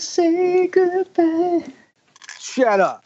[0.00, 1.64] to say goodbye.
[2.38, 3.04] Shut up.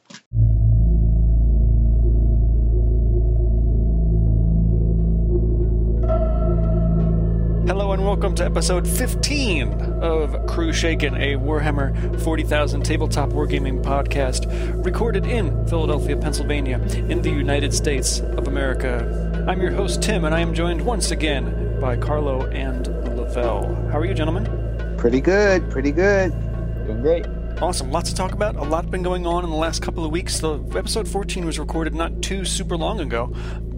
[7.66, 9.72] Hello and welcome to episode 15
[10.02, 17.30] of Crew Shaken, a Warhammer 40,000 tabletop wargaming podcast recorded in Philadelphia, Pennsylvania, in the
[17.30, 19.44] United States of America.
[19.48, 22.86] I'm your host, Tim, and I am joined once again by Carlo and
[23.16, 23.74] Lavelle.
[23.90, 24.96] How are you, gentlemen?
[24.96, 25.68] Pretty good.
[25.70, 26.43] Pretty good.
[27.60, 27.92] Awesome.
[27.92, 28.56] Lots to talk about.
[28.56, 30.40] A lot been going on in the last couple of weeks.
[30.40, 33.32] The episode 14 was recorded not too super long ago.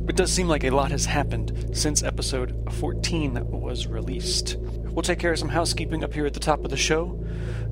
[0.08, 4.56] It does seem like a lot has happened since episode 14 was released.
[4.58, 7.22] We'll take care of some housekeeping up here at the top of the show.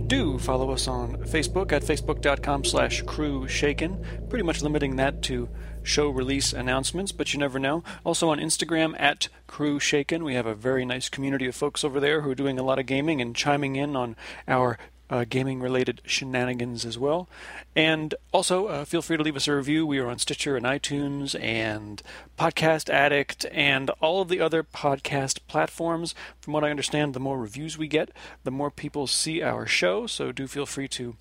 [0.06, 5.48] Do follow us on Facebook at facebook.com slash crew shaken, pretty much limiting that to
[5.82, 7.82] show release announcements, but you never know.
[8.04, 10.22] Also on Instagram at crew shaken.
[10.22, 12.78] We have a very nice community of folks over there who are doing a lot
[12.78, 14.16] of gaming and chiming in on
[14.46, 14.78] our
[15.10, 17.28] uh, gaming related shenanigans as well.
[17.76, 19.86] And also, uh, feel free to leave us a review.
[19.86, 22.02] We are on Stitcher and iTunes and
[22.38, 26.14] Podcast Addict and all of the other podcast platforms.
[26.40, 28.10] From what I understand, the more reviews we get,
[28.44, 30.06] the more people see our show.
[30.06, 31.16] So do feel free to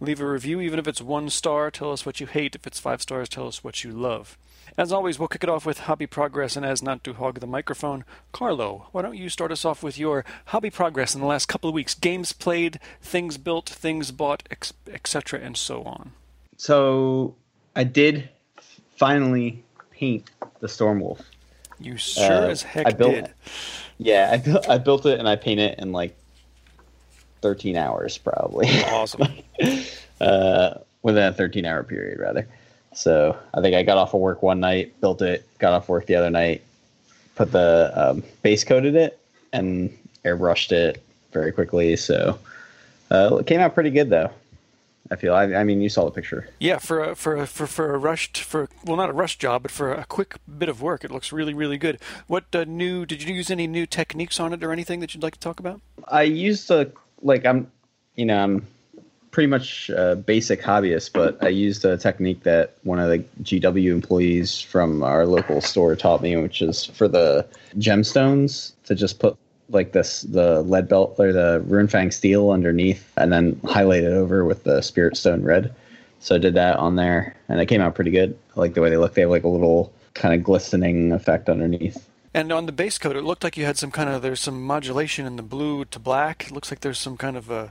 [0.00, 1.70] leave a review, even if it's one star.
[1.70, 2.54] Tell us what you hate.
[2.54, 4.36] If it's five stars, tell us what you love.
[4.78, 7.46] As always, we'll kick it off with hobby progress, and as not to hog the
[7.46, 11.46] microphone, Carlo, why don't you start us off with your hobby progress in the last
[11.46, 11.94] couple of weeks?
[11.94, 14.42] Games played, things built, things bought,
[14.92, 16.12] etc., and so on.
[16.58, 17.34] So
[17.74, 18.28] I did
[18.96, 21.20] finally paint the Stormwolf.
[21.78, 23.30] You sure Uh, as heck I built- did.
[23.98, 26.16] Yeah, I built I built it and I painted it in like
[27.42, 28.68] 13 hours probably.
[28.84, 29.22] Awesome.
[30.20, 32.48] uh, within a 13 hour period rather.
[32.96, 36.06] So I think I got off of work one night, built it, got off work
[36.06, 36.62] the other night,
[37.34, 39.18] put the um, base coated it,
[39.52, 41.96] and airbrushed it very quickly.
[41.96, 42.38] So
[43.10, 44.30] uh, it came out pretty good though.
[45.10, 45.34] I feel.
[45.34, 46.48] I, I mean, you saw the picture.
[46.58, 49.62] Yeah, for a, for a, for for a rushed for well, not a rush job,
[49.62, 52.00] but for a quick bit of work, it looks really really good.
[52.26, 53.06] What uh, new?
[53.06, 55.60] Did you use any new techniques on it or anything that you'd like to talk
[55.60, 55.80] about?
[56.08, 56.90] I used a
[57.22, 57.70] like I'm,
[58.16, 58.66] you know, I'm
[59.36, 63.92] pretty much a basic hobbyist, but I used a technique that one of the GW
[63.92, 69.36] employees from our local store taught me, which is for the gemstones to just put
[69.68, 74.46] like this the lead belt or the runefang steel underneath, and then highlight it over
[74.46, 75.74] with the spirit stone red.
[76.20, 78.38] So I did that on there, and it came out pretty good.
[78.56, 79.12] I like the way they look.
[79.12, 82.08] They have like a little kind of glistening effect underneath.
[82.32, 84.62] And on the base coat, it looked like you had some kind of there's some
[84.62, 86.46] modulation in the blue to black.
[86.46, 87.68] It looks like there's some kind of uh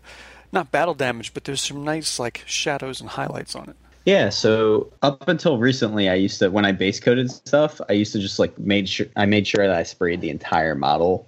[0.56, 3.76] not battle damage, but there's some nice like shadows and highlights on it.
[4.06, 8.14] Yeah, so up until recently, I used to when I base coated stuff, I used
[8.14, 11.28] to just like made sure I made sure that I sprayed the entire model.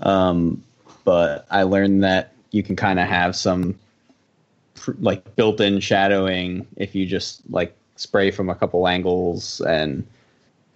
[0.00, 0.62] Um,
[1.04, 3.78] but I learned that you can kind of have some
[5.00, 10.06] like built-in shadowing if you just like spray from a couple angles and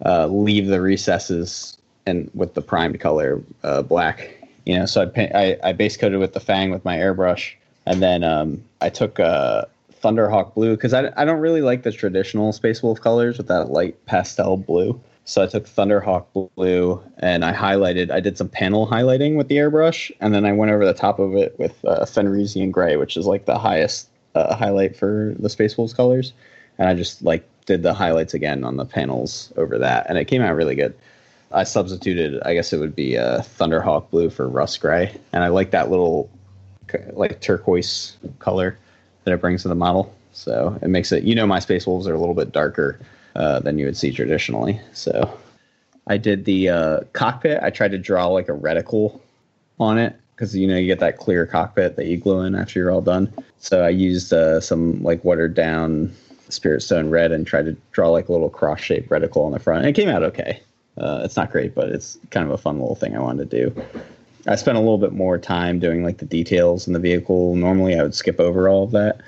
[0.05, 4.35] uh, leave the recesses and with the primed color uh, black.
[4.65, 7.53] You know, so I, pa- I I base coated with the Fang with my airbrush,
[7.85, 9.65] and then um, I took uh,
[10.03, 13.71] Thunderhawk blue because I, I don't really like the traditional Space Wolf colors with that
[13.71, 14.99] light pastel blue.
[15.25, 18.11] So I took Thunderhawk blue and I highlighted.
[18.11, 21.19] I did some panel highlighting with the airbrush, and then I went over the top
[21.19, 25.49] of it with uh, Fenrisian gray, which is like the highest uh, highlight for the
[25.49, 26.33] Space Wolves colors.
[26.77, 30.25] And I just like did the highlights again on the panels over that, and it
[30.25, 30.93] came out really good.
[31.53, 35.47] I substituted, I guess it would be uh, Thunderhawk blue for Russ gray, and I
[35.47, 36.29] like that little
[37.13, 38.77] like turquoise color
[39.23, 40.13] that it brings to the model.
[40.31, 42.99] So it makes it, you know, my Space Wolves are a little bit darker
[43.35, 44.79] uh, than you would see traditionally.
[44.93, 45.37] So
[46.07, 47.61] I did the uh, cockpit.
[47.61, 49.19] I tried to draw like a reticle
[49.79, 52.79] on it because you know you get that clear cockpit that you glue in after
[52.79, 53.31] you're all done.
[53.59, 56.13] So I used uh, some like watered down
[56.49, 59.59] Spirit Stone red and tried to draw like a little cross shaped reticle on the
[59.59, 59.85] front.
[59.85, 60.61] And it came out okay.
[60.97, 63.69] Uh, it's not great, but it's kind of a fun little thing I wanted to
[63.69, 63.83] do.
[64.47, 67.55] I spent a little bit more time doing like the details in the vehicle.
[67.55, 69.21] Normally, I would skip over all of that,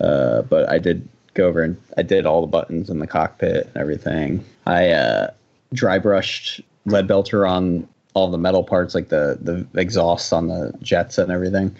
[0.00, 3.66] uh, but I did go over and I did all the buttons in the cockpit
[3.66, 4.44] and everything.
[4.66, 5.30] I uh,
[5.72, 11.18] dry brushed Leadbelcher on all the metal parts, like the the exhausts on the jets
[11.18, 11.74] and everything.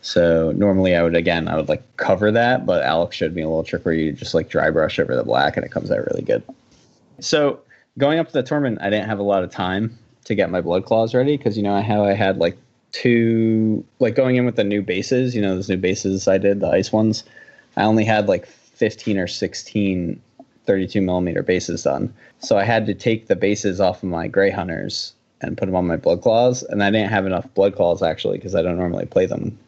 [0.00, 3.48] So normally I would again I would like cover that, but Alex showed me a
[3.48, 5.98] little trick where you just like dry brush over the black and it comes out
[6.06, 6.42] really good.
[7.18, 7.60] So
[7.98, 9.98] going up to the tournament, I didn't have a lot of time
[10.30, 12.56] to get my blood claws ready because you know how I had like
[12.92, 16.60] two like going in with the new bases, you know those new bases I did
[16.60, 17.24] the ice ones.
[17.76, 20.20] I only had like 15 or 16
[20.66, 24.50] 32 millimeter bases done, so I had to take the bases off of my gray
[24.50, 28.02] hunters and put them on my blood claws, and I didn't have enough blood claws
[28.02, 29.58] actually because I don't normally play them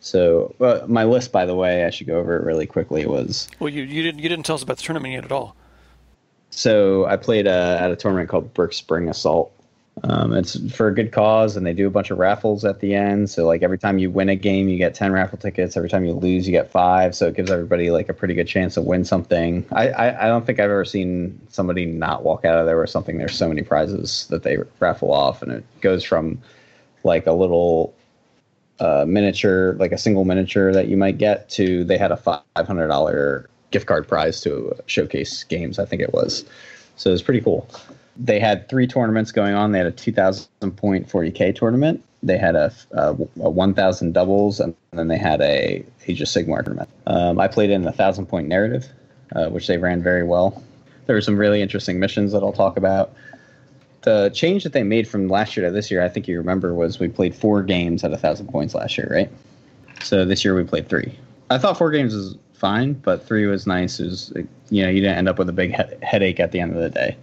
[0.00, 3.04] So uh, my list, by the way, I should go over it really quickly.
[3.04, 5.54] Was Well, you, you didn't you didn't tell us about the tournament yet at all.
[6.50, 9.52] so I played uh, at a tournament called Brick Spring Assault.
[10.04, 12.94] Um, it's for a good cause, and they do a bunch of raffles at the
[12.94, 13.30] end.
[13.30, 15.76] So like every time you win a game, you get ten raffle tickets.
[15.76, 17.14] Every time you lose, you get five.
[17.14, 19.66] So it gives everybody like a pretty good chance to win something.
[19.72, 22.90] I I, I don't think I've ever seen somebody not walk out of there with
[22.90, 23.18] something.
[23.18, 26.40] There's so many prizes that they raffle off, and it goes from
[27.04, 27.94] like a little
[28.80, 32.42] uh, miniature, like a single miniature that you might get, to they had a five
[32.56, 35.78] hundred dollar gift card prize to showcase games.
[35.78, 36.44] I think it was.
[36.96, 37.68] So it was pretty cool
[38.18, 39.72] they had three tournaments going on.
[39.72, 42.04] They had a 2,000 point 40k tournament.
[42.22, 43.10] They had a, a,
[43.40, 46.88] a 1,000 doubles, and then they had a Age of Sigmar tournament.
[47.06, 48.88] Um, I played in the 1,000 point narrative,
[49.36, 50.62] uh, which they ran very well.
[51.06, 53.14] There were some really interesting missions that I'll talk about.
[54.02, 56.74] The change that they made from last year to this year, I think you remember,
[56.74, 59.30] was we played four games at 1,000 points last year, right?
[60.02, 61.16] So this year we played three.
[61.50, 64.00] I thought four games was fine, but three was nice.
[64.00, 64.32] It was,
[64.70, 66.82] you know, you didn't end up with a big he- headache at the end of
[66.82, 67.16] the day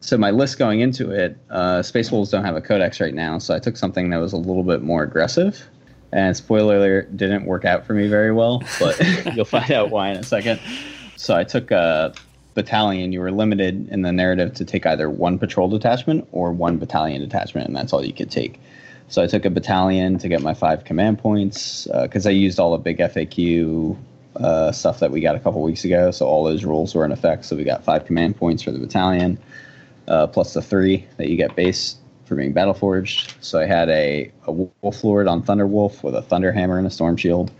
[0.00, 3.38] so my list going into it, uh, Space Wolves don't have a codex right now,
[3.38, 5.62] so I took something that was a little bit more aggressive.
[6.12, 8.98] And spoiler alert, didn't work out for me very well, but
[9.34, 10.58] you'll find out why in a second.
[11.16, 12.14] So I took a
[12.54, 13.12] battalion.
[13.12, 17.20] You were limited in the narrative to take either one patrol detachment or one battalion
[17.20, 18.58] detachment, and that's all you could take.
[19.08, 22.58] So I took a battalion to get my five command points because uh, I used
[22.58, 23.96] all the big FAQ
[24.36, 26.10] uh, stuff that we got a couple weeks ago.
[26.10, 27.44] So all those rules were in effect.
[27.44, 29.38] So we got five command points for the battalion
[30.10, 31.96] uh, plus the three that you get base
[32.26, 33.34] for being battle forged.
[33.40, 36.90] So I had a, a Wolf Lord on Thunderwolf with a Thunder Hammer and a
[36.90, 37.50] Storm Shield.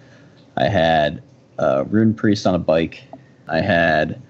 [0.57, 1.23] I had
[1.59, 3.03] a Rune Priest on a bike.
[3.49, 4.21] I had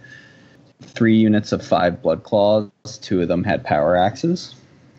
[0.83, 2.71] three units of five Blood Claws.
[3.03, 4.55] Two of them had power axes.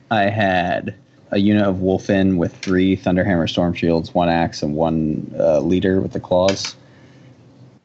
[0.09, 0.95] I had
[1.31, 6.01] a unit of Wulfen with three Thunderhammer Storm Shields, one axe, and one uh, leader
[6.01, 6.75] with the claws.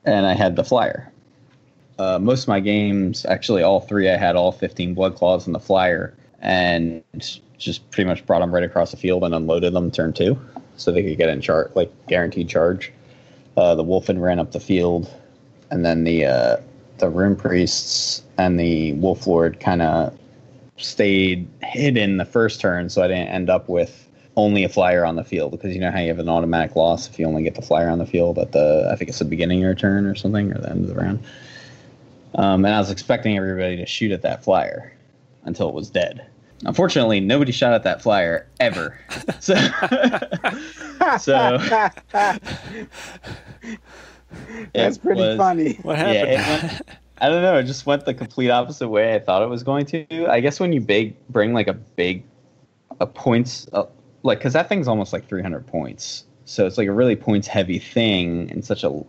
[0.05, 1.11] And I had the flyer
[1.99, 5.53] uh, most of my games, actually all three, I had all 15 blood claws in
[5.53, 7.03] the flyer, and
[7.59, 10.39] just pretty much brought them right across the field and unloaded them turn two,
[10.77, 12.93] so they could get in charge, like guaranteed charge.
[13.57, 15.11] Uh, the Wulfen ran up the field,
[15.71, 16.57] and then the uh,
[16.99, 20.17] the Rune Priests and the Wolf Lord kind of
[20.77, 24.07] stayed hidden the first turn, so I didn't end up with
[24.37, 27.09] only a flyer on the field because you know how you have an automatic loss
[27.09, 29.25] if you only get the flyer on the field at the I think it's the
[29.25, 31.25] beginning of your turn or something or the end of the round.
[32.37, 34.93] Um, and I was expecting everybody to shoot at that flyer
[35.45, 36.27] until it was dead.
[36.65, 38.99] Unfortunately, nobody shot at that flyer ever.
[39.41, 39.55] So,
[41.19, 41.59] so
[44.75, 45.75] That's pretty was- funny.
[45.83, 46.17] What happened?
[46.31, 46.83] it went,
[47.21, 47.57] I don't know.
[47.59, 50.27] It just went the complete opposite way I thought it was going to.
[50.27, 52.25] I guess when you big bring like a big
[53.01, 53.85] a points uh,
[54.23, 57.79] like because that thing's almost like 300 points, so it's like a really points heavy
[57.79, 59.03] thing and such a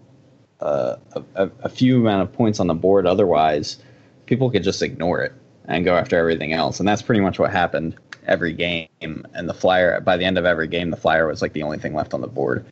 [0.59, 0.95] uh,
[1.35, 3.05] a, a few amount of points on the board.
[3.05, 3.77] Otherwise,
[4.25, 5.33] people could just ignore it
[5.65, 7.95] and go after everything else, and that's pretty much what happened
[8.25, 8.87] every game.
[9.01, 11.77] And the flyer by the end of every game, the flyer was like the only
[11.77, 12.65] thing left on the board.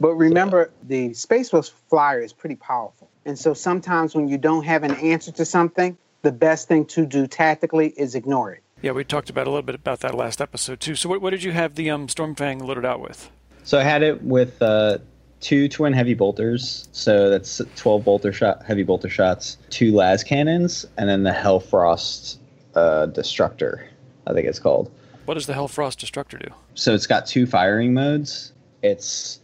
[0.00, 3.08] But remember, the Space Wolf flyer is pretty powerful.
[3.24, 7.04] And so sometimes when you don't have an answer to something, the best thing to
[7.04, 8.62] do tactically is ignore it.
[8.80, 10.94] yeah, we talked about a little bit about that last episode too.
[10.94, 13.30] So what, what did you have the um, Stormfang loaded out with?
[13.64, 14.98] So I had it with uh,
[15.40, 16.88] two twin heavy bolters.
[16.92, 22.40] So that's 12 bolter shot, heavy bolter shots, two las cannons, and then the Helfrost
[22.74, 23.86] uh, destructor.
[24.26, 24.90] I think it's called.
[25.24, 26.50] What does the Helfrost Destructor do?
[26.74, 28.52] So it's got two firing modes.
[28.82, 29.40] It's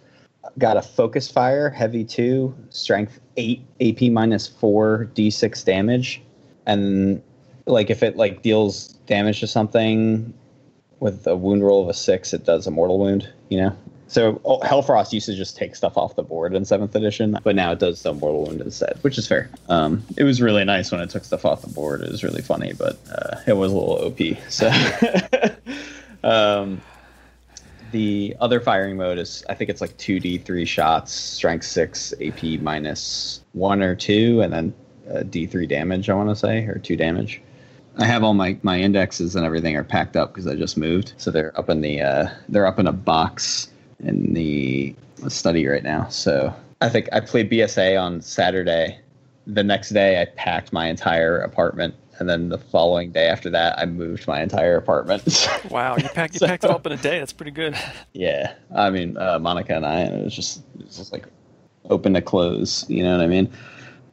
[0.58, 6.22] got a focus fire, heavy two, strength eight, AP minus four, d6 damage,
[6.66, 7.22] and
[7.66, 10.32] like if it like deals damage to something
[11.00, 13.30] with a wound roll of a six, it does a mortal wound.
[13.48, 13.76] You know.
[14.08, 17.56] So oh, Helfrost used to just take stuff off the board in seventh edition, but
[17.56, 19.50] now it does the mortal wound instead, which is fair.
[19.68, 22.02] Um, it was really nice when it took stuff off the board.
[22.02, 24.20] It was really funny, but uh, it was a little OP.
[24.50, 24.70] So.
[26.24, 26.80] um,
[27.92, 32.12] the other firing mode is I think it's like two D three shots, strength six,
[32.20, 34.74] AP minus one or two, and then
[35.12, 36.10] uh, D three damage.
[36.10, 37.40] I want to say or two damage.
[37.96, 41.12] I have all my, my indexes and everything are packed up because I just moved,
[41.16, 43.68] so they're up in the uh, they're up in a box
[44.04, 44.94] in the
[45.28, 46.08] study right now.
[46.08, 48.98] So I think I played BSA on Saturday.
[49.46, 53.78] The next day, I packed my entire apartment, and then the following day after that,
[53.78, 55.48] I moved my entire apartment.
[55.70, 57.18] Wow, you packed you So- packed it up in a day.
[57.18, 57.76] That's pretty good.
[58.12, 61.26] Yeah, I mean uh, Monica and I, and it was just it was just like
[61.90, 62.88] open to close.
[62.88, 63.50] You know what I mean?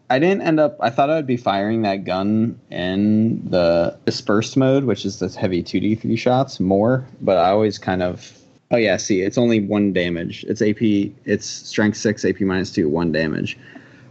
[0.09, 0.75] I didn't end up.
[0.81, 5.35] I thought I would be firing that gun in the dispersed mode, which is this
[5.35, 8.37] heavy two D three shots more, but I always kind of
[8.71, 10.45] Oh yeah, see, it's only one damage.
[10.45, 10.81] It's AP.
[11.25, 13.57] It's strength six, AP minus two, one damage.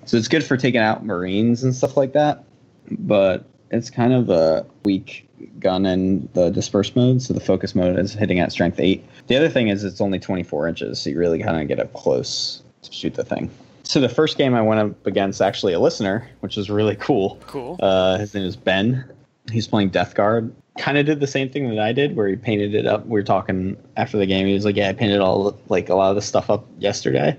[0.05, 2.45] So it's good for taking out marines and stuff like that.
[2.91, 7.23] But it's kind of a weak gun in the disperse mode.
[7.23, 9.05] So the focus mode is hitting at strength eight.
[9.29, 11.93] The other thing is it's only 24 inches, so you really kind of get up
[11.95, 13.51] close to shoot the thing.
[13.83, 17.39] So the first game I went up against actually a listener, which was really cool.
[17.47, 17.77] Cool.
[17.81, 19.05] Uh, his name is Ben.
[19.51, 20.55] He's playing Death Guard.
[20.79, 23.05] Kind of did the same thing that I did, where he painted it up.
[23.05, 24.47] We were talking after the game.
[24.47, 27.37] He was like, "Yeah, I painted all like a lot of the stuff up yesterday,"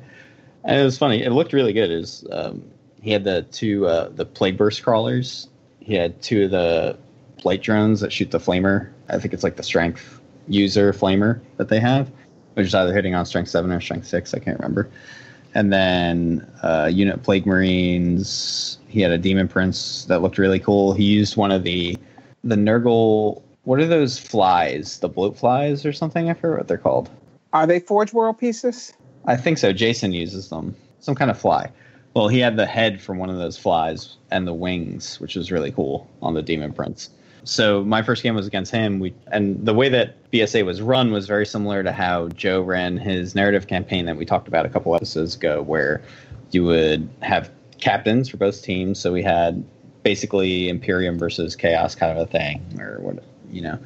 [0.64, 1.24] and it was funny.
[1.24, 1.90] It looked really good.
[1.90, 2.64] Was, um,
[3.02, 5.48] he had the two uh, the plague burst crawlers.
[5.80, 6.98] He had two of the
[7.42, 8.90] blight drones that shoot the flamer.
[9.10, 12.12] I think it's like the strength user flamer that they have,
[12.54, 14.34] which is either hitting on strength seven or strength six.
[14.34, 14.90] I can't remember.
[15.54, 18.78] And then uh, unit plague marines.
[18.88, 20.94] He had a demon prince that looked really cool.
[20.94, 21.98] He used one of the
[22.44, 23.42] the Nurgle.
[23.64, 25.00] What are those flies?
[25.00, 26.30] The bloat flies or something?
[26.30, 27.10] I forget what they're called.
[27.54, 28.94] Are they Forge World pieces?
[29.26, 29.72] I think so.
[29.72, 30.76] Jason uses them.
[31.00, 31.72] Some kind of fly.
[32.14, 35.52] Well, he had the head from one of those flies and the wings, which was
[35.52, 37.10] really cool on the Demon Prince.
[37.44, 39.00] So my first game was against him.
[39.00, 42.98] We and the way that BSA was run was very similar to how Joe ran
[42.98, 46.02] his narrative campaign that we talked about a couple episodes ago, where
[46.52, 49.00] you would have captains for both teams.
[49.00, 49.64] So we had
[50.04, 53.78] basically Imperium versus Chaos kind of a thing, or what you know,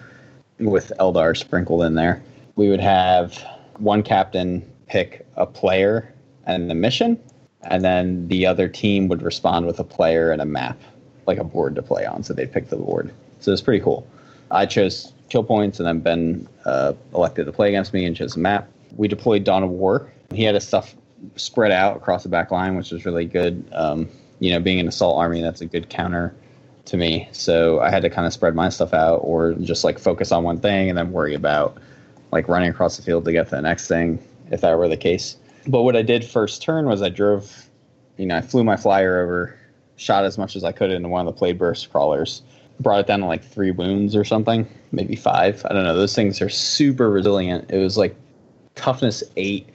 [0.59, 2.21] with Eldar sprinkled in there.
[2.55, 3.43] We would have
[3.77, 6.13] one captain pick a player
[6.45, 7.19] and the mission,
[7.63, 10.79] and then the other team would respond with a player and a map,
[11.25, 12.23] like a board to play on.
[12.23, 13.11] So they'd pick the board.
[13.39, 14.07] So it's pretty cool.
[14.51, 18.35] I chose kill points, and then Ben uh, elected to play against me and chose
[18.35, 18.69] a map.
[18.95, 20.11] We deployed Dawn of War.
[20.33, 20.95] He had his stuff
[21.35, 23.67] spread out across the back line, which was really good.
[23.73, 24.07] Um,
[24.39, 26.35] you know, being an assault army, that's a good counter
[26.85, 27.27] to me.
[27.31, 30.43] So I had to kind of spread my stuff out, or just like focus on
[30.43, 31.77] one thing and then worry about
[32.31, 34.97] like running across the field to get to the next thing, if that were the
[34.97, 35.37] case.
[35.67, 37.69] But what I did first turn was I drove,
[38.17, 39.57] you know, I flew my flyer over,
[39.95, 42.43] shot as much as I could into one of the plague burst crawlers,
[42.79, 45.65] brought it down to like three wounds or something, maybe five.
[45.65, 45.95] I don't know.
[45.95, 47.71] Those things are super resilient.
[47.71, 48.15] It was like
[48.75, 49.67] toughness eight,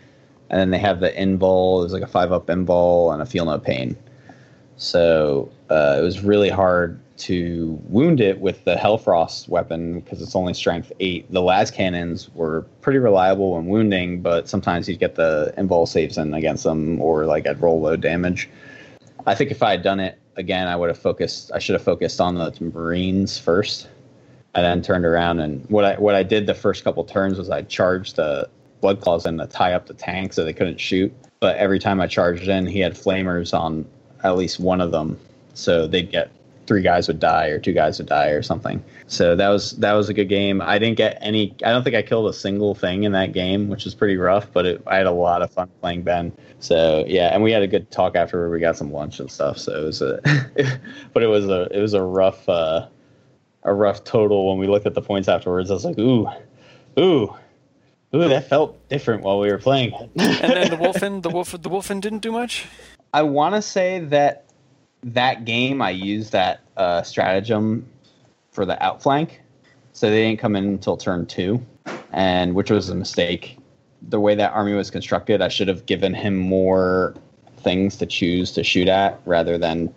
[0.51, 1.21] and then they have the.
[1.21, 3.97] It was like a five up invul and a feel no pain.
[4.81, 10.35] So uh, it was really hard to wound it with the Helfrost weapon because it's
[10.35, 11.31] only strength eight.
[11.31, 16.17] The las cannons were pretty reliable when wounding, but sometimes you'd get the invul saves
[16.17, 18.49] in against them, or like I'd roll low damage.
[19.27, 21.53] I think if I had done it again, I would have focused.
[21.55, 23.87] I should have focused on the Marines first,
[24.55, 25.41] and then turned around.
[25.41, 28.49] And what I what I did the first couple turns was I charged the
[28.81, 31.13] blood claws in to tie up the tank so they couldn't shoot.
[31.39, 33.85] But every time I charged in, he had flamers on
[34.23, 35.19] at least one of them,
[35.55, 36.31] so they'd get
[36.71, 38.81] three guys would die or two guys would die or something.
[39.09, 40.63] So that was that was a good game.
[40.63, 41.53] I didn't get any.
[41.65, 44.47] I don't think I killed a single thing in that game, which was pretty rough.
[44.53, 46.33] But it, I had a lot of fun playing Ben.
[46.61, 49.59] So yeah, and we had a good talk after we got some lunch and stuff.
[49.59, 50.21] So it was a,
[51.13, 52.87] but it was a it was a rough uh,
[53.65, 55.73] a rough total when we looked at the points afterwards.
[55.73, 56.29] I was like, ooh,
[57.01, 57.35] ooh.
[58.13, 59.93] Ooh, that felt different while we were playing.
[59.95, 62.67] and then the Wulfen, the Wolf, the Wulfen didn't do much.
[63.13, 64.45] I want to say that
[65.03, 67.89] that game I used that uh, stratagem
[68.53, 69.41] for the outflank,
[69.93, 71.65] so they didn't come in until turn two,
[72.13, 73.59] and which was a mistake.
[74.09, 77.15] The way that army was constructed, I should have given him more
[77.59, 79.93] things to choose to shoot at rather than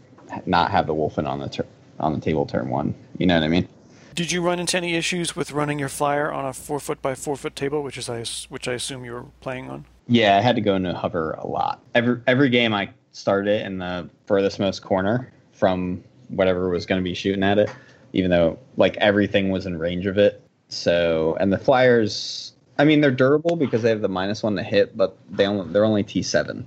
[0.46, 1.68] not have the Wulfen on the tur-
[2.00, 2.94] on the table turn one.
[3.18, 3.68] You know what I mean?
[4.16, 7.16] Did you run into any issues with running your flyer on a four foot by
[7.16, 9.86] four foot table, which is I which I assume you were playing on?
[10.08, 11.82] Yeah, I had to go into hover a lot.
[11.96, 17.00] Every every game I started it in the furthest most corner from whatever was going
[17.00, 17.70] to be shooting at it,
[18.12, 20.42] even though like everything was in range of it.
[20.68, 24.64] So and the flyers, I mean, they're durable because they have the minus one to
[24.64, 26.66] hit, but they only they're only T seven.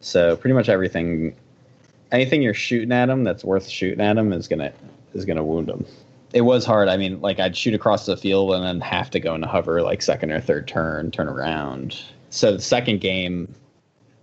[0.00, 1.34] So pretty much everything,
[2.12, 4.72] anything you're shooting at them that's worth shooting at them is gonna
[5.14, 5.86] is gonna wound them.
[6.34, 6.88] It was hard.
[6.88, 9.80] I mean, like I'd shoot across the field and then have to go into hover
[9.82, 12.02] like second or third turn, turn around.
[12.30, 13.54] So the second game,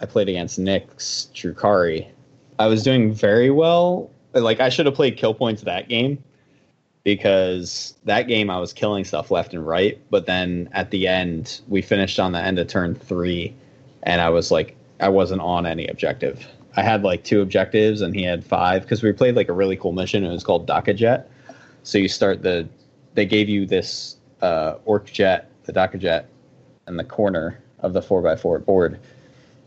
[0.05, 2.07] I played against Nick's Drukhari.
[2.59, 4.11] I was doing very well.
[4.33, 6.23] Like I should have played kill points that game
[7.03, 9.99] because that game I was killing stuff left and right.
[10.11, 13.55] But then at the end, we finished on the end of turn three,
[14.03, 16.47] and I was like, I wasn't on any objective.
[16.75, 19.75] I had like two objectives, and he had five because we played like a really
[19.75, 20.23] cool mission.
[20.23, 21.25] It was called Dakkajet.
[21.81, 22.69] So you start the,
[23.15, 26.25] they gave you this uh, orc jet, the Dakkajet,
[26.87, 28.99] in the corner of the four x four board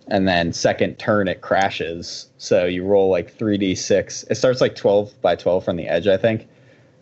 [0.09, 2.29] and then second turn it crashes.
[2.39, 4.25] So you roll like three d six.
[4.25, 6.49] It starts like twelve by twelve from the edge, I think,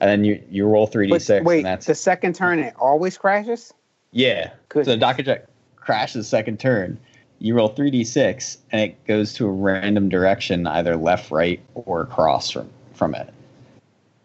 [0.01, 1.45] and then you you roll three d six.
[1.45, 3.73] Wait, and that's the second turn it always crashes.
[4.13, 4.51] Yeah.
[4.69, 4.87] Good.
[4.87, 5.47] So the Dakkajet
[5.77, 6.99] crashes second turn.
[7.39, 12.51] You roll 3d6 and it goes to a random direction, either left, right, or across
[12.51, 13.33] from, from it.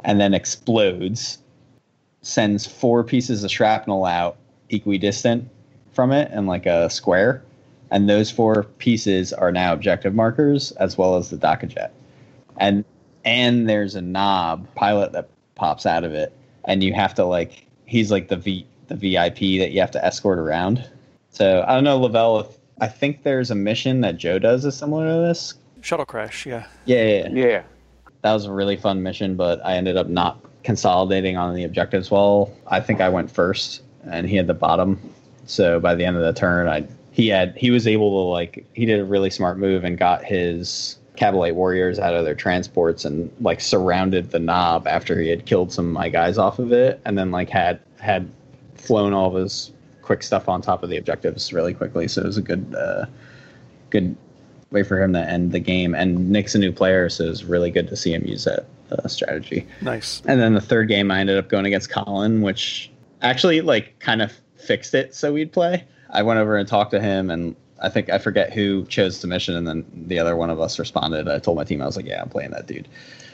[0.03, 1.39] And then explodes,
[2.21, 4.37] sends four pieces of shrapnel out
[4.69, 5.49] equidistant
[5.91, 7.43] from it in like a square.
[7.91, 11.91] And those four pieces are now objective markers as well as the Dakkajet.
[12.57, 12.85] And
[13.23, 16.33] and there's a Nob pilot that pops out of it
[16.65, 20.03] and you have to like he's like the V the VIP that you have to
[20.03, 20.89] escort around.
[21.29, 22.39] So I don't know, Lavelle.
[22.41, 22.47] If,
[22.81, 25.53] I think there's a mission that Joe does is similar to this.
[25.81, 26.65] Shuttle crash, yeah.
[26.85, 27.45] Yeah, yeah, yeah.
[27.47, 27.63] Yeah.
[28.21, 32.11] that was a really fun mission, but I ended up not consolidating on the objectives
[32.11, 32.51] well.
[32.67, 34.99] I think I went first, and he had the bottom.
[35.45, 38.65] So by the end of the turn, I he had he was able to like
[38.73, 43.05] he did a really smart move and got his Kabalite warriors out of their transports
[43.05, 46.71] and like surrounded the Nob after he had killed some of my guys off of
[46.71, 48.31] it, and then like had had
[48.75, 52.07] flown all of his quick stuff on top of the objectives really quickly.
[52.07, 53.05] So it was a good uh,
[53.89, 54.15] good
[54.71, 55.93] way for him to end the game.
[55.93, 58.65] And Nick's a new player, so it was really good to see him use that
[58.91, 59.67] uh, strategy.
[59.81, 60.21] Nice.
[60.25, 62.89] And then the third game, I ended up going against Colin, which
[63.21, 65.83] actually like kind of fixed it so we'd play.
[66.11, 69.27] I went over and talked to him, and I think I forget who chose the
[69.27, 71.27] mission, and then the other one of us responded.
[71.27, 72.87] I told my team I was like, "Yeah, I'm playing that dude."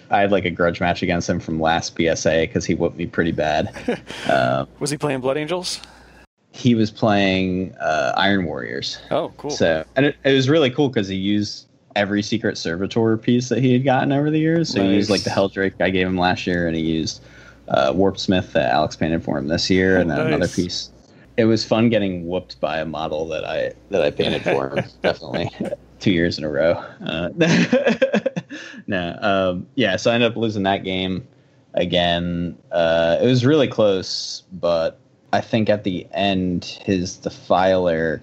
[0.10, 3.08] I had like a grudge match against him from last BSA because he whooped me
[3.08, 4.00] pretty bad.
[4.30, 5.82] uh, Was he playing Blood Angels?
[6.58, 8.98] he was playing uh, Iron Warriors.
[9.12, 9.52] Oh, cool.
[9.52, 13.60] So, and it, it was really cool because he used every secret servitor piece that
[13.60, 14.70] he had gotten over the years.
[14.70, 17.22] So he used like the Heldrake I gave him last year, and he used
[17.68, 20.90] uh, Warp Smith that Alex painted for him this year, and then another piece.
[21.38, 24.86] It was fun getting whooped by a model that I that I painted for him.
[25.02, 25.50] definitely,
[26.00, 26.84] two years in a row.
[27.06, 27.30] Uh,
[28.88, 29.96] no, um, yeah.
[29.96, 31.28] So I ended up losing that game
[31.76, 32.58] again.
[32.72, 35.00] Uh, it was really close, but
[35.32, 38.22] I think at the end, his defiler.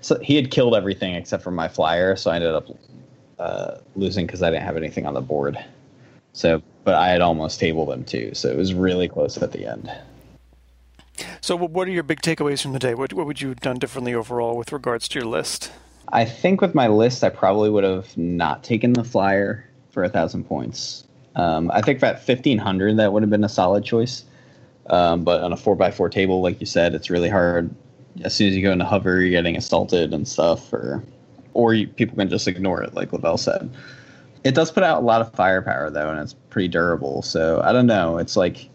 [0.00, 2.68] So he had killed everything except for my flyer, so I ended up
[3.38, 5.62] uh, losing because I didn't have anything on the board.
[6.32, 9.66] So, but I had almost tabled him too, so it was really close at the
[9.66, 9.90] end.
[11.40, 12.94] So, what are your big takeaways from the day?
[12.94, 15.70] What, what would you have done differently overall with regards to your list?
[16.08, 20.08] I think with my list, I probably would have not taken the flyer for a
[20.08, 21.04] thousand points.
[21.36, 24.24] Um, I think at fifteen hundred, that would have been a solid choice.
[24.90, 27.74] Um, but on a four x four table, like you said, it's really hard.
[28.22, 31.02] As soon as you go into hover, you're getting assaulted and stuff, or
[31.54, 33.70] or you, people can just ignore it, like Lavelle said.
[34.44, 37.22] It does put out a lot of firepower though, and it's pretty durable.
[37.22, 38.18] So I don't know.
[38.18, 38.68] It's like,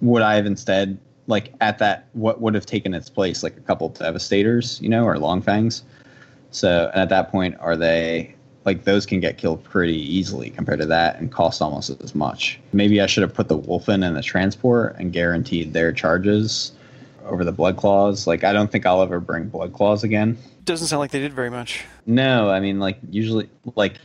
[0.00, 3.60] would I have instead like at that what would have taken its place, like a
[3.60, 5.82] couple devastators, you know, or long fangs?
[6.50, 10.78] So, and at that point, are they like those can get killed pretty easily compared
[10.80, 12.60] to that and cost almost as much?
[12.72, 16.72] Maybe I should have put the Wulfen in the transport and guaranteed their charges
[17.24, 18.26] over the Blood Claws.
[18.26, 20.36] Like, I don't think I'll ever bring Blood Claws again.
[20.64, 21.84] Doesn't sound like they did very much.
[22.06, 23.98] No, I mean, like, usually, like,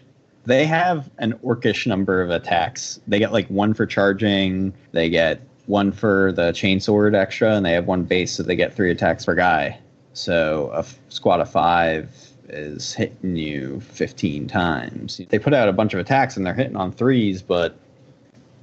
[0.47, 3.01] they have an orcish number of attacks.
[3.05, 7.73] They get like one for charging, they get one for the chainsword extra, and they
[7.73, 9.79] have one base, so they get three attacks per guy.
[10.13, 12.09] So a f- squad of five
[12.49, 15.21] is hitting you 15 times.
[15.29, 17.77] They put out a bunch of attacks and they're hitting on threes, but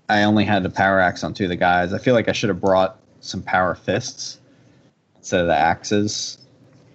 [0.09, 1.93] I only had the power axe on two of the guys.
[1.93, 4.41] I feel like I should have brought some power fists
[5.17, 6.39] instead of the axes,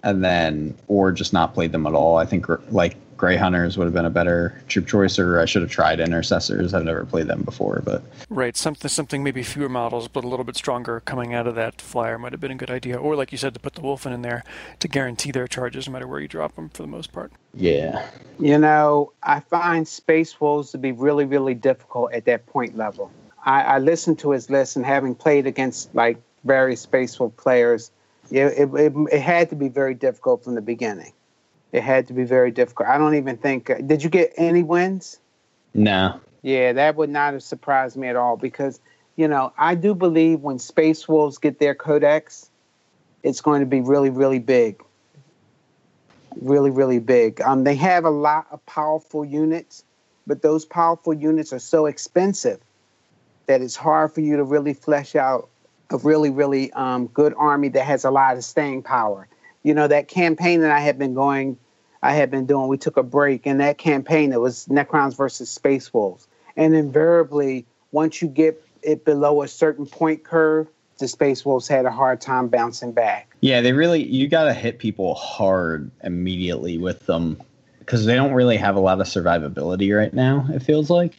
[0.02, 2.16] and then or just not played them at all.
[2.16, 5.60] I think like Grey Hunters would have been a better troop choice, or I should
[5.60, 6.72] have tried Intercessors.
[6.72, 10.42] I've never played them before, but Right, something, something maybe fewer models, but a little
[10.42, 12.96] bit stronger coming out of that flyer might have been a good idea.
[12.96, 14.42] Or, like you said, to put the Wulfen in there
[14.78, 17.30] to guarantee their charges no matter where you drop them for the most part.
[17.52, 22.74] yeah, You know, I find Space Wolves to be really, really difficult at that point
[22.74, 23.10] level.
[23.44, 27.90] I, I listened to his list and having played against like various Space Wolf players,
[28.30, 31.12] it, it, it, it had to be very difficult from the beginning.
[31.72, 32.88] It had to be very difficult.
[32.88, 33.70] I don't even think.
[33.86, 35.18] Did you get any wins?
[35.74, 38.80] no, Yeah, that would not have surprised me at all because,
[39.16, 42.50] you know, I do believe when Space Wolves get their codex,
[43.22, 44.82] it's going to be really, really big.
[46.40, 47.40] Really, really big.
[47.40, 49.84] Um, they have a lot of powerful units,
[50.26, 52.60] but those powerful units are so expensive
[53.46, 55.48] that it's hard for you to really flesh out
[55.90, 59.28] a really, really um, good army that has a lot of staying power.
[59.62, 61.58] You know, that campaign that I had been going,
[62.02, 65.50] I had been doing, we took a break, and that campaign, it was Necrons versus
[65.50, 66.26] Space Wolves.
[66.56, 70.68] And invariably, once you get it below a certain point curve,
[70.98, 73.34] the Space Wolves had a hard time bouncing back.
[73.40, 73.60] yeah.
[73.62, 77.40] They really you got to hit people hard immediately with them
[77.78, 80.46] because they don't really have a lot of survivability right now.
[80.52, 81.16] It feels like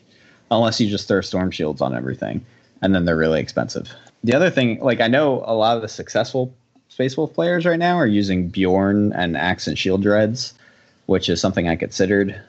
[0.51, 2.45] unless you just throw storm shields on everything,
[2.81, 3.91] and then they're really expensive.
[4.23, 6.53] The other thing, like I know a lot of the successful
[6.91, 10.53] Space Wolf players right now are using Bjorn and Axe and Shield Dreads,
[11.05, 12.39] which is something I considered.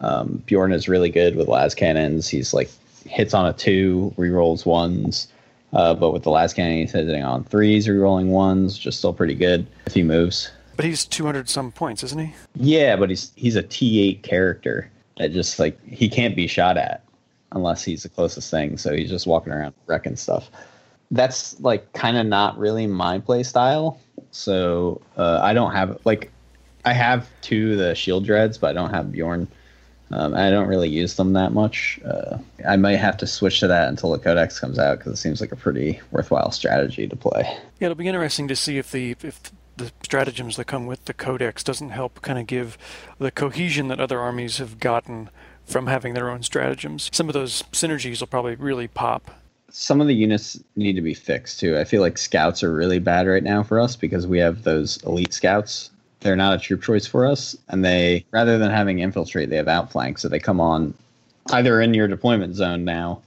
[0.00, 2.26] Um, Bjorn is really good with las cannons.
[2.26, 2.68] He's like
[3.06, 5.28] hits on a two, rerolls ones.
[5.72, 9.36] Uh, but with the las cannon, he's hitting on threes, rerolling ones, just still pretty
[9.36, 10.50] good if he moves.
[10.74, 12.34] But he's 200 some points, isn't he?
[12.56, 17.04] Yeah, but he's he's a T8 character that just like he can't be shot at
[17.52, 18.78] unless he's the closest thing.
[18.78, 20.50] So he's just walking around wrecking stuff.
[21.12, 24.00] That's like kind of not really my play style.
[24.32, 26.30] So uh, I don't have like
[26.84, 29.46] I have two the shield dreads, but I don't have Bjorn.
[30.10, 31.98] Um, I don't really use them that much.
[32.04, 35.16] Uh, I might have to switch to that until the Codex comes out because it
[35.16, 37.44] seems like a pretty worthwhile strategy to play.
[37.80, 39.40] Yeah, it'll be interesting to see if the if
[39.76, 42.76] the stratagems that come with the Codex doesn't help kind of give
[43.18, 45.30] the cohesion that other armies have gotten
[45.64, 47.08] from having their own stratagems.
[47.12, 49.30] Some of those synergies will probably really pop.
[49.72, 51.78] Some of the units need to be fixed too.
[51.78, 55.02] I feel like scouts are really bad right now for us because we have those
[55.02, 55.90] elite scouts
[56.22, 59.68] they're not a troop choice for us, and they rather than having infiltrate, they have
[59.68, 60.94] outflank, so they come on
[61.50, 63.20] either in your deployment zone now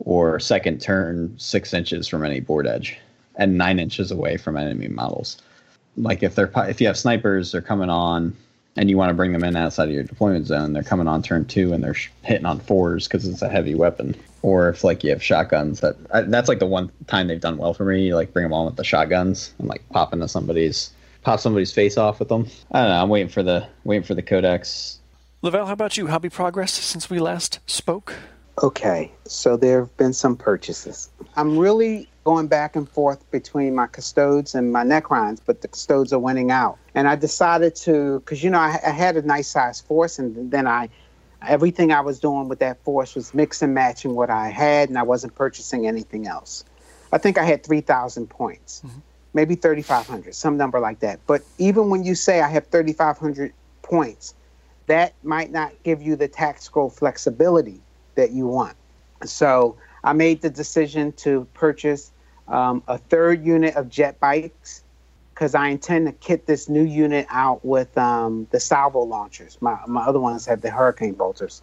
[0.00, 2.98] or second turn six inches from any board edge
[3.36, 5.36] and nine inches away from enemy models.
[5.96, 8.34] Like if they're if you have snipers, they're coming on
[8.76, 11.22] and you want to bring them in outside of your deployment zone, they're coming on
[11.22, 14.16] turn two and they're hitting on fours because it's a heavy weapon.
[14.44, 15.96] Or if like you have shotguns, that
[16.28, 18.02] that's like the one time they've done well for me.
[18.02, 20.90] You like bring them on with the shotguns and like pop into somebody's
[21.22, 22.46] pop somebody's face off with them.
[22.70, 23.02] I don't know.
[23.02, 24.98] I'm waiting for the waiting for the codex.
[25.40, 26.08] Lavelle, how about you?
[26.08, 28.12] Hobby progress since we last spoke?
[28.62, 31.08] Okay, so there have been some purchases.
[31.36, 36.12] I'm really going back and forth between my custodes and my necrons, but the custodes
[36.12, 36.78] are winning out.
[36.94, 40.50] And I decided to, because you know, I, I had a nice size force, and
[40.50, 40.90] then I,
[41.46, 44.98] everything I was doing with that force was mix and matching what I had, and
[44.98, 46.64] I wasn't purchasing anything else.
[47.12, 48.82] I think I had 3,000 points.
[48.84, 48.98] Mm-hmm
[49.34, 51.20] maybe 3,500, some number like that.
[51.26, 53.52] But even when you say I have 3,500
[53.82, 54.34] points,
[54.86, 57.80] that might not give you the tactical flexibility
[58.14, 58.76] that you want.
[59.24, 62.12] So I made the decision to purchase
[62.46, 64.83] um, a third unit of jet bikes
[65.34, 69.58] because I intend to kit this new unit out with um, the salvo launchers.
[69.60, 71.60] My, my other ones have the hurricane bolters.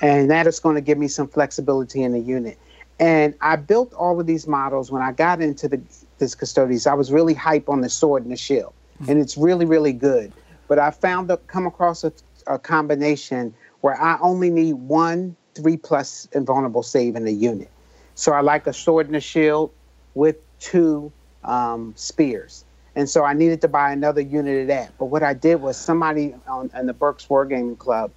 [0.00, 2.58] And that is going to give me some flexibility in the unit.
[2.98, 5.80] And I built all of these models when I got into the
[6.18, 6.86] this Custodes.
[6.86, 9.10] I was really hype on the sword and the shield, mm-hmm.
[9.10, 10.32] and it's really really good.
[10.68, 12.12] But I found that come across a,
[12.46, 17.70] a combination where I only need one three plus invulnerable save in the unit.
[18.14, 19.72] So I like a sword and a shield
[20.14, 21.10] with two
[21.42, 22.64] um, spears.
[22.94, 24.92] And so I needed to buy another unit of that.
[24.98, 28.10] But what I did was somebody on in the Burks Wargaming Club,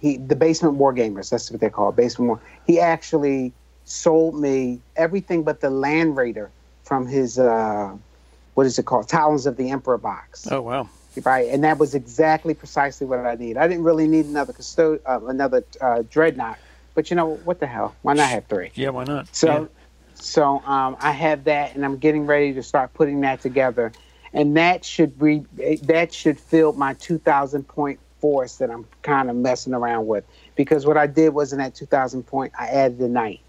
[0.00, 2.40] he the Basement Wargamers, that's what they call it, Basement War.
[2.66, 3.52] He actually
[3.84, 6.50] sold me everything but the Land Raider
[6.84, 7.94] from his uh,
[8.54, 9.08] what is it called?
[9.08, 10.50] Talons of the emperor box.
[10.50, 10.88] Oh wow.
[11.24, 13.58] Right and that was exactly precisely what i need.
[13.58, 16.58] I didn't really need another custod- uh, another uh, dreadnought
[16.94, 17.96] but you know what the hell?
[18.02, 18.70] Why not have three?
[18.74, 19.34] Yeah why not?
[19.34, 19.66] So yeah.
[20.14, 23.92] so um, i have that and i'm getting ready to start putting that together
[24.32, 25.44] and that should be
[25.82, 30.86] that should fill my 2000 point force that i'm kind of messing around with because
[30.86, 33.40] what i did was in that 2000 point i added the knight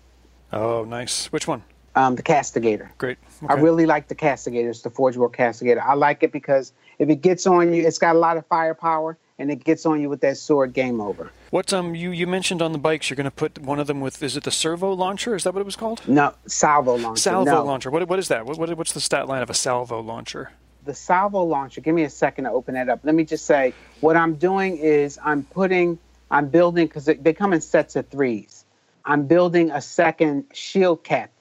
[0.52, 1.64] oh nice which one
[1.96, 2.90] um, the Castigator.
[2.98, 3.18] Great.
[3.44, 3.54] Okay.
[3.54, 4.70] I really like the Castigator.
[4.70, 5.82] It's the Forge World Castigator.
[5.82, 9.18] I like it because if it gets on you, it's got a lot of firepower,
[9.38, 10.74] and it gets on you with that sword.
[10.74, 11.32] Game over.
[11.52, 13.10] What um you you mentioned on the bikes?
[13.10, 15.36] You're going to put one of them with is it the servo launcher?
[15.36, 16.08] Is that what it was called?
[16.08, 17.22] No, salvo launcher.
[17.22, 17.64] Salvo no.
[17.64, 17.92] launcher.
[17.92, 18.46] What what is that?
[18.46, 20.52] What, what what's the stat line of a salvo launcher?
[20.86, 21.82] The salvo launcher.
[21.82, 23.02] Give me a second to open that up.
[23.04, 27.54] Let me just say what I'm doing is I'm putting I'm building because they come
[27.54, 28.66] in sets of threes.
[29.06, 31.32] I'm building a second shield cap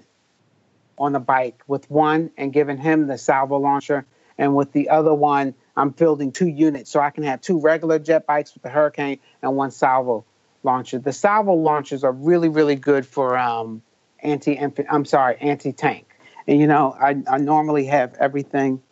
[0.99, 4.07] on the bike with one and giving him the salvo launcher.
[4.39, 7.99] And with the other one, I'm building two units so I can have two regular
[7.99, 10.25] jet bikes with the Hurricane and one salvo
[10.63, 10.99] launcher.
[10.99, 13.83] The salvo launchers are really, really good for um,
[14.21, 16.07] anti I'm sorry, anti tank.
[16.47, 18.83] And you know, I, I normally have everything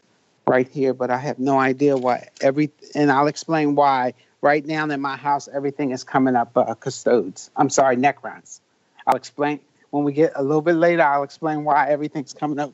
[0.50, 4.14] right here, but I have no idea why every and I'll explain why.
[4.42, 7.50] Right now in my house, everything is coming up uh, custodes.
[7.56, 8.60] I'm sorry, Necrons.
[9.06, 9.60] I'll explain
[9.90, 12.72] when we get a little bit later, I'll explain why everything's coming up.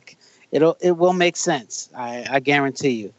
[0.53, 1.91] It'll it will make sense.
[1.95, 3.13] I, I guarantee you.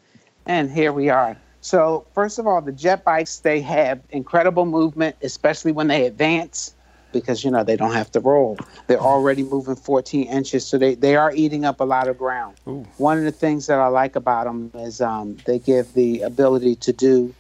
[0.46, 1.38] And here we are.
[1.62, 6.74] So first of all, the jet bikes they have incredible movement, especially when they advance,
[7.12, 8.58] because you know they don't have to roll.
[8.88, 12.58] They're already moving 14 inches, so they, they are eating up a lot of ground.
[12.67, 12.86] Ooh.
[12.98, 16.76] One of the things that I like about them is um, they give the ability
[16.76, 17.34] to do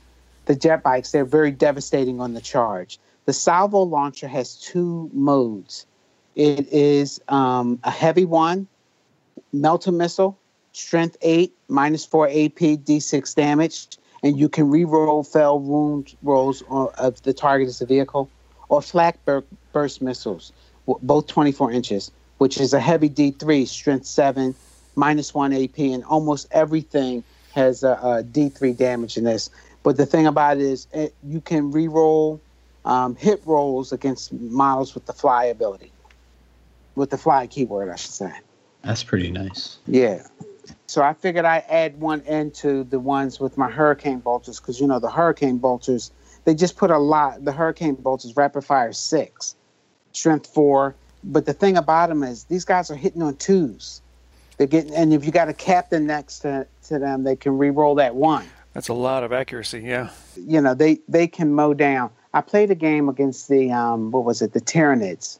[0.45, 1.11] the jet bikes.
[1.11, 2.99] They're very devastating on the charge.
[3.25, 5.85] The salvo launcher has two modes.
[6.35, 8.67] It is um, a heavy one,
[9.53, 10.37] melta missile,
[10.71, 17.21] strength 8, minus 4 AP, D6 damage, and you can re-roll fell wound rolls of
[17.23, 18.29] the target as a vehicle,
[18.69, 20.51] or flak bur- burst missiles,
[20.85, 24.55] both 24 inches, which is a heavy D3, strength 7,
[24.95, 29.49] minus 1 AP, and almost everything has a a D3 damage in this.
[29.83, 32.41] But the thing about it is, it, you can re-roll
[32.85, 35.91] um, hit rolls against models with the fly ability,
[36.95, 38.31] with the fly keyword, I should say.
[38.83, 39.77] That's pretty nice.
[39.87, 40.23] Yeah.
[40.87, 44.87] So I figured I add one into the ones with my hurricane bolters because you
[44.87, 46.11] know the hurricane bolters
[46.47, 47.43] they just put a lot.
[47.43, 49.57] The hurricane Bolts is rapid fire six,
[50.13, 50.95] strength four.
[51.25, 54.01] But the thing about them is these guys are hitting on twos.
[54.55, 57.95] They're getting, and if you got a captain next to, to them, they can re-roll
[57.95, 58.45] that one.
[58.71, 59.81] That's a lot of accuracy.
[59.81, 60.09] Yeah.
[60.37, 62.11] You know they they can mow down.
[62.33, 65.39] I played a game against the um, what was it the Tyranids,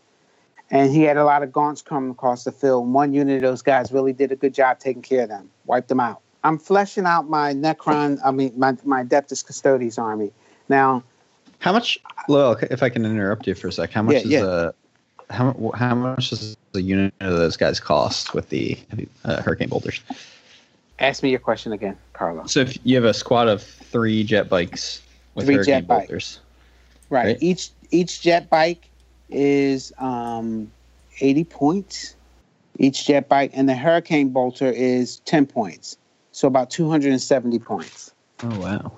[0.70, 2.86] and he had a lot of gaunts coming across the field.
[2.86, 5.88] One unit of those guys really did a good job taking care of them, wiped
[5.88, 6.20] them out.
[6.44, 10.34] I'm fleshing out my Necron, I mean my my Adeptus Custodes army
[10.70, 11.04] now.
[11.60, 12.00] How much?
[12.28, 14.44] Well, if I can interrupt you for a sec, how much Yeah, is yeah.
[14.44, 14.74] a
[15.34, 18.78] how how much does the unit of those guys cost with the
[19.26, 20.02] uh, hurricane bolters?
[21.00, 22.46] Ask me your question again, Carlo.
[22.48, 25.02] So if you have a squad of three jet bikes
[25.36, 26.40] with Three hurricane jet bolters,
[27.10, 27.26] Right.
[27.26, 27.38] Right.
[27.42, 28.90] Each each jet bike
[29.30, 30.72] is um,
[31.22, 32.16] 80 points.
[32.80, 35.98] Each jet bike, and the Hurricane Bolter is 10 points,
[36.32, 38.14] so about 270 points.
[38.44, 38.92] oh wow,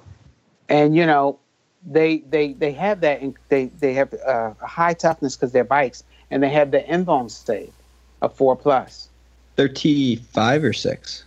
[0.67, 1.39] And you know,
[1.85, 3.21] they they they have that.
[3.21, 6.81] In, they they have uh, a high toughness because they're bikes, and they have the
[6.81, 7.73] invuln save
[8.21, 9.09] of four plus.
[9.55, 11.23] they're T five or six.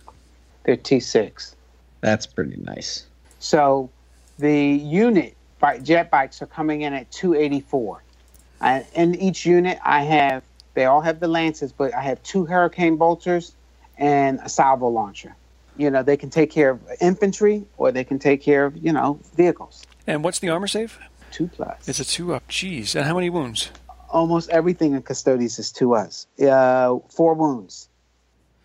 [0.63, 1.55] They're T six.
[2.01, 3.05] That's pretty nice.
[3.39, 3.89] So
[4.39, 5.35] the unit
[5.81, 8.03] jet bikes are coming in at 284.
[8.61, 12.45] I, in each unit, I have they all have the lances, but I have two
[12.45, 13.53] hurricane bolters
[13.97, 15.35] and a salvo launcher.
[15.77, 18.91] You know, they can take care of infantry or they can take care of you
[18.91, 19.83] know vehicles.
[20.05, 20.99] And what's the armor save?
[21.31, 21.87] Two plus.
[21.87, 22.47] It's a two up.
[22.47, 22.95] Jeez.
[22.95, 23.71] And how many wounds?
[24.09, 26.27] Almost everything in Custodes is two us.
[26.39, 27.89] Uh, four wounds,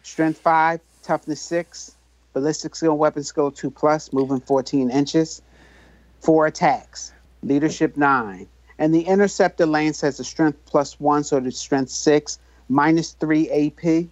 [0.03, 1.97] strength five, toughness six,
[2.35, 5.41] ballistic skill, weapon skill two plus, moving 14 inches,
[6.21, 8.47] four attacks, leadership nine,
[8.79, 13.49] and the interceptor lance has a strength plus one, so it's strength six, minus three
[13.51, 14.09] AP,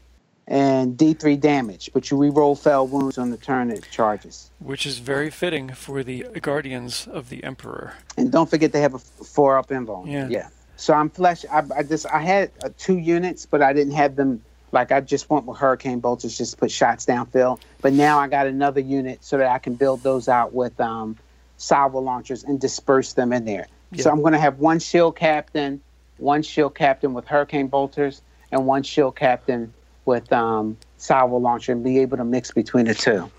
[0.49, 1.91] and D3 damage.
[1.93, 4.51] But you reroll fell wounds on the turn it charges.
[4.59, 7.95] Which is very fitting for the Guardians of the Emperor.
[8.17, 10.11] And don't forget they have a four up invuln.
[10.11, 10.29] Yeah.
[10.29, 10.49] Yeah.
[10.77, 11.45] So I'm flesh.
[11.51, 14.43] I, I just I had uh, two units, but I didn't have them.
[14.73, 17.61] Like I just went with hurricane bolters, just put shots downfield.
[17.81, 21.17] But now I got another unit so that I can build those out with um,
[21.57, 23.69] salvo launchers and disperse them in there.
[23.97, 25.81] So I'm going to have one shield captain,
[26.19, 28.21] one shield captain with hurricane bolters,
[28.53, 29.73] and one shield captain
[30.07, 33.31] with um, salvo launcher, and be able to mix between the two.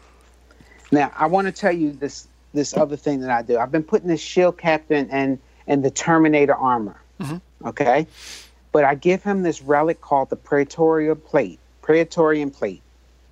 [0.92, 3.58] Now I want to tell you this this other thing that I do.
[3.58, 7.02] I've been putting this shield captain and and the Terminator armor.
[7.20, 7.42] Mhm.
[7.66, 8.08] Okay,
[8.72, 12.82] but I give him this relic called the Praetorian plate, Praetorian plate,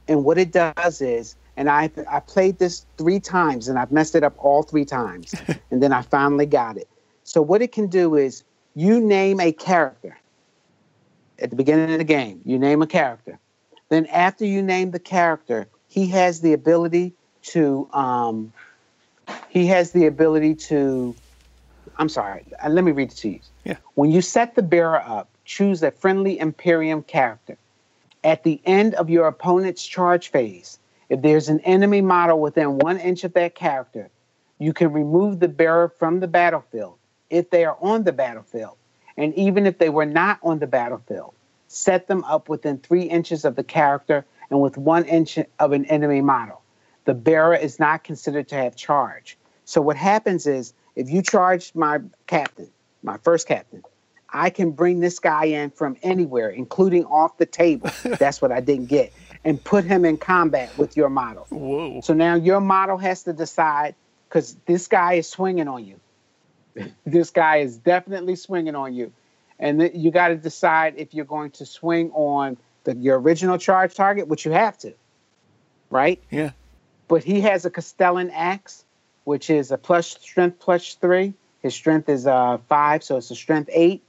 [0.08, 4.16] and what it does is, and I I played this three times and I've messed
[4.16, 5.34] it up all three times,
[5.72, 6.88] and then I finally got it.
[7.24, 8.44] So what it can do is
[8.76, 10.18] you name a character
[11.40, 12.42] at the beginning of the game.
[12.46, 13.40] You name a character.
[13.90, 18.52] Then after you name the character, he has the ability to um,
[19.50, 21.16] he has the ability to
[21.98, 23.40] I'm sorry, uh, let me read it to you.
[23.64, 23.78] Yeah.
[23.94, 27.58] When you set the bearer up, choose a friendly Imperium character.
[28.24, 32.98] At the end of your opponent's charge phase, if there's an enemy model within one
[32.98, 34.10] inch of that character,
[34.58, 36.98] you can remove the bearer from the battlefield
[37.30, 38.78] if they are on the battlefield.
[39.18, 41.34] And even if they were not on the battlefield,
[41.68, 45.86] set them up within three inches of the character and with one inch of an
[45.86, 46.62] enemy model.
[47.06, 49.38] The bearer is not considered to have charge.
[49.66, 52.70] So what happens is if you charge my captain,
[53.04, 53.84] my first captain,
[54.30, 57.90] I can bring this guy in from anywhere, including off the table.
[58.04, 59.14] That's what I didn't get.
[59.44, 61.46] And put him in combat with your model.
[61.50, 62.02] Whoa.
[62.02, 63.96] So now your model has to decide
[64.28, 66.00] because this guy is swinging on you.
[67.06, 69.12] This guy is definitely swinging on you.
[69.60, 73.58] And th- you got to decide if you're going to swing on the, your original
[73.58, 74.94] charge target, which you have to,
[75.90, 76.22] right?
[76.30, 76.52] Yeah.
[77.08, 78.84] But he has a Castellan axe,
[79.24, 81.34] which is a plus strength plus three.
[81.62, 84.04] His strength is uh, five, so it's a strength eight.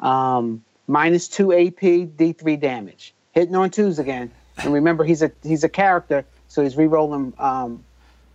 [0.00, 3.14] Um, minus two AP, D3 damage.
[3.32, 4.30] Hitting on twos again.
[4.58, 7.82] And remember, he's a he's a character, so he's rerolling um,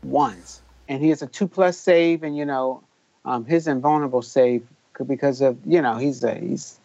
[0.04, 0.62] ones.
[0.88, 2.84] And he has a two plus save, and you know,
[3.26, 4.66] um, his invulnerable save
[5.08, 6.80] because of you know he's a he's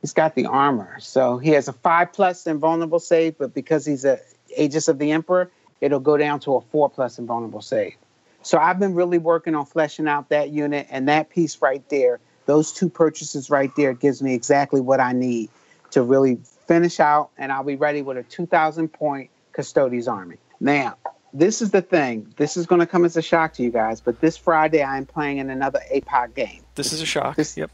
[0.00, 4.04] he's got the armor, so he has a five plus invulnerable save, but because he's
[4.04, 4.18] a
[4.56, 7.94] Aegis of the Emperor, it'll go down to a four plus invulnerable save.
[8.42, 12.20] So I've been really working on fleshing out that unit and that piece right there.
[12.46, 15.50] Those two purchases right there gives me exactly what I need
[15.90, 20.36] to really finish out, and I'll be ready with a 2,000 point Custodes army.
[20.60, 20.96] Now,
[21.32, 22.32] this is the thing.
[22.36, 24.96] This is going to come as a shock to you guys, but this Friday I
[24.96, 26.62] am playing in another APOC game.
[26.74, 27.36] This is a shock.
[27.36, 27.70] This- yep.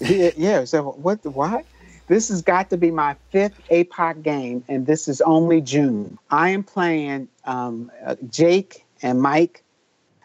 [0.00, 0.64] yeah, yeah.
[0.64, 1.24] So what?
[1.24, 1.64] What?
[2.06, 6.18] This has got to be my fifth APOC game, and this is only June.
[6.28, 9.62] I am playing um, uh, Jake and Mike.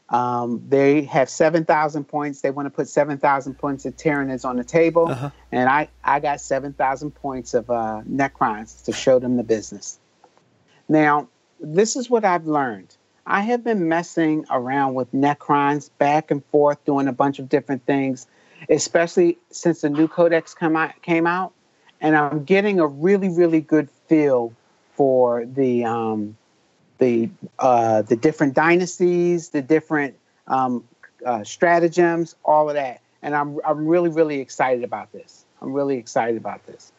[0.10, 2.42] Um, they have seven thousand points.
[2.42, 5.30] They want to put seven thousand points of Tyranids on the table, Uh-huh.
[5.52, 10.00] and I I got seven thousand points of uh, Necrons to show them the business.
[10.88, 11.28] Now,
[11.60, 12.96] this is what I've learned.
[13.26, 17.86] I have been messing around with Necrons back and forth, doing a bunch of different
[17.86, 18.28] things,
[18.70, 21.54] especially since the new codex come out, came out,
[22.02, 24.54] and I'm getting a really, really good feel
[24.94, 26.38] for the um,
[27.00, 30.16] the uh, the different dynasties, the different
[30.48, 30.84] um,
[31.26, 35.46] uh, stratagems, all of that, and I'm I'm really, really excited about this.
[35.62, 36.92] I'm really excited about this.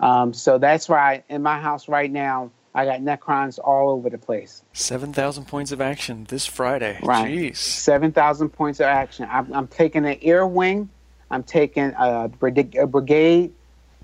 [0.00, 4.18] Um, so that's why in my house right now, I got Necrons all over the
[4.18, 4.62] place.
[4.74, 7.00] 7,000 points of action this Friday.
[7.02, 7.34] Right.
[7.34, 7.56] Jeez.
[7.56, 9.26] Seven thousand points of action.
[9.30, 10.90] I'm, I'm taking an air wing.
[11.30, 13.54] I'm taking a, brigade- a brigade.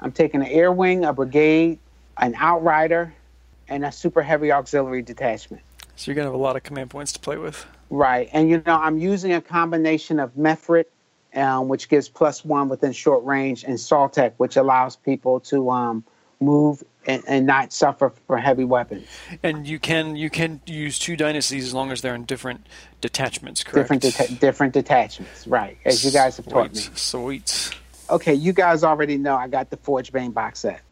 [0.01, 1.81] I'm taking an air wing, a brigade,
[2.17, 3.13] an outrider,
[3.69, 5.63] and a super heavy auxiliary detachment.
[5.95, 7.67] So you're going to have a lot of command points to play with.
[7.91, 10.91] Right, and you know I'm using a combination of Mephrit,
[11.35, 16.05] um, which gives plus one within short range, and Sautekh, which allows people to um,
[16.43, 19.07] move and, and not suffer for heavy weapons.
[19.43, 22.67] And you can you can use two dynasties as long as they're in different
[23.01, 23.89] detachments, correct?
[24.01, 25.77] Different deta- different detachments, right?
[25.85, 26.79] As you guys have taught me.
[26.81, 27.49] Sweet.
[27.49, 27.79] Sweet.
[28.11, 30.83] okay, you guys already know I got the Forgebane box set.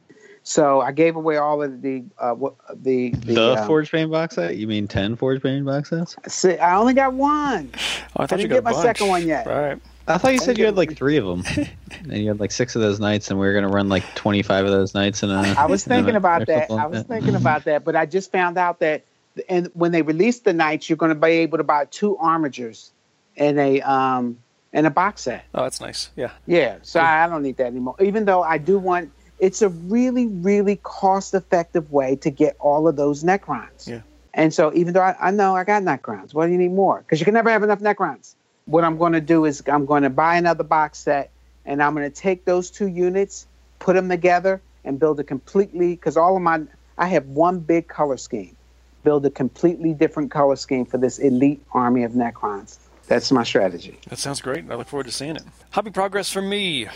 [0.43, 4.11] So I gave away all of the uh, wh- the the, The um, Forge Bane
[4.11, 4.57] box set?
[4.57, 6.17] You mean 10 Forgebane box sets?
[6.29, 7.71] si- I only got one.
[7.75, 7.77] Oh,
[8.23, 8.83] I thought didn't you got get a my bunch.
[8.83, 9.47] second one yet.
[9.47, 9.79] Right.
[10.07, 11.45] I thought you said you had like three of them.
[12.03, 14.05] and you had like six of those knights, and we were going to run like
[14.15, 15.23] 25 of those knights.
[15.23, 16.71] And I was thinking about that.
[16.71, 19.05] I was thinking about that, but I just found out that
[19.49, 22.91] and when they release the knights, you're going to be able to buy two armigers
[23.37, 24.39] and a um
[24.73, 25.45] in a box set.
[25.55, 26.11] Oh, that's nice.
[26.17, 26.31] Yeah.
[26.47, 27.97] Yeah, so I, I don't need that anymore.
[28.01, 29.11] Even though I do want,
[29.41, 33.89] it's a really, really cost-effective way to get all of those Necrons.
[33.89, 34.03] Yeah.
[34.33, 37.01] And so even though I, I know I got Necrons, what do you need more?
[37.01, 38.37] Because you can never have enough Necrons.
[38.71, 41.31] What I'm going to do is I'm going to buy another box set,
[41.67, 43.49] and I'm going to take those two units,
[43.81, 45.91] put them together, and build a completely.
[45.91, 46.63] Because all of my,
[46.97, 48.57] I have one big color scheme.
[49.03, 52.79] Build a completely different color scheme for this elite army of Necrons.
[53.09, 53.99] That's my strategy.
[54.09, 54.71] That sounds great.
[54.71, 55.43] I look forward to seeing it.
[55.71, 56.87] Hobby progress for me.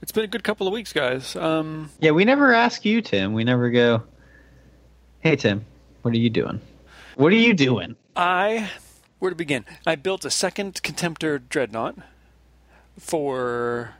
[0.00, 1.36] It's been a good couple of weeks, guys.
[1.36, 3.34] Um, Yeah, we never ask you, Tim.
[3.34, 4.04] We never go,
[5.20, 5.66] hey, Tim,
[6.00, 6.62] what are you doing?
[7.16, 7.94] What are you doing?
[8.16, 8.70] I
[9.20, 9.64] where to begin?
[9.86, 11.96] I built a second Contemptor dreadnought
[12.98, 13.94] for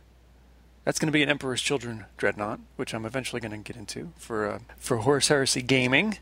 [0.85, 4.13] that's going to be an Emperor's Children dreadnought, which I'm eventually going to get into
[4.17, 6.19] for uh, for Horus Heresy Gaming.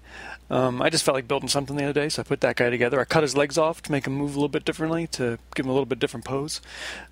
[0.50, 2.68] Um, I just felt like building something the other day, so I put that guy
[2.68, 3.00] together.
[3.00, 5.64] I cut his legs off to make him move a little bit differently, to give
[5.64, 6.60] him a little bit different pose.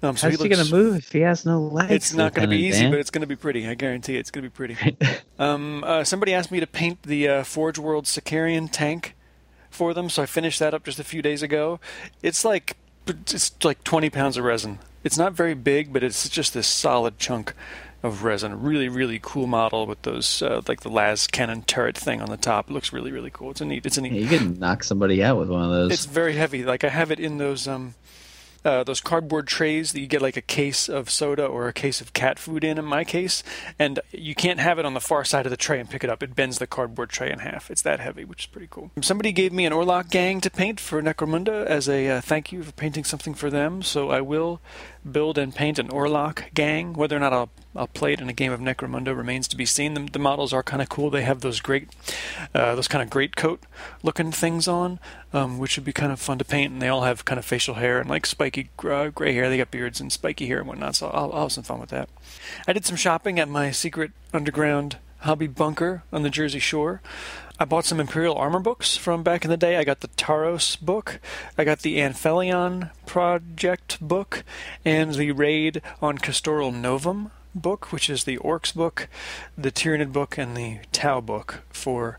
[0.03, 1.93] Um, so How's he, looks, going to move if he has no legs?
[1.93, 2.91] It's not going to be easy, Dan?
[2.91, 3.67] but it's going to be pretty.
[3.67, 4.99] I guarantee you, it's going to be pretty.
[5.39, 9.16] um, uh, somebody asked me to paint the uh, Forge World Sicaran tank
[9.77, 11.79] for them, so I finished that up just a few days ago.
[12.23, 14.81] It's like it's like 20 pounds of resin.
[15.05, 17.55] It's not very big, but it's just this solid chunk
[18.03, 18.63] of resin.
[18.63, 22.37] Really, really cool model with those uh, like the las cannon turret thing on the
[22.37, 22.71] top.
[22.71, 23.51] It looks really, really cool.
[23.51, 23.87] It's a neat.
[23.87, 24.13] It's a neat.
[24.13, 25.93] Yeah, you can knock somebody out with one of those.
[25.93, 26.65] It's very heavy.
[26.65, 27.95] Like I have it in those um,
[28.67, 32.01] uh, those cardboard trays that you get like a case of soda or a case
[32.01, 32.79] of cat food in.
[32.79, 33.43] In my case,
[33.79, 36.11] and you can't have it on the far side of the tray and pick it
[36.11, 36.23] up.
[36.23, 37.71] It bends the cardboard tray in half.
[37.71, 38.91] It's that heavy, which is pretty cool.
[39.01, 42.63] Somebody gave me an Orlock gang to paint for Necromunda as a uh, thank you
[42.63, 43.83] for painting something for them.
[43.83, 44.61] So I will
[45.13, 46.93] build and paint an Orlock gang.
[46.93, 49.67] Whether or not I'll I'll play it in a game of Necromunda remains to be
[49.67, 49.95] seen.
[49.95, 51.11] The, the models are kind of cool.
[51.11, 51.91] They have those great,
[52.55, 53.65] uh, those kind of great coat
[54.03, 54.99] looking things on,
[55.33, 56.73] um, which would be kind of fun to paint.
[56.73, 59.51] And they all have kind of facial hair and like spiky uh, gray hair.
[59.51, 60.97] They got beards and spiky hair and whatnot.
[60.97, 62.09] So I'll, I'll have some fun with that.
[62.67, 67.01] I did some shopping at my secret underground hobby bunker on the Jersey Shore.
[67.59, 69.77] I bought some Imperial armor books from back in the day.
[69.77, 71.21] I got the Taros book,
[71.57, 74.45] I got the Anphelion Project book,
[74.85, 79.09] and the Raid on Kastorel-Novem book, which is the Orcs book,
[79.57, 82.19] the Tyranid book, and the Tau book for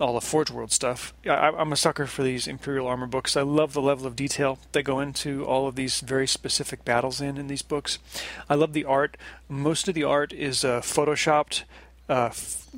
[0.00, 1.12] all the Forge World stuff.
[1.26, 3.36] I, I'm a sucker for these Imperial armor books.
[3.36, 7.20] I love the level of detail they go into all of these very specific battles
[7.20, 7.98] in in these books.
[8.48, 9.16] I love the art.
[9.48, 11.64] Most of the art is uh, photoshopped.
[12.08, 12.68] Uh, f-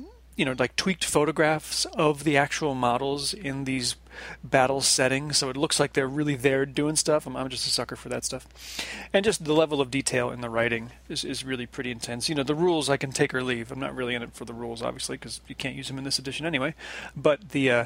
[0.41, 3.95] you know like tweaked photographs of the actual models in these
[4.43, 7.27] battle settings, so it looks like they're really there doing stuff.
[7.27, 8.47] I'm, I'm just a sucker for that stuff,
[9.13, 12.27] and just the level of detail in the writing is is really pretty intense.
[12.27, 13.71] You know, the rules I can take or leave.
[13.71, 16.05] I'm not really in it for the rules, obviously, because you can't use them in
[16.05, 16.73] this edition anyway.
[17.15, 17.85] But the uh,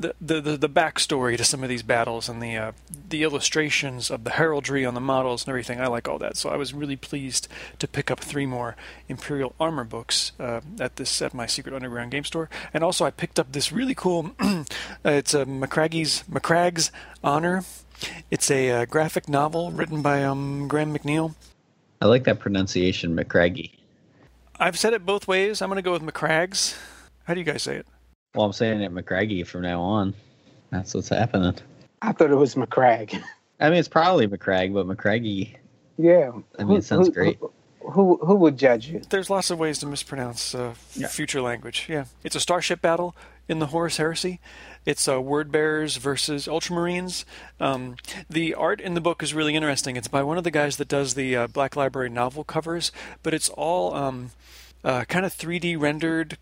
[0.00, 2.72] the, the, the, the backstory to some of these battles and the uh,
[3.08, 5.80] the illustrations of the heraldry on the models and everything.
[5.80, 8.76] I like all that, so I was really pleased to pick up three more
[9.08, 13.10] Imperial Armor books uh, at this at my Secret Underground game store, and also I
[13.10, 14.32] picked up this really cool.
[15.04, 16.92] it's a Macragge's Macragge's
[17.24, 17.64] Honor.
[18.30, 21.34] It's a uh, graphic novel written by um, Graham McNeill.
[22.00, 23.72] I like that pronunciation, McCraggy.
[24.60, 25.60] I've said it both ways.
[25.60, 26.76] I'm going to go with McCrags.
[27.24, 27.86] How do you guys say it?
[28.38, 30.14] Well, I'm saying it McCraggy from now on.
[30.70, 31.56] That's what's happening.
[32.00, 33.20] I thought it was McCrag.
[33.58, 35.56] I mean, it's probably McCrag, but McCraggy.
[35.96, 36.30] Yeah.
[36.56, 37.38] I mean, it sounds who, great.
[37.40, 39.02] Who, who, who would judge you?
[39.10, 41.08] There's lots of ways to mispronounce uh, Yeah.
[41.08, 41.86] future language.
[41.88, 43.16] Yeah, it's a starship battle
[43.48, 44.38] in the Horus Heresy.
[44.86, 47.24] It's uh, word bearers versus Ultramarines.
[47.58, 47.96] Um,
[48.30, 49.96] the art in the book is really interesting.
[49.96, 52.92] It's by one of the guys that does the uh, Black Library novel covers,
[53.24, 54.30] but it's all um,
[54.84, 56.38] uh, kind of 3D rendered.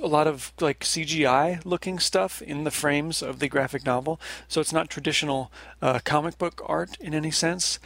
[0.00, 4.60] A lot of like CGI looking stuff in the frames of the graphic novel, so
[4.60, 7.78] it's not traditional uh, comic book art in any sense.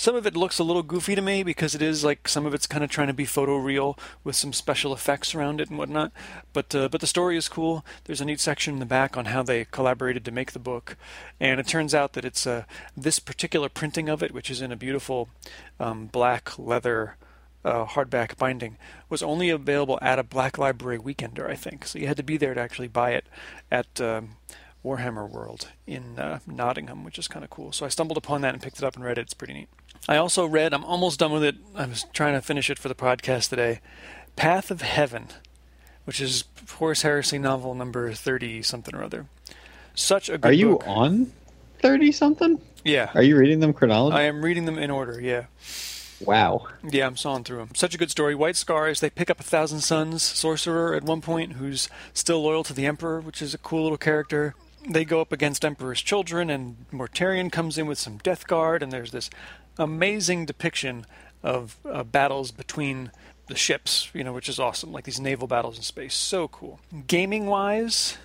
[0.00, 2.54] Some of it looks a little goofy to me because it is like some of
[2.54, 6.10] it's kind of trying to be photoreal with some special effects around it and whatnot.
[6.54, 7.84] But uh, but the story is cool.
[8.04, 10.96] There's a neat section in the back on how they collaborated to make the book,
[11.38, 12.64] and it turns out that it's uh,
[12.96, 15.28] this particular printing of it, which is in a beautiful
[15.78, 17.16] um, black leather
[17.64, 18.76] uh, hardback binding,
[19.08, 21.86] was only available at a Black Library Weekender, I think.
[21.86, 23.26] So you had to be there to actually buy it
[23.70, 24.00] at.
[24.00, 24.36] Um,
[24.82, 27.70] Warhammer World in uh, Nottingham, which is kind of cool.
[27.70, 29.20] So I stumbled upon that and picked it up and read it.
[29.20, 29.68] It's pretty neat.
[30.08, 31.56] I also read, I'm almost done with it.
[31.74, 33.80] I was trying to finish it for the podcast today.
[34.36, 35.26] Path of Heaven,
[36.06, 36.44] which is
[36.78, 39.26] Horus Heresy novel number 30 something or other.
[39.94, 40.84] Such a good Are you book.
[40.86, 41.30] on
[41.80, 42.58] thirty something?
[42.82, 43.10] Yeah.
[43.14, 44.22] Are you reading them chronologically?
[44.22, 45.44] I am reading them in order, yeah.
[46.20, 46.66] Wow.
[46.82, 47.70] Yeah, I'm sawing through them.
[47.74, 48.34] Such a good story.
[48.34, 52.64] White Scars, they pick up a Thousand Sons sorcerer at one point who's still loyal
[52.64, 54.54] to the Emperor, which is a cool little character.
[54.88, 58.90] They go up against Emperor's children, and Mortarion comes in with some Death Guard, and
[58.90, 59.28] there's this
[59.78, 61.06] amazing depiction
[61.42, 63.10] of uh, battles between
[63.46, 64.92] the ships, you know, which is awesome.
[64.92, 66.14] Like these naval battles in space.
[66.14, 66.80] So cool.
[67.06, 68.16] Gaming wise,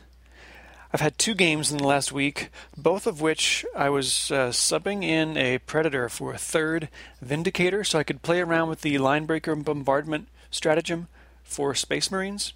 [0.96, 5.04] I've had two games in the last week, both of which I was uh, subbing
[5.04, 6.88] in a Predator for a third
[7.22, 11.10] Vindicator, so I could play around with the Linebreaker bombardment stratagem
[11.44, 12.54] for Space Marines,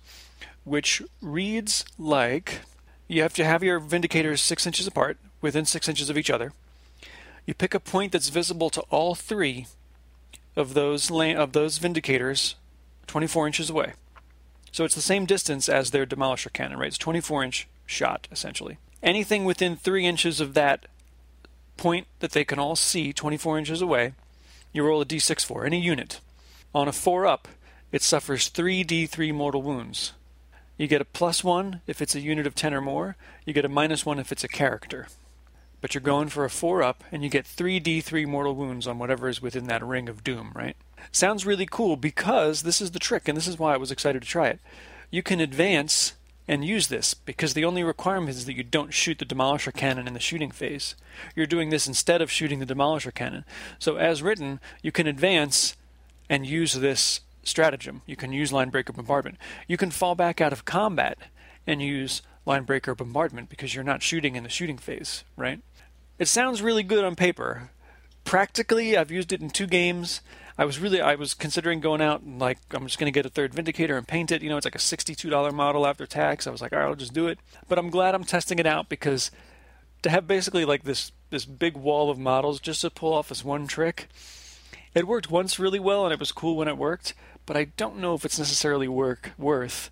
[0.64, 2.62] which reads like
[3.10, 6.54] you have to have your Vindicators six inches apart, within six inches of each other.
[7.46, 9.68] You pick a point that's visible to all three
[10.56, 12.56] of those la- of those Vindicators,
[13.06, 13.96] 24 inches away.
[14.72, 16.88] So it's the same distance as their demolisher cannon, right?
[16.88, 18.78] It's 24 inch shot, essentially.
[19.02, 20.86] Anything within three inches of that
[21.78, 24.14] point that they can all see 24 inches away,
[24.72, 25.66] you roll a d6 for.
[25.66, 26.20] Any unit.
[26.76, 27.48] On a 4 up,
[27.92, 30.14] it suffers 3d3 mortal wounds.
[30.78, 33.16] You get a plus 1 if it's a unit of 10 or more,
[33.46, 35.08] you get a minus 1 if it's a character.
[35.82, 39.30] But you're going for a 4 up, and you get 3d3 mortal wounds on whatever
[39.30, 40.76] is within that ring of doom, right?
[41.12, 44.22] Sounds really cool because this is the trick, and this is why I was excited
[44.22, 44.60] to try it.
[45.10, 46.14] You can advance
[46.50, 50.08] and use this because the only requirement is that you don't shoot the demolisher cannon
[50.08, 50.96] in the shooting phase.
[51.36, 53.46] You're doing this instead of shooting the demolisher cannon.
[53.78, 55.78] So, as written, you can advance
[56.28, 58.02] and use this stratagem.
[58.08, 59.38] You can use linebreaker bombardment.
[59.68, 61.20] You can fall back out of combat
[61.68, 65.62] and use linebreaker bombardment because you're not shooting in the shooting phase, right?
[66.18, 67.70] It sounds really good on paper.
[68.24, 70.22] Practically, I've used it in two games.
[70.60, 73.30] I was really I was considering going out and like I'm just to get a
[73.30, 74.44] third Vindicator and paint it.
[74.44, 76.46] You know, it's like a $62 model after tax.
[76.46, 77.40] I was like, all right, I'll just do it.
[77.70, 79.32] But I'm glad I'm testing it out because
[80.02, 83.42] to have basically like this this big wall of models just to pull off this
[83.42, 84.10] one trick,
[84.94, 87.14] it worked once really well and it was cool when it worked.
[87.46, 89.90] But I don't know if it's necessarily work worth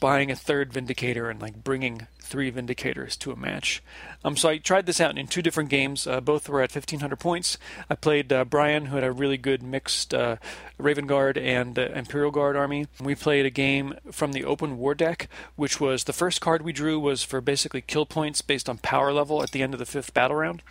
[0.00, 3.82] buying a third Vindicator and like bringing three Vindicators to a match.
[4.24, 6.06] Um, so I tried this out in two different games.
[6.06, 7.58] Uh, both were at 1500 points.
[7.88, 10.36] I played uh, Brian, who had a really good mixed uh,
[10.78, 12.86] Raven Guard and uh, Imperial Guard army.
[13.00, 16.72] We played a game from the open war deck, which was the first card we
[16.72, 19.86] drew was for basically kill points based on power level at the end of the
[19.86, 20.62] fifth battle round.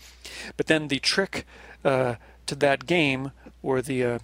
[0.58, 1.46] But then the trick
[1.84, 2.16] uh,
[2.46, 4.20] to that game, or the uh,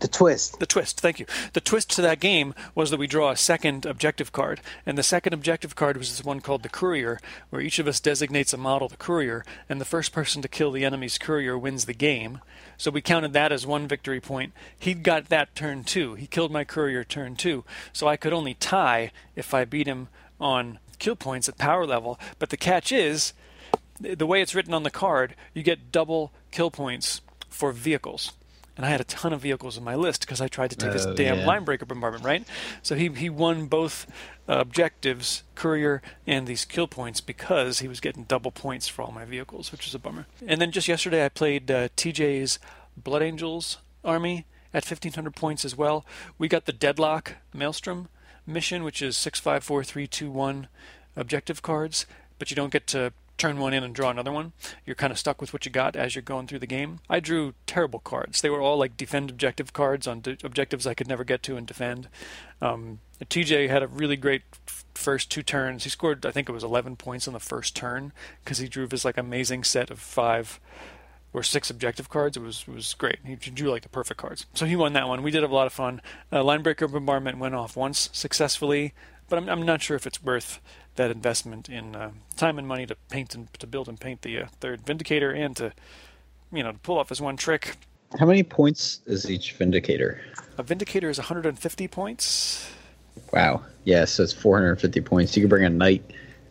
[0.00, 0.58] The twist.
[0.58, 1.26] The twist, thank you.
[1.52, 4.62] The twist to that game was that we draw a second objective card.
[4.86, 7.20] And the second objective card was this one called the Courier,
[7.50, 10.72] where each of us designates a model, the Courier, and the first person to kill
[10.72, 12.40] the enemy's Courier wins the game.
[12.78, 14.54] So we counted that as one victory point.
[14.78, 16.14] He got that turn two.
[16.14, 17.64] He killed my Courier turn two.
[17.92, 20.08] So I could only tie if I beat him
[20.40, 22.18] on kill points at power level.
[22.38, 23.34] But the catch is,
[24.00, 27.20] the way it's written on the card, you get double kill points
[27.50, 28.32] for vehicles
[28.80, 30.92] and I had a ton of vehicles in my list because I tried to take
[30.92, 31.46] this Oh, damn yeah.
[31.46, 32.48] line breaker bombardment, right?
[32.82, 34.06] So he he won both
[34.48, 39.24] objectives, courier and these kill points because he was getting double points for all my
[39.26, 40.26] vehicles, which is a bummer.
[40.46, 42.58] And then just yesterday I played uh, TJ's
[42.96, 46.06] Blood Angels army at 1500 points as well.
[46.38, 48.08] We got the Deadlock Maelstrom
[48.46, 50.68] mission, which is six five four three two one
[51.16, 52.06] objective cards,
[52.38, 54.52] but you don't get to turn one in and draw another one.
[54.84, 57.00] You're kind of stuck with what you got as you're going through the game.
[57.08, 58.40] I drew terrible cards.
[58.40, 61.66] They were all like defend objective cards on objectives I could never get to and
[61.66, 62.08] defend.
[62.60, 65.84] Um, TJ had a really great f- first two turns.
[65.84, 68.12] He scored, I think it was 11 points on the first turn
[68.44, 70.60] because he drew this like amazing set of five
[71.32, 72.36] or six objective cards.
[72.36, 73.18] It was it was great.
[73.24, 74.46] He drew like the perfect cards.
[74.52, 75.22] So he won that one.
[75.22, 76.02] We did have a lot of fun.
[76.30, 78.92] Uh, Linebreaker Bombardment went off once successfully,
[79.28, 80.60] but I'm, I'm not sure if it's worth
[81.00, 84.42] that investment in uh, time and money to paint and to build and paint the
[84.42, 85.72] uh, third Vindicator and to
[86.52, 87.76] you know to pull off his one trick.
[88.18, 90.20] How many points is each Vindicator?
[90.58, 92.70] A Vindicator is 150 points.
[93.32, 93.62] Wow.
[93.84, 95.34] Yeah, so it's 450 points.
[95.36, 96.02] You could bring a knight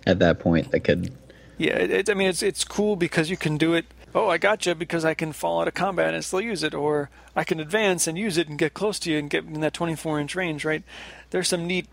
[0.07, 1.13] at that point that could.
[1.59, 3.85] Yeah, it, it, I mean it's it's cool because you can do it.
[4.15, 7.11] Oh, I gotcha because I can fall out of combat and still use it, or
[7.35, 9.73] I can advance and use it and get close to you and get in that
[9.73, 10.65] 24 inch range.
[10.65, 10.81] Right?
[11.29, 11.85] There's some neat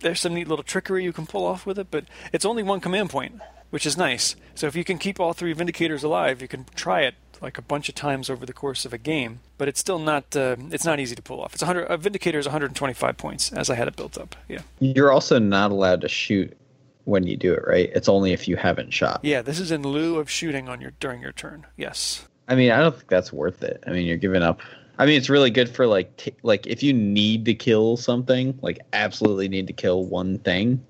[0.00, 2.80] there's some neat little trickery you can pull off with it, but it's only one
[2.80, 3.40] command point,
[3.70, 4.36] which is nice.
[4.54, 7.62] So if you can keep all three Vindicators alive, you can try it like a
[7.62, 9.40] bunch of times over the course of a game.
[9.58, 11.54] But it's still not uh, it's not easy to pull off.
[11.54, 14.36] It's 100 a Vindicator is 125 points as I had it built up.
[14.48, 14.60] Yeah.
[14.80, 16.56] You're also not allowed to shoot
[17.04, 17.90] when you do it, right?
[17.94, 19.20] It's only if you haven't shot.
[19.22, 21.66] Yeah, this is in lieu of shooting on your during your turn.
[21.76, 22.26] Yes.
[22.48, 23.82] I mean, I don't think that's worth it.
[23.86, 24.60] I mean, you're giving up.
[24.98, 28.58] I mean, it's really good for like t- like if you need to kill something,
[28.62, 30.84] like absolutely need to kill one thing.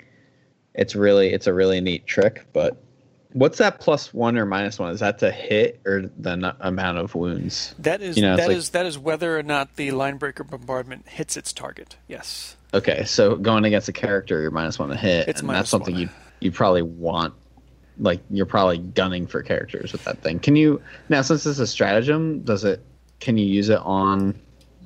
[0.75, 2.47] It's really it's a really neat trick.
[2.53, 2.83] But
[3.33, 4.93] what's that plus one or minus one?
[4.93, 7.75] Is that to hit or the n- amount of wounds?
[7.79, 11.09] That is You know, that like- is- that is whether or not the linebreaker bombardment
[11.09, 11.97] hits its target.
[12.07, 12.57] Yes.
[12.75, 15.71] Okay, so going against a character, you're minus one to hit, It's and minus that's
[15.71, 16.09] something you
[16.41, 17.35] you probably want.
[18.01, 20.39] Like you're probably gunning for characters with that thing.
[20.39, 22.41] Can you now since it's a stratagem?
[22.43, 22.83] Does it?
[23.21, 24.39] Can you use it on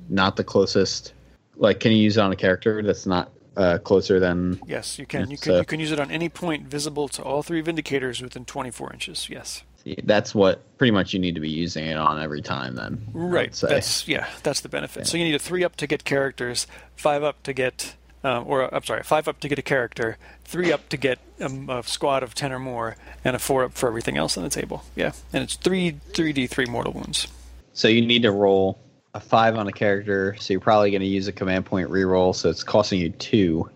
[0.09, 1.13] not the closest?
[1.55, 4.59] Like, can you use it on a character that's not uh, closer than?
[4.67, 5.29] Yes, you can.
[5.29, 8.21] You can so- you can use it on any point visible to all three vindicators
[8.21, 9.29] within 24 inches.
[9.29, 9.63] Yes.
[10.03, 12.75] That's what pretty much you need to be using it on every time.
[12.75, 13.51] Then Right.
[13.53, 14.29] That's yeah.
[14.41, 15.07] That's the benefit.
[15.07, 18.73] So you need a three up to get characters, five up to get, um, or
[18.73, 22.23] I'm sorry, five up to get a character, three up to get um, a squad
[22.23, 24.85] of ten or more, and a four up for everything else on the table.
[24.95, 27.27] Yeah, and it's three three d three mortal wounds.
[27.73, 28.79] So you need to roll
[29.13, 30.35] a five on a character.
[30.39, 32.35] So you're probably going to use a command point reroll.
[32.35, 33.69] So it's costing you two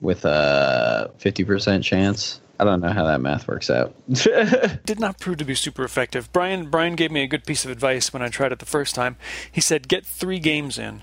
[0.00, 2.40] with a fifty percent chance.
[2.60, 3.94] I don't know how that math works out.
[4.84, 6.32] did not prove to be super effective.
[6.32, 8.94] Brian Brian gave me a good piece of advice when I tried it the first
[8.94, 9.16] time.
[9.50, 11.02] He said get three games in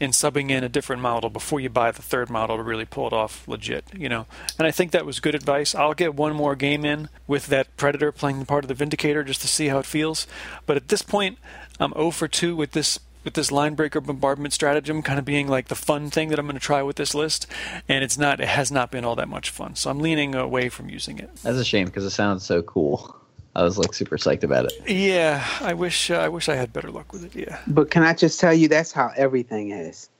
[0.00, 3.06] in subbing in a different model before you buy the third model to really pull
[3.06, 4.26] it off legit, you know.
[4.58, 5.74] And I think that was good advice.
[5.74, 9.22] I'll get one more game in with that Predator playing the part of the Vindicator
[9.24, 10.26] just to see how it feels.
[10.66, 11.38] But at this point,
[11.78, 15.66] I'm 0 for 2 with this with this linebreaker bombardment stratagem kind of being like
[15.66, 17.48] the fun thing that I'm going to try with this list,
[17.88, 19.74] and it's not it has not been all that much fun.
[19.74, 21.28] So I'm leaning away from using it.
[21.42, 23.16] That's a shame because it sounds so cool.
[23.56, 24.74] I was like super psyched about it.
[24.86, 27.34] Yeah, I wish uh, I wish I had better luck with it.
[27.34, 27.58] Yeah.
[27.66, 30.10] But can I just tell you that's how everything is.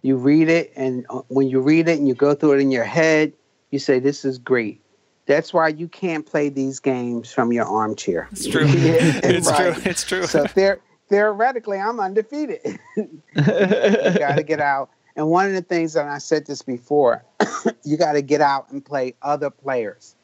[0.00, 2.70] You read it, and uh, when you read it and you go through it in
[2.70, 3.34] your head,
[3.70, 4.80] you say, "This is great."
[5.26, 8.28] That's why you can't play these games from your armchair.
[8.32, 8.66] It's true.
[8.66, 8.74] Yeah,
[9.24, 9.74] it's right.
[9.74, 9.82] true.
[9.84, 10.26] It's true.
[10.26, 12.60] So there, theoretically, I'm undefeated.
[12.96, 14.88] you got to get out.
[15.16, 17.22] And one of the things that I said this before,
[17.84, 20.16] you got to get out and play other players.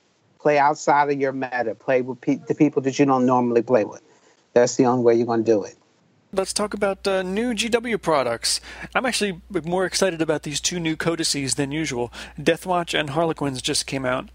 [0.47, 1.75] Play outside of your meta.
[1.75, 4.01] Play with pe- the people that you don't normally play with.
[4.53, 5.77] That's the only way you're going to do it.
[6.33, 8.61] Let's talk about uh, new GW products.
[8.95, 12.13] I'm actually more excited about these two new codices than usual.
[12.39, 14.29] Deathwatch and Harlequins just came out.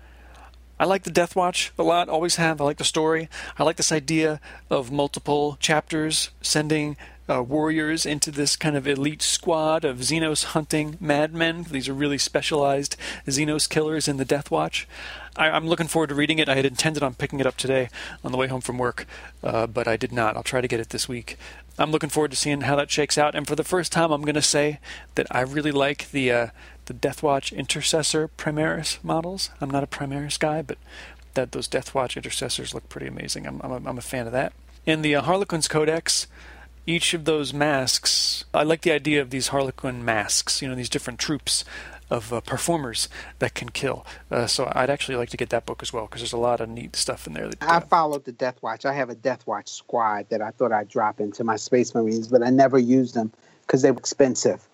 [0.78, 2.60] I like the Death Watch a lot, always have.
[2.60, 3.30] I like the story.
[3.58, 6.98] I like this idea of multiple chapters sending
[7.32, 11.64] uh, warriors into this kind of elite squad of Xenos hunting madmen.
[11.64, 14.88] These are really specialized Xenos killers in the Death Watch.
[15.38, 16.50] I, am looking forward to reading it.
[16.50, 17.90] I had intended on picking it up today
[18.24, 19.08] on the way home from work,
[19.44, 20.36] uh, but I did not.
[20.36, 21.38] I'll try to get it this week.
[21.80, 23.34] I'm looking forward to seeing how that shakes out.
[23.34, 24.80] And for the first time, I'm going to say
[25.16, 26.48] that I really like the uh,
[26.86, 29.52] the Deathwatch Intercessor Primaris models.
[29.62, 30.78] I'm not a Primaris guy, but
[31.36, 33.48] that those Deathwatch Intercessors look pretty amazing.
[33.48, 34.52] I'm, I'm, a, I'm a fan of that.
[34.86, 36.28] In the uh, Harlequin's Codex,
[36.88, 40.90] each of those masks, I like the idea of these Harlequin masks, you know, these
[40.90, 41.64] different troops
[42.10, 43.08] of uh, performers
[43.40, 44.06] that can kill.
[44.30, 46.60] Uh, so I'd actually like to get that book as well because there's a lot
[46.60, 47.48] of neat stuff in there.
[47.48, 48.86] That, uh, I followed the Death Watch.
[48.86, 52.28] I have a Death Watch squad that I thought I'd drop into my Space Marines,
[52.28, 54.68] but I never used them because they were expensive.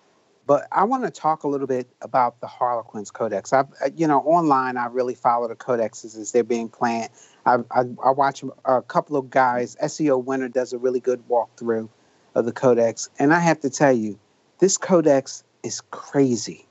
[0.48, 3.52] But I want to talk a little bit about the Harlequins Codex.
[3.52, 7.10] I've, you know, online I really follow the codexes as they're being planned.
[7.46, 9.76] I, I, I watch a couple of guys.
[9.84, 11.90] SEO Winner does a really good walkthrough
[12.38, 14.20] of the Codex, and I have to tell you,
[14.60, 16.68] this Codex is crazy.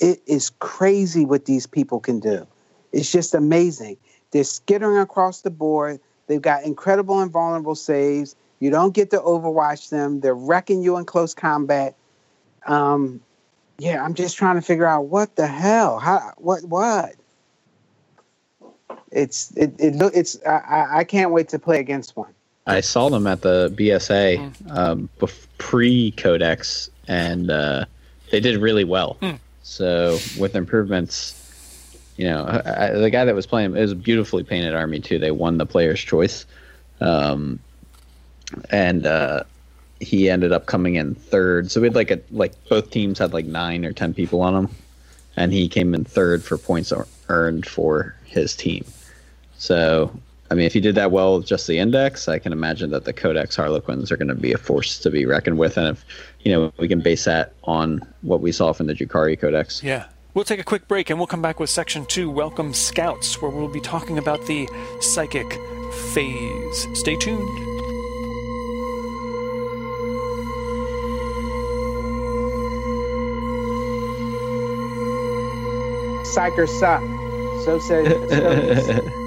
[0.00, 2.46] It is crazy what these people can do.
[2.92, 3.96] It's just amazing.
[4.30, 6.00] They're skittering across the board.
[6.26, 8.34] They've got incredible and vulnerable saves.
[8.60, 10.20] You don't get to overwatch them.
[10.20, 11.96] They're wrecking you in close combat
[12.66, 13.20] um,
[13.78, 17.14] yeah, I'm just trying to figure out what the hell, how, what, what.
[19.10, 22.34] It's it, it it's I, I can't wait to play against one.
[22.66, 24.76] I saw them at the BSA mm.
[24.76, 25.08] um,
[25.58, 27.84] pre Codex, and uh,
[28.30, 29.16] they did really well.
[29.20, 29.38] Mm.
[29.62, 31.40] So with improvements,
[32.16, 35.18] you know, I, the guy that was playing it was a beautifully painted army too.
[35.18, 36.46] They won the player's choice,
[37.00, 37.58] um,
[38.70, 39.44] and uh,
[40.00, 41.70] he ended up coming in third.
[41.70, 44.54] So we had like a like both teams had like nine or ten people on
[44.54, 44.74] them,
[45.36, 46.92] and he came in third for points
[47.28, 48.84] earned for his team.
[49.58, 50.12] So
[50.50, 53.04] I mean, if he did that well with just the index, I can imagine that
[53.04, 55.76] the Codex Harlequins are going to be a force to be reckoned with.
[55.78, 56.04] And if
[56.40, 59.82] you know we can base that on what we saw from the Drukhari Codex.
[59.82, 60.06] Yeah.
[60.34, 63.50] We'll take a quick break and we'll come back with section two, Welcome Scouts, where
[63.50, 64.68] we'll be talking about the
[65.00, 65.52] psychic
[66.12, 66.88] phase.
[66.94, 67.74] Stay tuned.
[76.34, 77.02] psykers suck.
[77.64, 79.20] So say.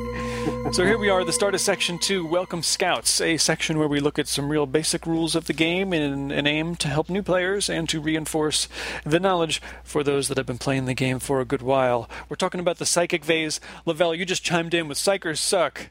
[0.71, 2.25] so here we are, the start of section two.
[2.25, 5.93] Welcome Scouts, a section where we look at some real basic rules of the game
[5.93, 8.67] in an aim to help new players and to reinforce
[9.03, 12.09] the knowledge for those that have been playing the game for a good while.
[12.29, 13.59] We're talking about the psychic phase.
[13.85, 15.89] Lavelle, you just chimed in with psykers suck.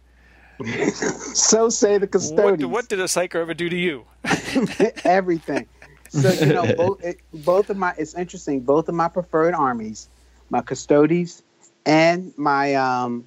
[1.34, 2.64] so say the custodians.
[2.64, 4.04] What, what did a psyker ever do to you?
[5.04, 5.66] Everything.
[6.08, 7.94] So you know, both it, both of my.
[7.98, 8.60] It's interesting.
[8.60, 10.08] Both of my preferred armies
[10.50, 11.42] my custodes,
[11.84, 13.24] and my um,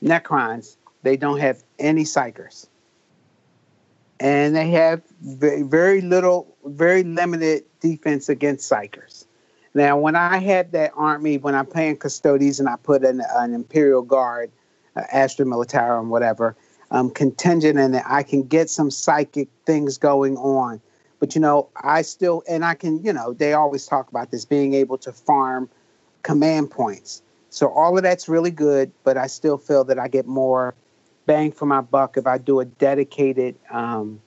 [0.00, 2.66] Necrons, they don't have any psykers.
[4.20, 9.26] And they have very, little, very limited defense against psykers.
[9.74, 13.54] Now, when I had that army, when I'm playing custodies and I put an, an
[13.54, 14.50] Imperial Guard,
[14.96, 16.56] uh, Astra Militarum, whatever,
[16.90, 20.80] um, contingent in it, I can get some psychic things going on.
[21.20, 24.44] But, you know, I still, and I can, you know, they always talk about this
[24.44, 25.68] being able to farm
[26.22, 27.22] command points.
[27.58, 30.76] So all of that's really good, but I still feel that I get more
[31.26, 34.22] bang for my buck if I do a dedicated um,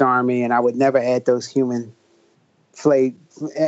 [0.00, 1.94] army, and I would never add those human
[2.72, 3.16] flayed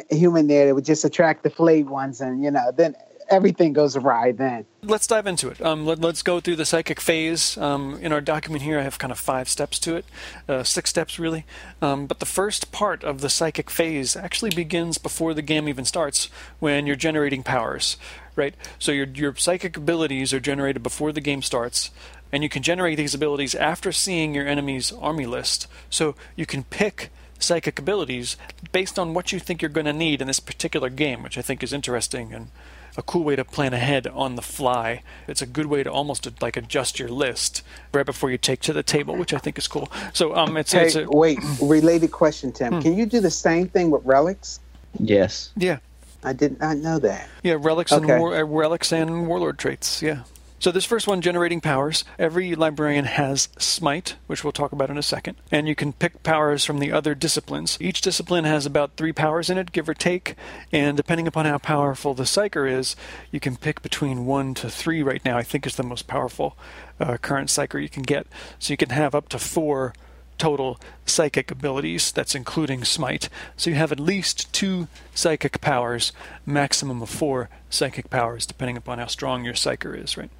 [0.09, 0.67] human there.
[0.67, 2.97] It would just attract the flayed ones, and you know, then
[3.29, 4.67] everything goes awry then.
[4.83, 5.61] Let's dive into it.
[5.61, 7.57] Um, let, us go through the psychic phase.
[7.57, 10.05] Um, in our document here, I have kind of five steps to it,
[10.49, 11.45] uh, six steps really.
[11.81, 15.85] Um, but the first part of the psychic phase actually begins before the game even
[15.85, 17.97] starts when you're generating powers,
[18.37, 18.55] right?
[18.79, 21.91] So your, your psychic abilities are generated before the game starts.
[22.33, 25.67] And you can generate these abilities after seeing your enemy's army list.
[25.91, 28.37] So you can pick psychic abilities
[28.73, 31.43] based on what you think you're going to need in this particular game, which I
[31.43, 32.49] think is interesting and
[32.97, 35.03] a cool way to plan ahead on the fly.
[35.27, 37.63] It's a good way to almost like adjust your list
[37.93, 39.91] right before you take to the table, which I think is cool.
[40.13, 42.75] So um, it's, hey, it's a, wait, related question, Tim.
[42.75, 42.81] Hmm.
[42.81, 44.61] Can you do the same thing with relics?
[44.99, 45.53] Yes.
[45.57, 45.79] Yeah.
[46.25, 47.29] I did not know that.
[47.43, 48.13] Yeah, relics okay.
[48.13, 50.03] and war, uh, relics and warlord traits.
[50.03, 50.23] Yeah.
[50.63, 52.05] So this first one, generating powers.
[52.21, 56.23] Every librarian has Smite, which we'll talk about in a second, and you can pick
[56.23, 57.77] powers from the other disciplines.
[57.81, 60.37] Each discipline has about three powers in it, give or take,
[60.71, 62.95] and depending upon how powerful the Psyker is,
[63.33, 66.57] you can pick between one to three right now, I think is the most powerful
[67.01, 68.29] uh, current Psyker you can get.
[68.61, 69.95] So you can have up to four
[70.39, 72.13] total psychic abilities.
[72.13, 73.29] That's including smite.
[73.57, 76.13] So you have at least two psychic powers,
[76.47, 80.31] maximum of four psychic powers, depending upon how strong your psyker is, right?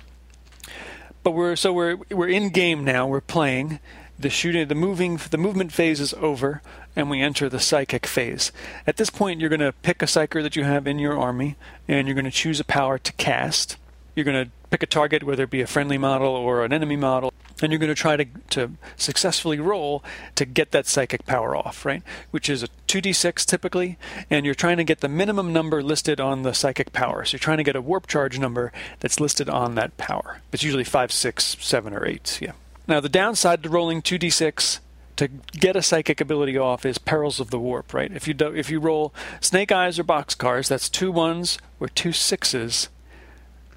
[1.23, 3.07] But we're so we're we're in game now.
[3.07, 3.81] We're playing.
[4.19, 6.63] The shooting, the moving, the movement phase is over,
[6.95, 8.53] and we enter the psychic phase.
[8.87, 11.57] At this point, you're going to pick a psyker that you have in your army,
[11.89, 13.77] and you're going to choose a power to cast.
[14.15, 16.97] You're going to pick a target, whether it be a friendly model or an enemy
[16.97, 20.03] model, and you're going to try to, to successfully roll
[20.35, 22.03] to get that psychic power off, right?
[22.31, 23.99] Which is a 2d6 typically,
[24.31, 27.25] and you're trying to get the minimum number listed on the psychic power.
[27.25, 30.41] So you're trying to get a warp charge number that's listed on that power.
[30.53, 32.39] It's usually 5, 6, 7, or 8.
[32.41, 32.53] Yeah.
[32.89, 34.81] Now, the downside to rolling 2d6
[35.17, 38.11] to get a psychic ability off is perils of the warp, right?
[38.11, 42.13] If you do, if you roll snake eyes or boxcars, that's two ones or two
[42.13, 42.89] sixes.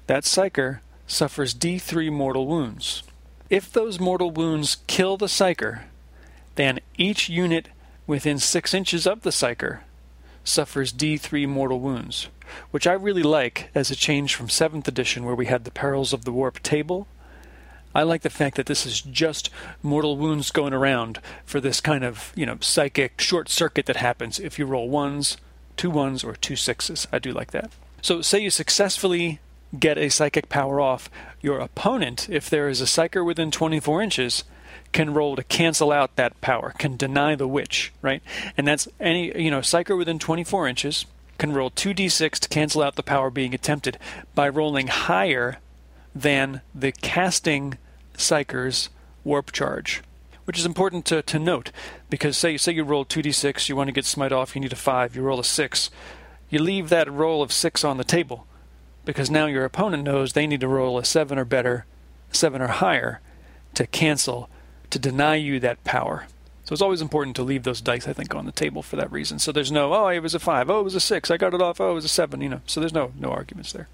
[0.06, 3.02] That psyker suffers D3 mortal wounds.
[3.48, 5.82] If those mortal wounds kill the psyker,
[6.56, 7.68] then each unit
[8.06, 9.80] within six inches of the psyker
[10.44, 12.28] suffers D3 mortal wounds,
[12.70, 16.12] which I really like as a change from 7th edition where we had the Perils
[16.12, 17.06] of the Warp table.
[17.94, 19.48] I like the fact that this is just
[19.82, 24.38] mortal wounds going around for this kind of, you know, psychic short circuit that happens
[24.38, 25.36] if you roll ones,
[25.76, 27.08] two ones, or two sixes.
[27.10, 27.70] I do like that.
[28.02, 29.40] So, say you successfully
[29.78, 31.10] get a psychic power off,
[31.40, 34.44] your opponent, if there is a psyker within 24 inches,
[34.92, 38.22] can roll to cancel out that power, can deny the witch, right?
[38.56, 41.06] And that's any, you know, psyker within 24 inches
[41.38, 43.98] can roll 2d6 to cancel out the power being attempted
[44.34, 45.58] by rolling higher
[46.14, 47.76] than the casting
[48.16, 48.88] psyker's
[49.22, 50.02] warp charge.
[50.44, 51.72] Which is important to, to note
[52.08, 54.76] because say say you roll 2d6, you want to get smite off, you need a
[54.76, 55.90] 5, you roll a 6.
[56.48, 58.46] You leave that roll of 6 on the table
[59.06, 61.86] because now your opponent knows they need to roll a 7 or better,
[62.32, 63.22] 7 or higher
[63.74, 64.50] to cancel,
[64.90, 66.26] to deny you that power.
[66.64, 69.10] So it's always important to leave those dice, I think, on the table for that
[69.10, 69.38] reason.
[69.38, 71.54] So there's no, oh, it was a 5, oh, it was a 6, I got
[71.54, 72.60] it off, oh, it was a 7, you know.
[72.66, 73.88] So there's no no arguments there.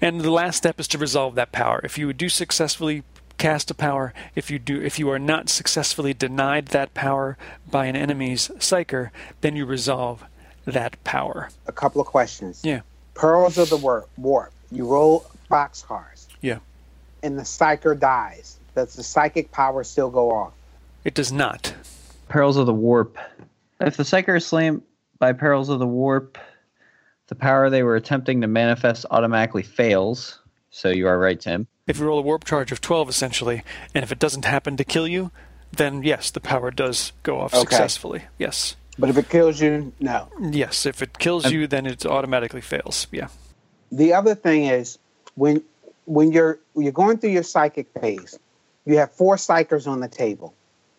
[0.00, 1.80] And the last step is to resolve that power.
[1.82, 3.02] If you do successfully
[3.38, 7.86] cast a power, if you do if you are not successfully denied that power by
[7.86, 9.10] an enemy's psyker,
[9.40, 10.24] then you resolve
[10.66, 11.48] that power.
[11.66, 12.60] A couple of questions.
[12.62, 12.82] Yeah.
[13.18, 14.08] Perils of the warp.
[14.16, 14.52] warp.
[14.70, 16.28] You roll box cars.
[16.40, 16.58] Yeah.
[17.22, 18.58] And the psyker dies.
[18.74, 20.52] Does the psychic power still go off?
[21.04, 21.74] It does not.
[22.28, 23.18] Perils of the Warp.
[23.80, 24.82] If the Psyker is slain
[25.18, 26.36] by Perils of the Warp,
[27.28, 30.38] the power they were attempting to manifest automatically fails.
[30.70, 31.66] So you are right, Tim.
[31.86, 33.62] If you roll a warp charge of 12, essentially,
[33.94, 35.30] and if it doesn't happen to kill you,
[35.72, 37.60] then yes, the power does go off Okay.
[37.62, 38.24] successfully.
[38.38, 38.76] Yes.
[38.98, 40.28] But if it kills you, no.
[40.40, 40.84] Yes.
[40.86, 43.06] If it kills And- you, then it automatically fails.
[43.12, 43.28] Yeah.
[43.92, 44.98] The other thing is
[45.36, 45.62] when
[46.04, 48.38] when you're you're going through your psychic phase,
[48.86, 50.52] you have four psykers on the table.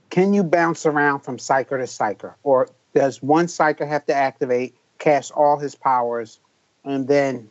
[0.10, 4.76] Can you bounce around from psyker to psyker, or does one psyker have to activate,
[4.98, 6.40] cast all his powers,
[6.84, 7.50] and then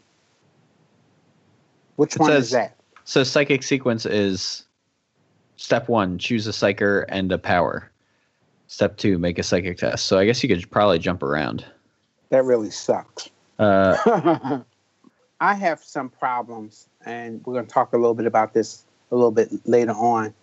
[1.97, 2.75] which It one says- is that?
[3.05, 4.65] So psychic sequence is
[5.57, 7.91] step one, choose a psyker and a power.
[8.69, 10.05] Step two, make a psychic test.
[10.05, 11.65] So I guess you could probably jump around.
[12.29, 13.31] That really sucks.
[13.59, 14.61] Uh,
[15.41, 19.17] I have some problems, and we're going to talk a little bit about this a
[19.17, 20.35] little bit later on.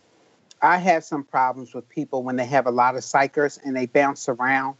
[0.61, 3.85] I have some problems with people when they have a lot of psykers and they
[3.85, 4.75] bounce around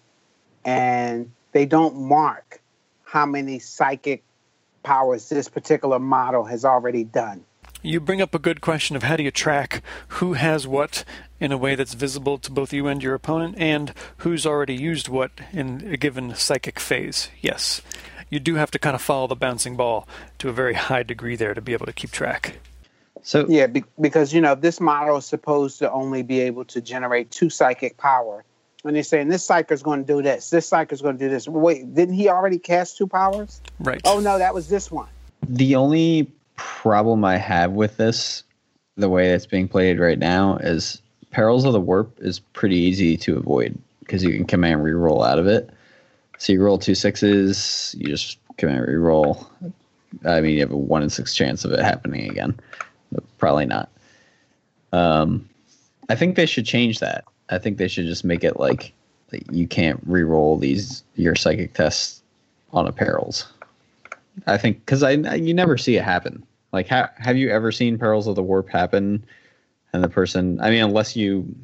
[0.63, 2.61] and they don't mark
[3.03, 4.23] how many psychic
[4.81, 7.45] powers this particular model has already done.
[7.85, 11.03] You bring up a good question of how do you track who has what
[11.39, 15.07] in a way that's visible to both you and your opponent, and who's already used
[15.07, 17.29] what in a given psychic phase.
[17.41, 17.83] Yes,
[18.31, 20.07] you do have to kind of follow the bouncing ball
[20.39, 22.57] to a very high degree there to be able to keep track.
[23.21, 26.81] so Yeah, be- because you know this model is supposed to only be able to
[26.81, 28.43] generate two psychic power.
[28.83, 31.23] And they're saying this psychic is going to do this, this psychic is going to
[31.23, 31.47] do this.
[31.47, 33.61] Wait, didn't he already cast two powers?
[33.79, 34.01] Right.
[34.05, 35.09] Oh no, that was this one.
[35.47, 38.43] the only problem I have with this,
[38.97, 41.01] the way it's being played right now, is
[41.31, 45.39] Perils of the Warp is pretty easy to avoid because you can command reroll out
[45.39, 45.69] of it.
[46.37, 49.45] So you roll two sixes, you just command reroll.
[50.25, 52.57] I mean, you have a one in six chance of it happening again.
[53.11, 53.89] But probably not.
[54.93, 55.49] Um,
[56.09, 57.25] I think they should change that.
[57.49, 58.93] I think they should just make it like
[59.51, 62.21] you can't reroll these your psychic tests
[62.71, 63.51] on a perils.
[64.47, 66.45] I think because I you never see it happen.
[66.71, 69.25] Like, ha- have you ever seen Perils of the Warp happen?
[69.93, 71.55] And the person, I mean, unless you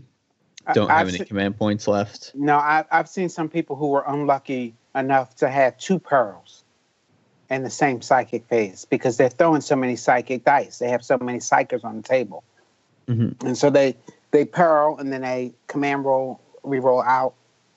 [0.74, 2.32] don't have I've any se- command points left.
[2.34, 6.64] No, I, I've seen some people who were unlucky enough to have two pearls
[7.50, 10.80] in the same psychic phase because they're throwing so many psychic dice.
[10.80, 12.44] They have so many psykers on the table,
[13.08, 13.44] Mhm.
[13.44, 13.98] and so they
[14.32, 17.34] they pearl and then they command roll, re-roll out,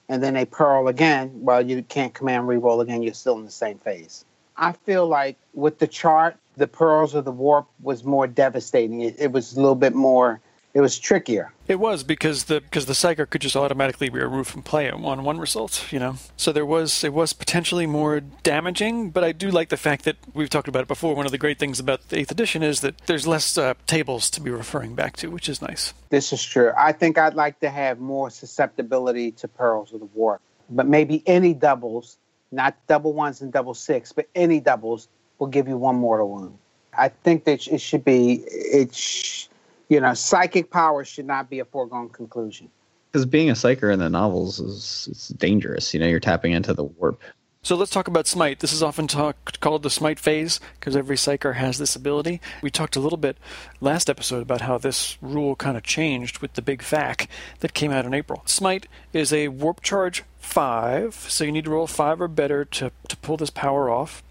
[0.09, 1.33] and then they pearl again.
[1.43, 3.03] Well, you can't command re-roll again.
[3.03, 4.25] You're still in the same phase.
[4.57, 9.01] I feel like with the chart, the perils of the warp was more devastating.
[9.01, 10.41] It, it was a little bit more.
[10.75, 11.53] It was trickier.
[11.69, 15.39] It was because the because the psyker could just automatically re-roof and play on one
[15.39, 16.17] result, you know.
[16.37, 20.17] So there was it was potentially more damaging, but I do like the fact that
[20.35, 21.15] we've talked about it before.
[21.15, 24.29] One of the great things about the eighth edition is that there's less uh, tables
[24.31, 25.95] to be referring back to, which is nice.
[26.11, 26.73] This is true.
[26.77, 31.23] I think I'd like to have more susceptibility to perils of the warp, but maybe
[31.25, 32.19] any doubles,
[32.55, 36.59] not double ones and double six, but any doubles will give you one mortal wound.
[36.97, 39.47] I think that it should be it's Sh-
[39.89, 42.71] you know, psychic power should not be a foregone conclusion.
[43.13, 45.93] Because being a psyker in the novels is it's dangerous.
[45.95, 47.23] You know, you're tapping into the warp.
[47.65, 48.61] So let's talk about Smite.
[48.61, 52.43] This is often called the Smite phase because every Psyker has this ability.
[52.61, 53.39] We talked a little bit
[53.81, 57.27] last episode about how this rule kind of changed with the big FAQ
[57.61, 58.43] that came out in April.
[58.45, 62.93] Smite is a Warp Charge 5, so you need to roll 5 or better to,
[63.09, 64.23] to pull this power off.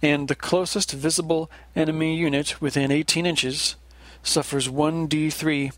[0.00, 3.76] And the closest visible enemy unit within 18 inches
[4.22, 5.74] suffers 1d3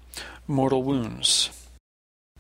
[0.46, 1.50] mortal wounds.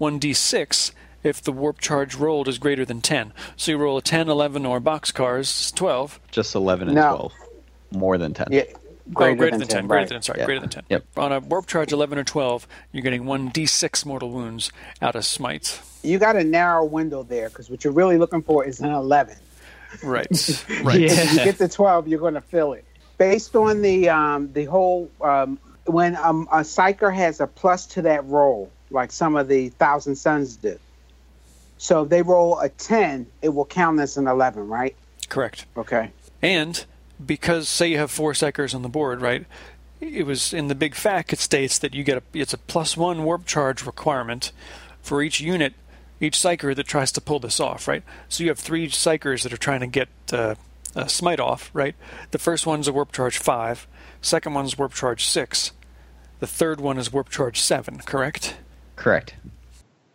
[0.00, 0.92] 1d6
[1.22, 3.32] if the warp charge rolled is greater than 10.
[3.56, 6.20] So you roll a 10, 11, or boxcars, 12.
[6.30, 7.02] Just 11 and No.
[7.16, 7.32] 12.
[7.92, 8.48] More than 10.
[8.50, 8.62] Yeah,
[9.12, 9.88] Greater, oh, greater than, 10.
[9.88, 9.98] right.
[9.98, 10.44] Greater than, sorry, Yeah.
[10.46, 10.82] greater than 10.
[10.88, 11.04] Yep.
[11.16, 15.80] On a warp charge 11 or 12, you're getting 1d6 mortal wounds out of smites.
[16.02, 19.36] You got a narrow window there because what you're really looking for is an 11.
[20.02, 20.26] Right.
[20.82, 21.00] right.
[21.00, 21.10] Yeah.
[21.12, 22.84] If you get to 12, you're going to fill it.
[23.18, 28.02] Based on the um, the whole, um, when um, a psyker has a plus to
[28.02, 30.78] that roll, like some of the Thousand Sons do.
[31.82, 34.94] So if they roll a 10, it will count as an 11, right?
[35.28, 35.66] Correct.
[35.76, 36.12] Okay.
[36.40, 36.84] And
[37.24, 39.46] because say you have four psykers on the board, right?
[40.00, 42.96] It was in the big FAQ it states that you get a it's a plus
[42.96, 44.52] one warp charge requirement
[45.02, 45.74] for each unit,
[46.20, 48.04] each psyker that tries to pull this off, right?
[48.28, 50.54] So you have three psykers that are trying to get uh,
[50.94, 51.96] a smite off, right?
[52.30, 53.88] The first one's a warp charge five,
[54.20, 55.72] second one's warp charge six,
[56.38, 58.54] the third one is warp charge seven, correct?
[58.94, 59.34] Correct.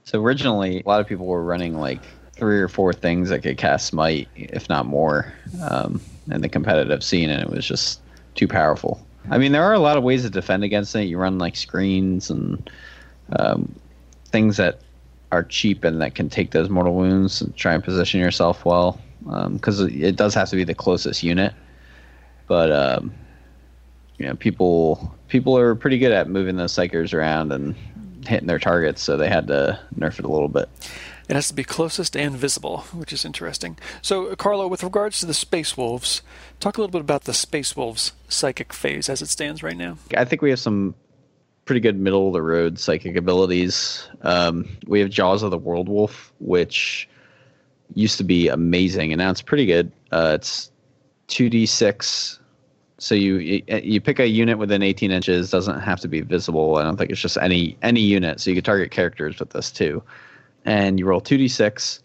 [0.08, 1.99] So originally, a lot of people were running like
[2.32, 5.34] three or four things that could cast Smite, if not more,
[5.70, 5.99] um,
[6.32, 7.99] in the competitive scene, and it was just
[8.34, 9.05] too powerful.
[9.30, 11.10] I mean, there are a lot of ways to defend against it.
[11.10, 12.72] You run like screens and
[13.38, 13.76] um,
[14.28, 14.80] things that
[15.34, 19.01] are cheap and that can take those mortal wounds and try and position yourself well,
[19.51, 21.53] because it does have to be the closest unit.
[22.47, 23.14] But um,
[24.18, 27.76] you know, people people are pretty good at moving those psykers around and
[28.28, 30.69] hitting their targets, so they had to nerf it a little bit.
[31.30, 33.78] It has to be closest and visible, which is interesting.
[34.01, 36.21] So, Carlo, with regards to the Space Wolves,
[36.61, 39.97] talk a little bit about the Space Wolves psychic phase as it stands right now.
[40.15, 40.95] I think we have some
[41.65, 44.07] pretty good middle of the road psychic abilities.
[44.21, 47.09] Um, we have Jaws of the World Wolf, which
[47.93, 49.91] used to be amazing, and now it's pretty good.
[50.11, 50.71] Uh, it's
[51.28, 52.37] two d six.
[53.00, 55.52] So you you pick a unit within 18 inches.
[55.52, 56.78] Doesn't have to be visible.
[56.78, 58.39] I don't think it's just any any unit.
[58.39, 60.02] So you could target characters with this too,
[60.66, 62.02] and you roll two d six,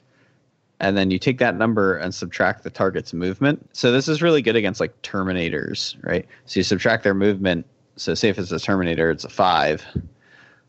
[0.80, 3.66] and then you take that number and subtract the target's movement.
[3.72, 6.26] So this is really good against like Terminators, right?
[6.44, 7.64] So you subtract their movement.
[7.96, 9.82] So say if it's a Terminator, it's a five,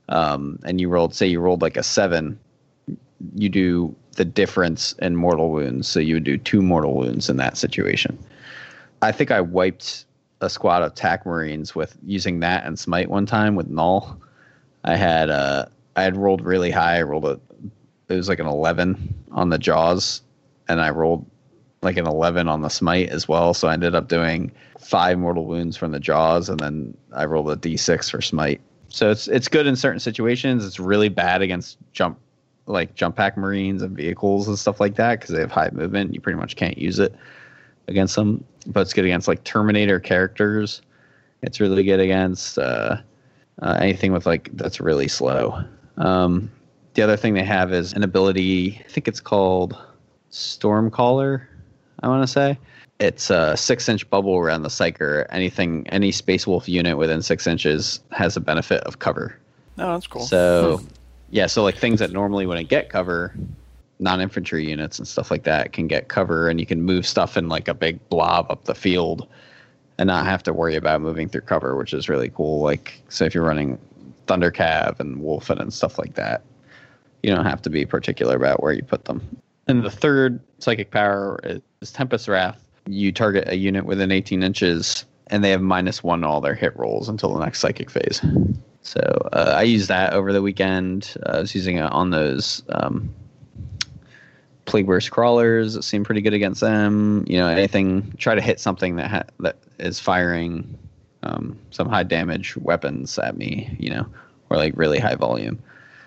[0.07, 2.39] um, and you rolled say you rolled like a seven,
[3.35, 5.89] you do the difference in mortal wounds.
[5.89, 8.17] So you would do two mortal wounds in that situation.
[9.01, 10.05] I think I wiped
[10.43, 14.19] a squad of TAC Marines with using that and Smite one time with Null.
[14.83, 15.65] I had uh
[15.95, 16.97] I had rolled really high.
[16.97, 17.39] I rolled a
[18.09, 20.21] it was like an eleven on the jaws,
[20.67, 21.25] and I rolled
[21.81, 23.53] like an eleven on the smite as well.
[23.53, 27.49] So I ended up doing five mortal wounds from the jaws, and then I rolled
[27.49, 28.59] a d six for smite.
[28.89, 30.65] So it's it's good in certain situations.
[30.65, 32.19] It's really bad against jump
[32.65, 36.13] like jump pack marines and vehicles and stuff like that because they have high movement.
[36.13, 37.15] You pretty much can't use it
[37.87, 38.43] against them.
[38.67, 40.81] But it's good against like Terminator characters.
[41.41, 42.97] It's really good against uh,
[43.61, 45.63] uh, anything with like that's really slow.
[45.97, 46.49] Um,
[46.93, 48.81] the other thing they have is an ability.
[48.85, 49.77] I think it's called
[50.31, 51.45] Stormcaller.
[52.01, 52.57] I want to say
[52.99, 55.25] it's a six-inch bubble around the psyker.
[55.29, 59.37] Anything, any Space Wolf unit within six inches has a benefit of cover.
[59.79, 60.21] Oh, that's cool.
[60.21, 60.81] So,
[61.31, 63.33] yeah, so like things that normally wouldn't get cover,
[63.99, 67.49] non-infantry units and stuff like that can get cover, and you can move stuff in
[67.49, 69.27] like a big blob up the field,
[69.97, 72.61] and not have to worry about moving through cover, which is really cool.
[72.61, 73.77] Like, so if you're running
[74.27, 76.43] Thundercav and Wulfen and stuff like that,
[77.21, 79.21] you don't have to be particular about where you put them.
[79.67, 81.39] And the third psychic power
[81.81, 82.61] is Tempest Wrath.
[82.87, 86.75] You target a unit within 18 inches, and they have minus one all their hit
[86.77, 88.21] rolls until the next psychic phase.
[88.81, 88.99] So
[89.31, 91.15] uh, I used that over the weekend.
[91.25, 93.13] I was using it on those um,
[94.65, 95.75] plague burst crawlers.
[95.75, 97.25] It seemed pretty good against them.
[97.27, 100.77] You know, anything try to hit something that ha- that is firing
[101.23, 103.75] um, some high damage weapons at me.
[103.79, 104.05] You know,
[104.49, 105.61] or like really high volume.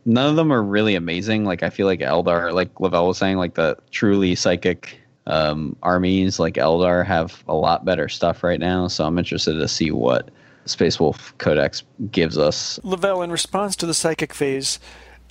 [0.04, 1.44] None of them are really amazing.
[1.44, 6.38] Like I feel like Eldar, like Lavelle was saying, like the truly psychic um, armies
[6.38, 8.88] like Eldar have a lot better stuff right now.
[8.88, 10.30] So I'm interested to see what
[10.66, 12.78] Space Wolf Codex gives us.
[12.82, 14.78] Lavelle, in response to the psychic phase,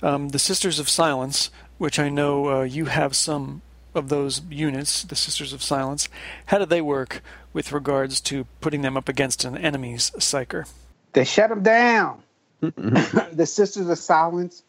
[0.02, 3.62] um, the Sisters of Silence, which I know uh, you have some
[3.94, 6.08] of those units, the Sisters of Silence,
[6.46, 7.22] how do they work
[7.52, 10.68] with regards to putting them up against an enemy's psyker?
[11.12, 12.22] They shut them down.
[12.60, 14.62] the Sisters of Silence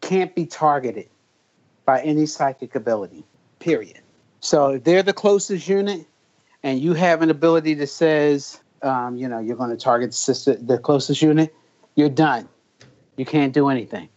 [0.00, 1.08] can't be targeted
[1.84, 3.24] by any psychic ability,
[3.58, 4.00] period.
[4.40, 6.06] So if they're the closest unit
[6.62, 10.16] and you have an ability that says, um, you know, you're going to target the,
[10.16, 11.54] sister, the closest unit,
[11.94, 12.48] you're done.
[13.16, 14.08] You can't do anything.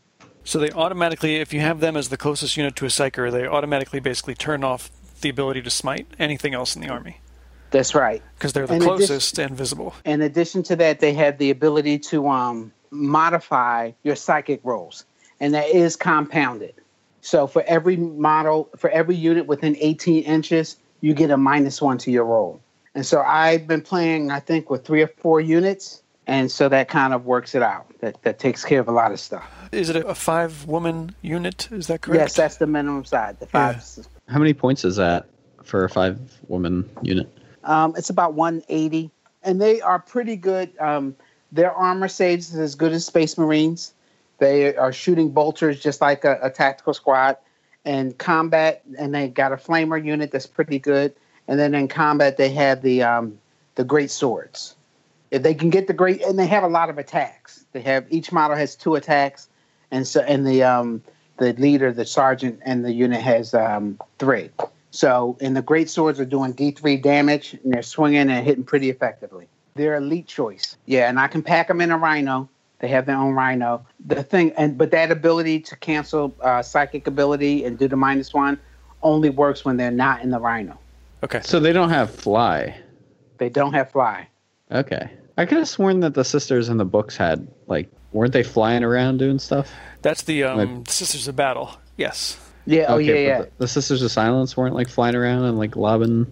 [0.44, 3.46] So they automatically, if you have them as the closest unit to a psyker, they
[3.46, 4.90] automatically basically turn off
[5.22, 7.22] the ability to smite anything else in the army.
[7.70, 8.22] That's right.
[8.38, 9.94] Because they're the In closest and visible.
[10.04, 15.06] In addition to that, they have the ability to um, modify your psychic rolls,
[15.40, 16.74] and that is compounded.
[17.22, 21.98] So for every model, for every unit within 18 inches, you get a minus one
[22.00, 22.60] to your roll.
[22.94, 26.01] And so I've been playing, I think, with three or four units,
[26.32, 27.94] and so that kind of works it out.
[28.00, 29.46] That that takes care of a lot of stuff.
[29.74, 31.68] Is it a, a five woman unit?
[31.72, 32.22] Is that correct?
[32.22, 33.38] Yes, that's the minimum side.
[33.42, 33.84] The five.
[33.98, 34.04] Yeah.
[34.30, 35.28] How many points is that
[35.62, 37.30] for a five woman unit?
[37.66, 39.12] Um, it's about 180,
[39.44, 40.72] and they are pretty good.
[40.80, 41.18] Um,
[41.52, 43.94] their armor saves is as good as Space Marines.
[44.38, 47.38] They are shooting bolters just like a, a tactical squad.
[47.84, 51.14] And combat, and they got a flamer unit that's pretty good.
[51.48, 53.40] And then in combat, they have the um,
[53.76, 54.76] the great swords.
[55.32, 57.66] If they can get the great, and they have a lot of attacks.
[57.72, 59.48] They have each model has two attacks,
[59.90, 61.02] and so and the um,
[61.38, 64.50] the leader, the sergeant, and the unit has um, three.
[64.92, 68.90] So, and the great swords are doing D3 damage, and they're swinging and hitting pretty
[68.90, 69.48] effectively.
[69.76, 70.76] They're elite choice.
[70.86, 72.50] Yeah, and I can pack them in a rhino.
[72.80, 73.86] They have their own rhino.
[74.06, 78.34] The thing, and but that ability to cancel uh, psychic ability and do the minus
[78.34, 78.60] one
[79.02, 80.78] only works when they're not in the rhino.
[81.24, 81.42] Okay.
[81.44, 82.76] So they don't have fly.
[83.38, 84.28] They don't have fly.
[84.72, 85.10] Okay.
[85.42, 88.84] I could have sworn that the sisters in the books had like weren't they flying
[88.84, 89.72] around doing stuff?
[90.02, 91.72] That's the um, Like- Sisters of Battle.
[91.98, 92.38] Yes.
[92.66, 92.86] Yeah.
[92.90, 93.42] Oh yeah, yeah.
[93.42, 96.28] The, the sisters of silence weren't like flying around and like lobbing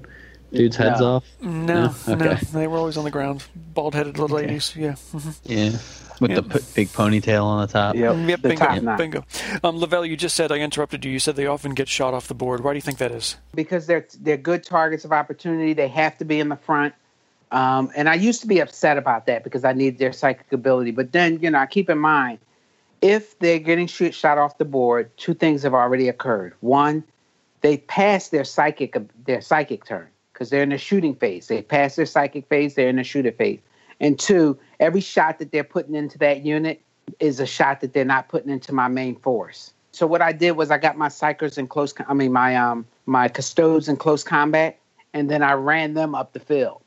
[0.54, 1.08] dudes' heads No.
[1.16, 1.26] off.
[1.42, 1.96] No, No?
[2.08, 2.46] no, Okay.
[2.54, 4.48] they were always on the ground, bald-headed little Okay.
[4.48, 4.76] ladies.
[4.76, 4.94] Yeah.
[5.14, 5.36] mhm.
[5.44, 5.78] Yeah.
[6.20, 6.44] With Yep.
[6.50, 7.96] the p- big ponytail on the top.
[7.96, 8.16] Yep.
[8.28, 8.42] Yep.
[8.42, 8.66] the Bingo.
[8.66, 8.98] top knot.
[8.98, 9.24] Bingo.
[9.64, 11.12] Um, Lavelle, you just said I interrupted you.
[11.12, 12.62] You said they often get shot off the board.
[12.64, 13.38] Why do you think that is?
[13.56, 15.74] because they're they're good targets of opportunity.
[15.74, 16.94] They have to be in the front.
[17.52, 20.92] Um, and I used to be upset about that because I need their psychic ability.
[20.92, 22.40] But then, you know, I keep in mind
[23.02, 26.54] if they're getting shoot, shot off the board, two things have already occurred.
[26.60, 27.04] One,
[27.62, 28.96] they passed their psychic
[29.26, 31.48] their psychic turn because they're in the shooting phase.
[31.48, 32.76] They passed their psychic phase.
[32.76, 33.60] They're in the shooter phase.
[34.00, 36.82] And two, every shot that they're putting into that unit
[37.20, 39.74] is a shot that they're not putting into my main force.
[39.92, 41.94] So what I did was I got my psykers in close.
[42.08, 44.78] I mean my um my custodes in close combat,
[45.14, 46.82] and then I ran them up the field.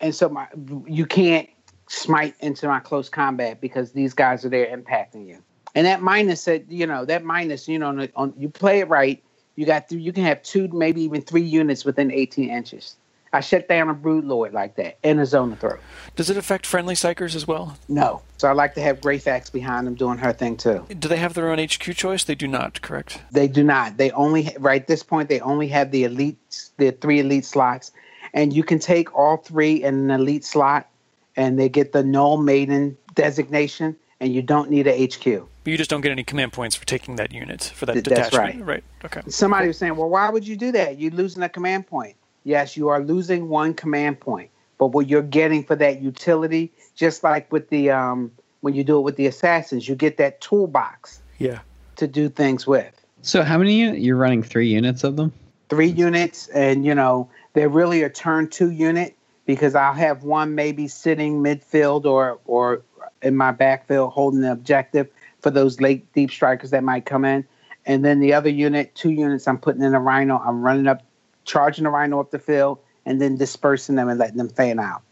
[0.00, 0.48] And so my
[0.86, 1.48] you can't
[1.88, 5.42] smite into my close combat because these guys are there impacting you.
[5.74, 8.88] And that minus said, you know, that minus, you know, on, on you play it
[8.88, 9.22] right,
[9.56, 12.96] you got th- you can have two, maybe even three units within 18 inches.
[13.32, 15.78] I shut down a brood lord like that in a zone of throw.
[16.16, 17.78] Does it affect friendly psykers as well?
[17.88, 18.22] No.
[18.38, 20.84] So I like to have Greyfax behind them doing her thing too.
[20.98, 22.24] Do they have their own HQ choice?
[22.24, 23.20] They do not, correct?
[23.30, 23.98] They do not.
[23.98, 27.92] They only right at this point they only have the elite the three elite slots.
[28.34, 30.88] And you can take all three in an elite slot
[31.36, 35.24] and they get the null maiden designation and you don't need a HQ.
[35.64, 38.04] But you just don't get any command points for taking that unit for that Th-
[38.04, 38.64] that's detachment.
[38.66, 38.84] Right.
[39.04, 39.22] Okay.
[39.28, 40.98] Somebody was saying, Well, why would you do that?
[40.98, 42.16] You're losing a command point.
[42.44, 44.50] Yes, you are losing one command point.
[44.78, 48.98] But what you're getting for that utility, just like with the um when you do
[48.98, 51.60] it with the assassins, you get that toolbox Yeah.
[51.96, 52.92] to do things with.
[53.22, 55.32] So how many you're running three units of them?
[55.68, 60.54] three units and you know they're really a turn two unit because i'll have one
[60.54, 62.82] maybe sitting midfield or or
[63.22, 65.08] in my backfield holding the objective
[65.40, 67.46] for those late deep strikers that might come in.
[67.86, 70.38] And then the other unit two units i'm putting in a rhino.
[70.38, 71.02] I'm running up
[71.44, 75.02] charging the rhino up the field and then dispersing them and letting them fan out.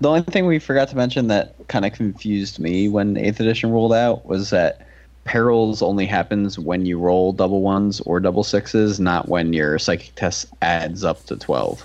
[0.00, 3.70] The only thing we forgot to mention that kind of confused me when Eighth Edition
[3.70, 4.86] rolled out was that
[5.24, 10.14] perils only happens when you roll double ones or double sixes, not when your psychic
[10.14, 11.84] test adds up to twelve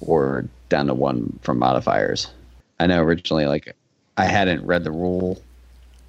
[0.00, 2.28] or down to one from modifiers.
[2.80, 3.74] I know originally, like,
[4.16, 5.40] I hadn't read the rule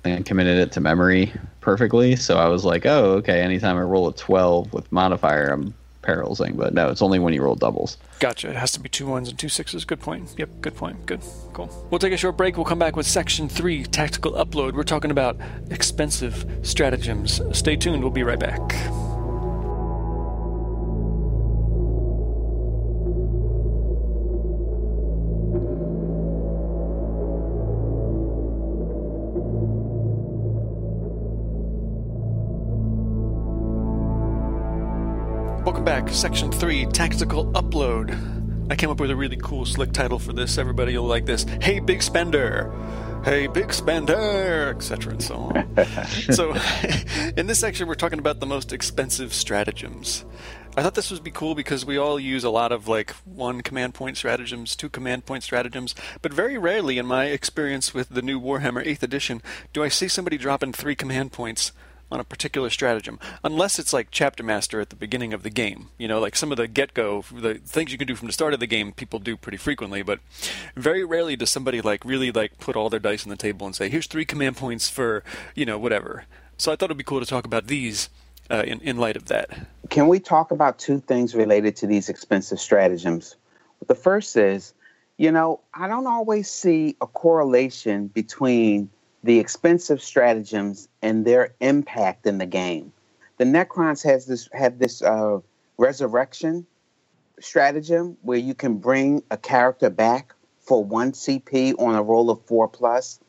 [0.03, 2.15] and committed it to memory perfectly.
[2.15, 3.41] So I was like, oh, okay.
[3.41, 5.73] Anytime I roll a 12 with modifier, I'm
[6.09, 6.55] perilsing.
[6.55, 7.97] But no, it's only when you roll doubles.
[8.19, 8.49] Gotcha.
[8.49, 9.85] It has to be two ones and two sixes.
[9.85, 10.33] Good point.
[10.37, 11.05] Yep, good point.
[11.05, 11.21] Good.
[11.53, 11.69] Cool.
[11.89, 12.57] We'll take a short break.
[12.57, 14.73] We'll come back with section three tactical upload.
[14.73, 15.37] We're talking about
[15.69, 17.41] expensive stratagems.
[17.53, 18.01] Stay tuned.
[18.01, 19.08] We'll be right back.
[36.07, 38.71] Section 3 Tactical Upload.
[38.71, 40.57] I came up with a really cool, slick title for this.
[40.57, 41.43] Everybody will like this.
[41.61, 42.73] Hey, Big Spender!
[43.25, 44.73] Hey, Big Spender!
[44.75, 45.11] Etc.
[45.11, 45.85] and so on.
[46.31, 46.55] so,
[47.37, 50.23] in this section, we're talking about the most expensive stratagems.
[50.77, 53.61] I thought this would be cool because we all use a lot of like one
[53.61, 58.21] command point stratagems, two command point stratagems, but very rarely, in my experience with the
[58.21, 59.41] new Warhammer 8th edition,
[59.73, 61.73] do I see somebody dropping three command points
[62.11, 65.89] on a particular stratagem, unless it's like chapter master at the beginning of the game.
[65.97, 68.33] You know, like some of the get go, the things you can do from the
[68.33, 70.19] start of the game, people do pretty frequently, but
[70.75, 73.75] very rarely does somebody like really like put all their dice on the table and
[73.75, 75.23] say, "Here's three command points for
[75.55, 76.25] you know whatever."
[76.57, 78.09] So I thought it'd be cool to talk about these
[78.49, 79.67] uh, in in light of that.
[79.89, 83.35] Can we talk about two things related to these expensive stratagems?
[83.87, 84.73] The first is,
[85.17, 88.89] you know, I don't always see a correlation between
[89.23, 92.91] the expensive stratagems and their impact in the game.
[93.37, 95.39] The Necrons has this have this uh,
[95.77, 96.65] resurrection
[97.39, 102.41] stratagem where you can bring a character back for one CP on a roll of
[102.45, 103.19] four plus.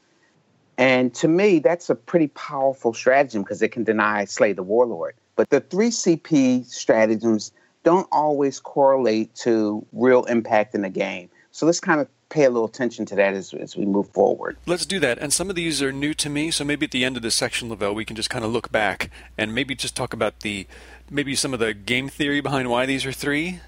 [0.79, 5.15] And to me, that's a pretty powerful stratagem because it can deny Slay the Warlord.
[5.37, 11.31] But the three CP stratagems don't always correlate to real impact in the game.
[11.51, 14.57] So let's kind of pay a little attention to that as, as we move forward.
[14.65, 15.19] Let's do that.
[15.19, 17.35] And some of these are new to me, so maybe at the end of this
[17.35, 20.67] section, Lavelle, we can just kind of look back and maybe just talk about the
[21.11, 23.61] maybe some of the game theory behind why these are three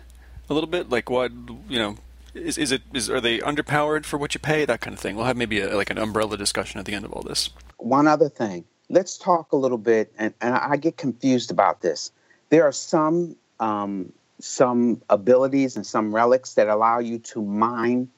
[0.48, 1.32] a little bit, like what
[1.68, 1.96] you know.
[2.34, 5.16] Is, is it is are they underpowered for what you pay that kind of thing?
[5.16, 7.50] We'll have maybe a, like an umbrella discussion at the end of all this.
[7.76, 12.10] One other thing, let's talk a little bit, and, and I get confused about this.
[12.48, 18.08] There are some um, some abilities and some relics that allow you to mine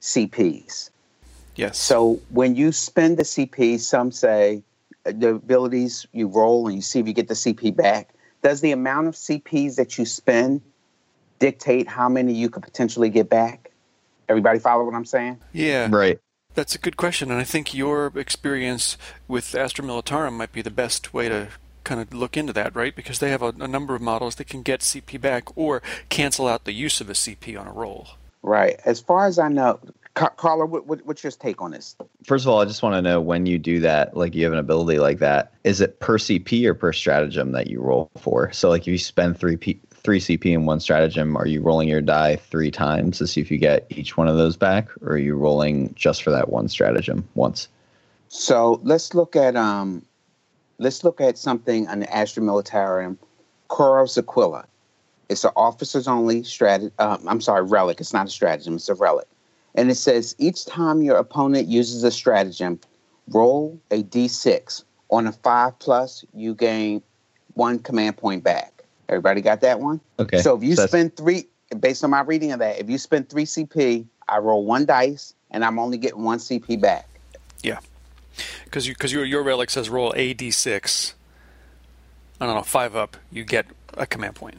[0.00, 0.90] CPs.
[1.56, 1.78] Yes.
[1.78, 4.62] So when you spend the CP, some say
[5.06, 8.10] uh, the abilities you roll and you see if you get the CP back.
[8.42, 10.62] Does the amount of CPs that you spend
[11.38, 13.70] dictate how many you could potentially get back?
[14.28, 15.38] Everybody follow what I'm saying?
[15.52, 15.88] Yeah.
[15.90, 16.18] Right.
[16.54, 18.98] That's a good question, and I think your experience
[19.28, 21.48] with Astra Militarum might be the best way to
[21.84, 22.94] kind of look into that, right?
[22.94, 26.48] Because they have a, a number of models that can get CP back or cancel
[26.48, 28.08] out the use of a CP on a roll.
[28.42, 28.80] Right.
[28.84, 29.80] As far as I know,
[30.14, 31.96] Ca- Carla, what, what, what's your take on this?
[32.24, 34.52] First of all, I just want to know when you do that, like you have
[34.52, 38.50] an ability like that, is it per CP or per stratagem that you roll for?
[38.52, 41.88] So, like if you spend three P, three CP in one stratagem, are you rolling
[41.88, 45.12] your die three times to see if you get each one of those back, or
[45.12, 47.68] are you rolling just for that one stratagem once?
[48.28, 50.04] So let's look at um,
[50.78, 53.16] let's look at something on the Astra Militarum,
[53.68, 54.66] Kurov's Aquila.
[55.30, 56.90] It's an officers only strat.
[56.98, 58.00] Um, I'm sorry, relic.
[58.00, 58.74] It's not a stratagem.
[58.74, 59.28] It's a relic.
[59.76, 62.80] And it says each time your opponent uses a stratagem,
[63.28, 64.82] roll a d6.
[65.10, 67.00] On a five plus, you gain
[67.54, 68.82] one command point back.
[69.08, 70.00] Everybody got that one?
[70.18, 70.38] Okay.
[70.38, 71.46] So if you So spend three,
[71.78, 75.34] based on my reading of that, if you spend three CP, I roll one dice,
[75.52, 77.08] and I'm only getting one CP back.
[77.62, 77.78] Yeah,
[78.64, 81.14] because you, cause your, your relic says roll a d6.
[82.40, 84.58] I don't know, five up, you get a command point.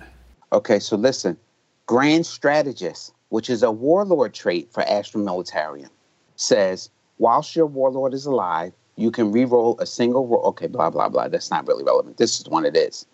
[0.53, 1.37] Okay, so listen.
[1.85, 5.89] Grand Strategist, which is a warlord trait for Astra Militarum,
[6.35, 10.43] says whilst your warlord is alive, you can re-roll a single roll.
[10.47, 11.27] Okay, blah blah blah.
[11.27, 12.17] That's not really relevant.
[12.17, 13.05] This is one it is.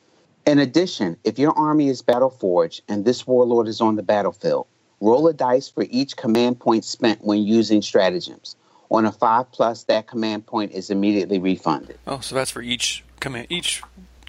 [0.46, 4.66] In addition, if your army is battle forged and this warlord is on the battlefield,
[5.02, 8.56] roll a dice for each command point spent when using stratagems.
[8.90, 12.00] On a five plus, that command point is immediately refunded.
[12.08, 13.82] Oh, so that's for each command each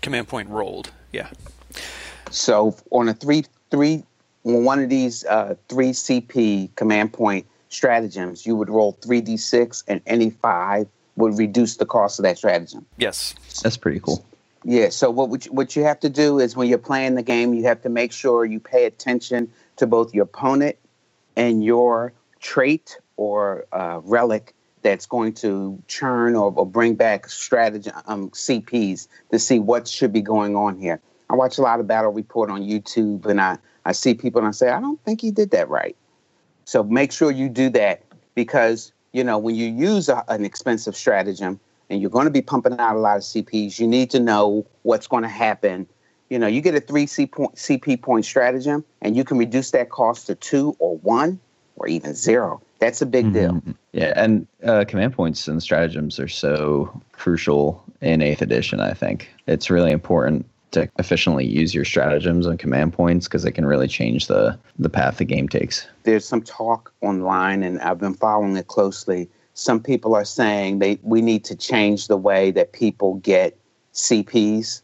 [0.03, 0.91] command point rolled.
[1.13, 1.31] Yeah.
[2.31, 4.05] So on a three three
[4.45, 9.37] on one of these uh, three CP command point stratagems, you would roll three d
[9.37, 12.87] six, and any five would reduce the cost of that stratagem.
[12.97, 13.35] Yes.
[13.63, 14.25] That's pretty cool.
[14.65, 14.89] Yeah.
[14.91, 17.55] So what would you, what you have to do is when you're playing the game,
[17.55, 20.77] you have to make sure you pay attention to both your opponent
[21.37, 27.91] and your trait or uh, relic that's going to churn or, or bring back strategy
[28.07, 31.01] um, CPs to see what should be going on here.
[31.31, 34.49] I watch a lot of Battle Report on YouTube, and I I see people and
[34.49, 35.97] I say I don't think he did that right.
[36.65, 38.03] So make sure you do that
[38.35, 41.61] because you know when you use a, an expensive stratagem,
[41.91, 44.67] and you're going to be pumping out a lot of CPs, you need to know
[44.83, 45.87] what's going to happen.
[46.31, 49.71] You know, you get a three C point, CP point stratagem, and you can reduce
[49.71, 51.41] that cost to two or one
[51.77, 52.61] or even zero.
[52.81, 53.59] That's a big mm-hmm.
[53.59, 53.75] deal.
[53.93, 58.81] Yeah, and uh, command points and stratagems are so crucial in Eighth Edition.
[58.81, 63.53] I think it's really important to efficiently use your stratagems and command points because it
[63.53, 65.87] can really change the the path the game takes.
[66.03, 69.29] There's some talk online, and I've been following it closely.
[69.55, 73.59] Some people are saying they we need to change the way that people get
[73.95, 74.83] CPs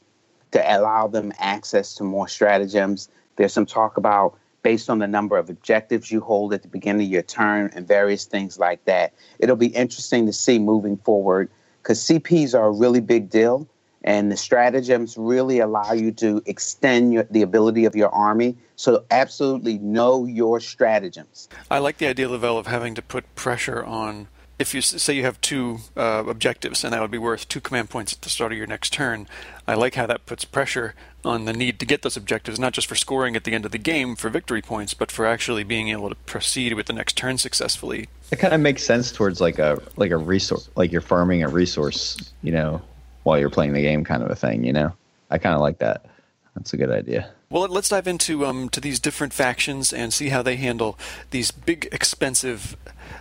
[0.52, 3.08] to allow them access to more stratagems.
[3.36, 7.06] There's some talk about based on the number of objectives you hold at the beginning
[7.06, 9.12] of your turn and various things like that.
[9.38, 11.50] It'll be interesting to see moving forward
[11.82, 13.68] because CPs are a really big deal
[14.04, 18.56] and the stratagems really allow you to extend your, the ability of your army.
[18.76, 21.48] So absolutely know your stratagems.
[21.70, 24.28] I like the idea, Lavelle, of having to put pressure on.
[24.56, 27.90] If you say you have two uh, objectives and that would be worth two command
[27.90, 29.26] points at the start of your next turn,
[29.66, 30.94] I like how that puts pressure
[31.24, 33.72] on the need to get those objectives, not just for scoring at the end of
[33.72, 37.16] the game for victory points, but for actually being able to proceed with the next
[37.16, 38.08] turn successfully.
[38.30, 41.48] It kind of makes sense towards like a like a resource, like you're farming a
[41.48, 42.80] resource, you know,
[43.24, 44.64] while you're playing the game, kind of a thing.
[44.64, 44.92] You know,
[45.30, 46.06] I kind of like that.
[46.54, 47.30] That's a good idea.
[47.50, 50.98] Well, let's dive into um, to these different factions and see how they handle
[51.30, 52.76] these big, expensive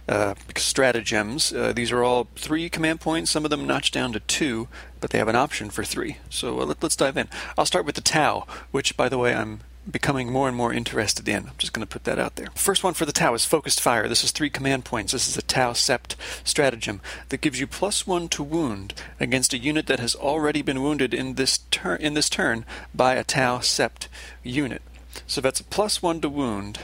[0.08, 1.52] uh, stratagems.
[1.52, 3.32] Uh, these are all three command points.
[3.32, 4.68] Some of them notched down to two,
[5.00, 6.18] but they have an option for three.
[6.30, 7.28] So uh, let, us dive in.
[7.58, 11.28] I'll start with the Tau, which, by the way, I'm becoming more and more interested
[11.28, 11.48] in.
[11.48, 12.48] I'm just going to put that out there.
[12.56, 14.08] First one for the Tau is Focused Fire.
[14.08, 15.12] This is three command points.
[15.12, 19.58] This is a Tau Sept stratagem that gives you plus one to wound against a
[19.58, 23.60] unit that has already been wounded in this turn in this turn by a Tau
[23.60, 24.08] Sept
[24.44, 24.82] unit.
[25.28, 26.80] So that's a plus one to wound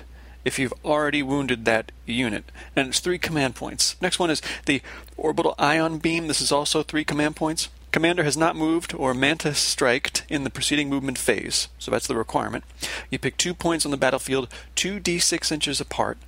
[0.45, 2.51] if you've already wounded that unit.
[2.75, 3.95] And it's three command points.
[4.01, 4.81] Next one is the
[5.17, 6.27] Orbital Ion Beam.
[6.27, 7.69] This is also three command points.
[7.91, 12.15] Commander has not moved or mantis striked in the preceding movement phase, so that's the
[12.15, 12.63] requirement.
[13.09, 16.19] You pick two points on the battlefield, two d6 inches apart,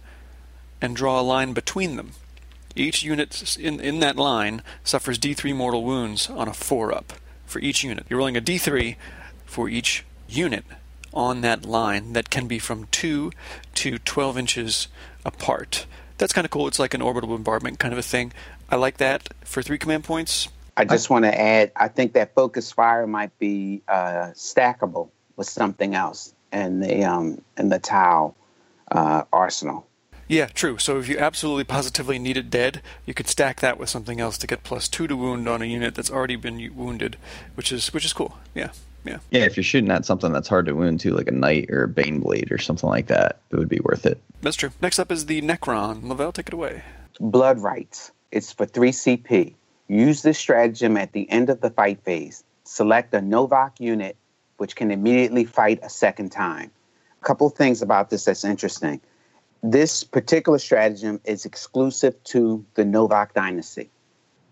[0.82, 2.12] and draw a line between them.
[2.76, 7.14] Each unit in, in that line suffers d3 mortal wounds on a 4 up
[7.46, 8.06] for each unit.
[8.10, 8.96] You're rolling a d3
[9.46, 10.66] for each unit
[11.14, 13.32] on that line that can be from 2
[13.76, 14.88] to 12 inches
[15.24, 15.86] apart.
[16.18, 16.68] That's kind of cool.
[16.68, 18.32] It's like an orbital bombardment kind of a thing.
[18.70, 20.48] I like that for three command points.
[20.78, 25.48] I just want to add, I think that focus fire might be uh, stackable with
[25.48, 28.36] something else in the um, in the Tau
[28.92, 29.88] uh, arsenal.
[30.28, 30.78] Yeah, true.
[30.78, 34.38] So if you absolutely positively need it dead, you could stack that with something else
[34.38, 37.18] to get plus two to wound on a unit that's already been wounded,
[37.56, 38.38] which is which is cool.
[38.56, 38.72] Yeah,
[39.04, 39.20] yeah.
[39.30, 41.84] Yeah, if you're shooting at something that's hard to wound too, like a knight or
[41.84, 44.22] a baneblade or something like that, it would be worth it.
[44.42, 44.72] That's true.
[44.82, 46.08] Next up is the Necron.
[46.08, 46.84] Lavelle, take it away.
[47.20, 48.12] Blood rites.
[48.32, 49.56] It's for three CP.
[49.92, 52.46] Use this stratagem at the end of the fight phase.
[52.64, 54.16] Select a Novokh unit,
[54.56, 56.72] which can immediately fight a second time.
[57.22, 59.02] A couple things about this that's interesting.
[59.62, 63.90] This particular stratagem is exclusive to the Novokh dynasty,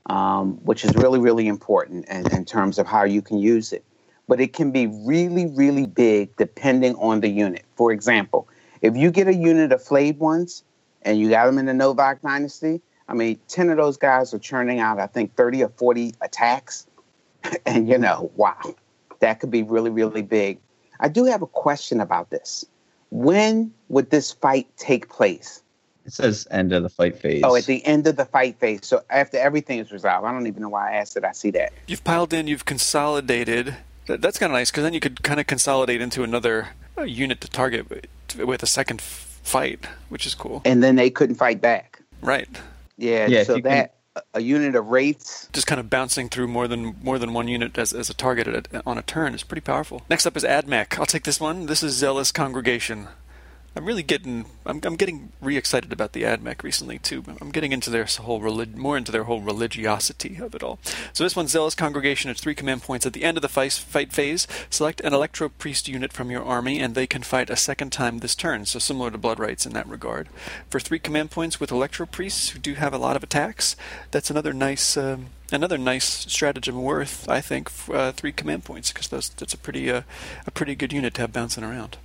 [0.08, 3.86] um, which is really, really important in, in terms of how you can use it.
[4.28, 7.64] But it can be really, really big depending on the unit.
[7.78, 8.50] For example,
[8.82, 10.66] if you get a unit of flayed ones
[11.04, 14.40] and you got them in the Novokh dynasty, I mean, 10 of those guys are
[14.40, 16.86] churning out, I think, 30 or 40 attacks.
[17.66, 18.76] and, you know, wow,
[19.20, 20.60] that could be really, really big.
[21.00, 22.66] I do have a question about this.
[23.10, 25.64] When would this fight take place?
[26.06, 27.42] It says end of the fight phase.
[27.44, 28.82] Oh, at the end of the fight phase.
[28.84, 30.26] So after everything is resolved.
[30.26, 31.24] I don't even know why I asked it.
[31.24, 31.74] I see that.
[31.88, 33.76] You've piled in, you've consolidated.
[34.06, 37.42] That's kind of nice because then you could kind of consolidate into another uh, unit
[37.42, 38.08] to target
[38.38, 40.62] with a second fight, which is cool.
[40.66, 42.02] And then they couldn't fight back.
[42.22, 42.50] Right.
[43.00, 46.68] Yeah, yeah so that can, a unit of wraiths just kind of bouncing through more
[46.68, 50.04] than more than one unit as, as a target on a turn is pretty powerful.
[50.10, 51.00] Next up is AdMech.
[51.00, 51.68] I'll take this one.
[51.68, 53.08] This is Zealous Congregation.
[53.76, 57.24] I'm really getting I'm, I'm getting re-excited about the AdMech recently too.
[57.40, 60.80] I'm getting into their whole relig- more into their whole religiosity of it all.
[61.14, 62.32] So this one's Zealous Congregation.
[62.32, 64.48] It's three command points at the end of the fight, fight phase.
[64.70, 68.20] Select an Electro Priest unit from your army, and they can fight a second time
[68.20, 68.66] this turn.
[68.66, 70.30] So similar to Blood Rites in that regard.
[70.70, 73.76] For three command points with Electro Priests who do have a lot of attacks,
[74.12, 74.98] that's another nice.
[74.98, 79.58] Um, another nice stratagem worth, I think, uh, three command points because that's, that's a
[79.58, 80.02] pretty uh,
[80.46, 81.98] a pretty good unit to have bouncing around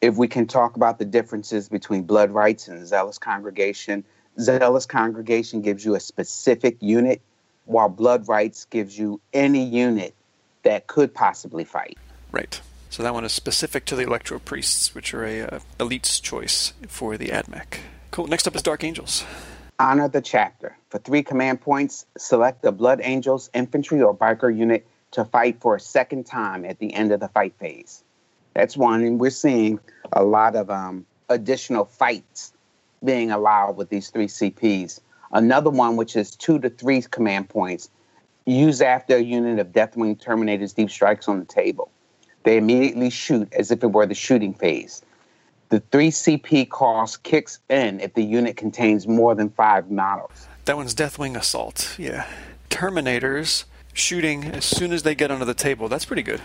[0.00, 4.04] if we can talk about the differences between blood rites and zealous congregation,
[4.40, 7.20] zealous congregation gives you a specific unit,
[7.64, 10.14] while blood rites gives you any unit
[10.62, 11.98] that could possibly fight.
[12.32, 12.60] Right.
[12.90, 16.72] So that one is specific to the electro priests, which are a uh, elite's choice
[16.86, 17.80] for the AdMech.
[18.10, 18.26] Cool.
[18.26, 19.24] Next up is Dark Angels.
[19.78, 20.76] Honor the chapter.
[20.88, 25.76] For three command points, select the Blood Angels infantry or biker unit to fight for
[25.76, 28.02] a second time at the end of the fight phase.
[28.58, 29.78] That's one, and we're seeing
[30.12, 32.52] a lot of um, additional fights
[33.04, 34.98] being allowed with these three CPs.
[35.30, 37.88] Another one, which is two to three command points,
[38.46, 41.88] use after a unit of Deathwing Terminators deep strikes on the table.
[42.42, 45.02] They immediately shoot as if it were the shooting phase.
[45.68, 50.48] The 3 CP cost kicks in if the unit contains more than five models.
[50.64, 51.94] That one's Deathwing Assault.
[51.96, 52.26] Yeah.
[52.70, 55.88] Terminators shooting as soon as they get onto the table.
[55.88, 56.40] That's pretty good.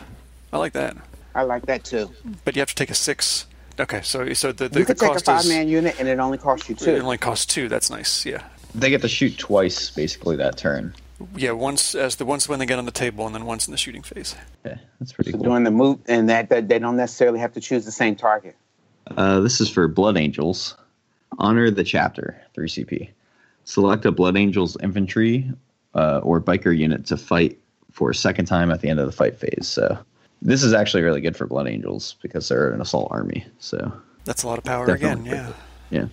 [0.52, 0.95] I like that.
[1.35, 2.10] I like that too.
[2.45, 3.47] But you have to take a six.
[3.80, 6.19] Okay, so so the, the, you could the take a five man unit and it
[6.19, 6.91] only costs you two.
[6.95, 7.68] it only costs two.
[7.69, 8.26] That's nice.
[8.26, 8.43] Yeah.
[8.76, 10.95] They get to shoot twice, basically that turn.
[11.35, 13.72] Yeah, once as the once when they get on the table, and then once in
[13.72, 14.35] the shooting phase.
[14.65, 15.45] Yeah, that's pretty So cool.
[15.45, 18.55] during the move, and that, that they don't necessarily have to choose the same target.
[19.15, 20.76] Uh, this is for Blood Angels.
[21.39, 23.10] Honor the chapter, 3CP.
[23.64, 25.49] Select a Blood Angels infantry
[25.93, 27.57] uh, or biker unit to fight
[27.91, 29.68] for a second time at the end of the fight phase.
[29.68, 29.97] So
[30.45, 33.45] this is actually really good for Blood Angels because they're an assault army.
[33.59, 33.91] So
[34.25, 35.31] That's a lot of power Definitely.
[35.31, 35.53] again.
[35.89, 35.99] Yeah.
[36.01, 36.07] yeah,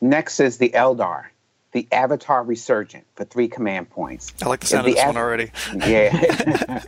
[0.00, 1.24] Next is the Eldar,
[1.72, 4.32] the Avatar Resurgent for three command points.
[4.42, 5.50] I like the If sound of the this av- one already.
[5.86, 6.82] Yeah.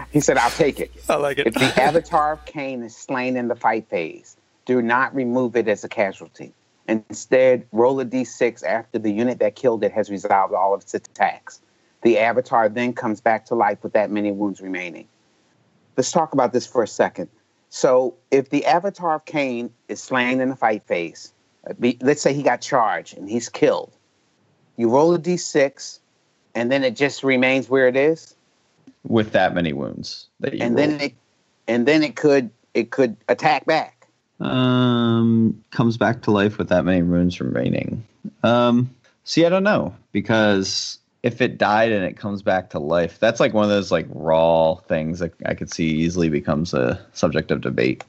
[0.12, 0.92] he said, I'll take it.
[1.08, 1.46] I like it.
[1.48, 4.36] If the Avatar of Khaine is slain in the fight phase,
[4.66, 6.52] do not remove it as a casualty.
[6.88, 10.94] Instead, roll a d6 after the unit that killed it has resolved all of its
[10.94, 11.60] attacks.
[12.02, 15.06] The Avatar then comes back to life with that many wounds remaining.
[15.96, 17.28] Let's talk about this for a second.
[17.68, 21.32] So, if the Avatar of Khaine is slain in the fight phase,
[21.66, 23.96] uh, let's say he got charged and he's killed,
[24.76, 25.98] you roll a d6
[26.54, 28.34] and then it just remains where it is
[29.04, 31.14] with that many wounds that you and then it
[31.68, 34.06] and then it could it could attack back.
[34.40, 38.04] Um, comes back to life with that many runes remaining.
[38.42, 38.90] Um,
[39.24, 43.38] see, I don't know because if it died and it comes back to life, that's
[43.38, 47.50] like one of those like raw things that I could see easily becomes a subject
[47.50, 48.04] of debate.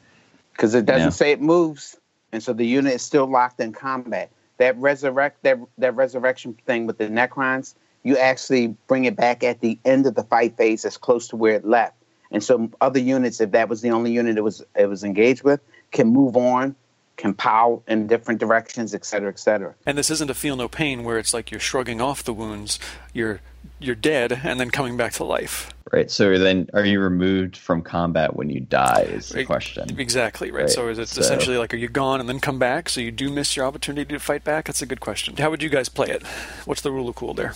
[0.54, 1.98] because it doesn't say it moves,
[2.32, 4.32] and so the unit is still locked in combat.
[4.58, 9.62] That resurrect that that resurrection thing with the Necrons, you actually bring it back at
[9.62, 11.96] the end of the fight phase, as close to where it left.
[12.32, 15.44] And so other units, if that was the only unit it was it was engaged
[15.44, 15.60] with,
[15.92, 16.76] can move on,
[17.18, 19.76] can power in different directions, et cetera, et cetera.
[19.86, 22.80] And this isn't a feel no pain where it's like you're shrugging off the wounds,
[23.14, 23.40] you're
[23.80, 25.70] you're dead and then coming back to life.
[25.92, 26.10] Right.
[26.10, 29.08] So then, are you removed from combat when you die?
[29.10, 29.46] Is the Right.
[29.48, 30.00] question.
[30.00, 30.62] Exactly right.
[30.62, 32.90] Right, So is it so- essentially like are you gone and then come back?
[32.90, 34.66] So you do miss your opportunity to fight back.
[34.66, 35.36] That's a good question.
[35.38, 36.24] How would you guys play it?
[36.66, 37.54] What's the rule of cool there?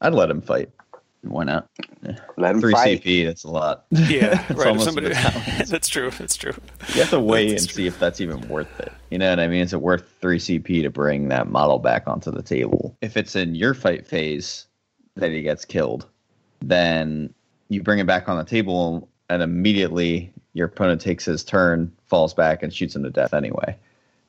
[0.00, 0.70] I'd let him fight.
[1.26, 1.68] Why not?
[2.36, 3.02] Let 'em Three fight.
[3.02, 3.24] CP.
[3.26, 3.86] That's a lot.
[3.92, 4.80] Yeah, It's right.
[4.80, 5.08] Somebody,
[5.66, 6.10] that's true.
[6.10, 6.52] That's true.
[6.94, 8.92] You have to weigh and That's see if that's even worth it.
[9.10, 9.60] You know what I mean?
[9.62, 12.96] Is it worth 3 CP to bring that model back onto the table?
[13.00, 14.66] If it's in your fight phase
[15.16, 16.06] that he gets killed,
[16.60, 17.32] then
[17.68, 22.34] you bring it back on the table and immediately your opponent takes his turn, falls
[22.34, 23.76] back, and shoots him to death anyway.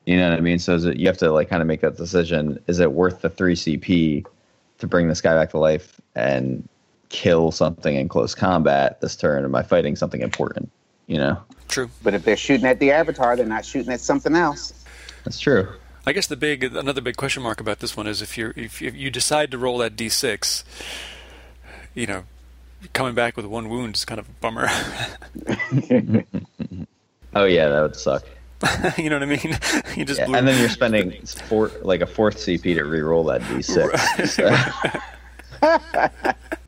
[0.06, 0.58] You know what I mean?
[0.58, 2.58] So is it, you have to like kind of make that decision.
[2.68, 4.24] Is it worth the 3 CP
[4.78, 6.66] to bring this guy back to life and
[7.08, 9.44] kill something in close combat this turn?
[9.44, 10.70] Am I fighting something important?
[11.06, 11.38] You know?
[11.68, 11.90] True.
[12.02, 14.72] But if they're shooting at the Avatar, they're not shooting at something else.
[15.24, 15.68] That's true.
[16.06, 18.80] I guess the big another big question mark about this one is if you're if,
[18.80, 20.62] if you decide to roll that d6,
[21.94, 22.22] you know,
[22.92, 24.68] coming back with one wound is kind of a bummer.
[27.34, 28.24] Oh yeah, that would suck.
[28.96, 29.58] you know what I mean?
[29.94, 30.36] You just Yeah, blew.
[30.36, 34.26] and then you're spending four, like a fourth CP to re-roll that D6.
[34.26, 34.56] So-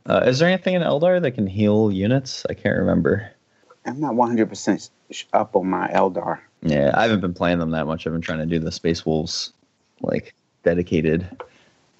[0.09, 2.45] uh, is there anything in Eldar that can heal units?
[2.49, 3.31] I can't remember.
[3.85, 4.89] I'm not 100%
[5.33, 6.39] up on my Eldar.
[6.61, 8.05] Yeah, I haven't been playing them that much.
[8.05, 9.53] I've been trying to do the Space Wolves,
[10.01, 10.33] like
[10.63, 11.27] dedicated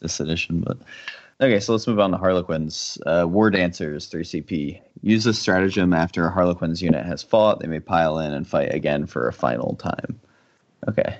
[0.01, 0.61] this edition.
[0.61, 0.77] But
[1.39, 2.97] okay, so let's move on to Harlequins.
[3.05, 4.81] Uh, War Dancers, three CP.
[5.01, 7.59] Use this stratagem after a Harlequins unit has fought.
[7.59, 10.19] They may pile in and fight again for a final time.
[10.87, 11.17] Okay,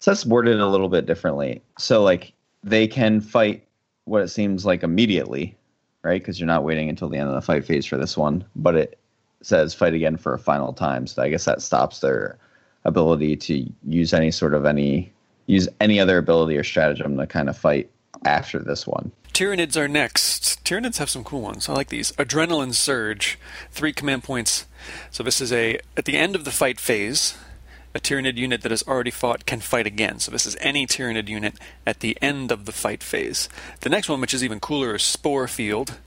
[0.00, 1.62] so that's worded a little bit differently.
[1.78, 2.32] So like
[2.64, 3.64] they can fight
[4.04, 5.56] what it seems like immediately,
[6.02, 6.20] right?
[6.20, 8.74] Because you're not waiting until the end of the fight phase for this one, but
[8.74, 8.98] it
[9.42, 11.06] says fight again for a final time.
[11.06, 12.38] So I guess that stops their
[12.84, 15.12] ability to use any sort of any
[15.46, 17.90] use any other ability or stratagem to kind of fight
[18.24, 19.10] after this one.
[19.32, 20.64] Tyranids are next.
[20.64, 21.68] Tyranids have some cool ones.
[21.68, 22.12] I like these.
[22.12, 23.38] Adrenaline Surge,
[23.70, 24.66] three command points.
[25.10, 27.36] So this is a at the end of the fight phase.
[27.94, 30.18] A Tyranid unit that has already fought can fight again.
[30.18, 31.54] So this is any Tyranid unit
[31.86, 33.48] at the end of the fight phase.
[33.80, 35.98] The next one, which is even cooler, is Spore Field.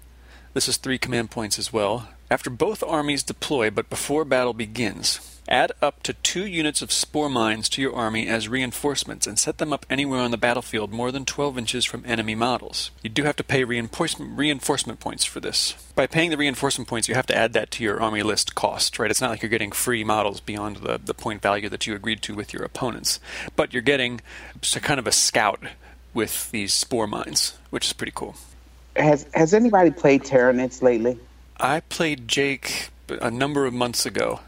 [0.54, 2.10] This is three command points as well.
[2.32, 7.30] After both armies deploy, but before battle begins, add up to two units of spore
[7.30, 11.12] mines to your army as reinforcements and set them up anywhere on the battlefield more
[11.12, 12.92] than 12 inches from enemy models.
[13.04, 15.74] You do have to pay reinforcement, reinforcement points for this.
[15.96, 18.98] By paying the reinforcement points, you have to add that to your army list cost,
[19.00, 19.12] right?
[19.12, 22.22] It's not like you're getting free models beyond the, the point value that you agreed
[22.24, 23.20] to with your opponents,
[23.56, 24.22] but you're getting
[24.82, 25.64] kind of a scout
[26.14, 28.36] with these spore mines, which is pretty cool.
[28.96, 31.20] Has Has anybody played Tyranids lately?
[31.58, 34.40] I played Jake a number of months ago,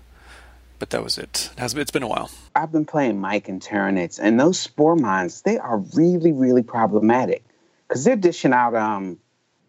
[0.79, 1.49] but that was it.
[1.53, 2.29] it has, it's been a while.
[2.55, 7.43] I've been playing Mike and Tyranids, and those spore mines, they are really, really problematic
[7.87, 9.17] because they're dishing out um,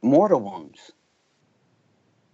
[0.02, 0.92] mortal wounds.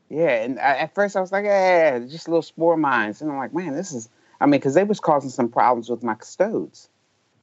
[0.09, 3.21] Yeah, and I, at first I was like, yeah, just little spore mines.
[3.21, 4.09] And I'm like, man, this is,
[4.41, 6.89] I mean, because they was causing some problems with my custodes.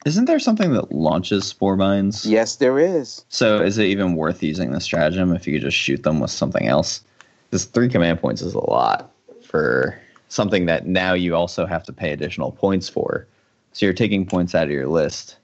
[0.05, 2.25] Isn't there something that launches spore mines?
[2.25, 3.23] Yes, there is.
[3.29, 6.31] So is it even worth using the stratagem if you could just shoot them with
[6.31, 7.03] something else?
[7.49, 9.11] Because three command points is a lot
[9.43, 9.99] for
[10.31, 13.27] something that now you also have to pay additional points for.
[13.73, 15.37] So you're taking points out of your list.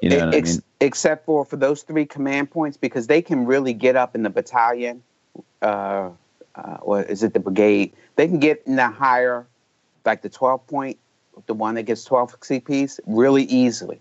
[0.00, 0.62] You know Ex- I mean?
[0.80, 4.30] Except for for those three command points, because they can really get up in the
[4.30, 5.02] battalion,
[5.60, 6.10] uh,
[6.54, 7.92] uh, or is it the brigade?
[8.16, 9.46] They can get in the higher,
[10.04, 10.98] like the 12 point,
[11.46, 14.00] the one that gets 12 CPs, really easily.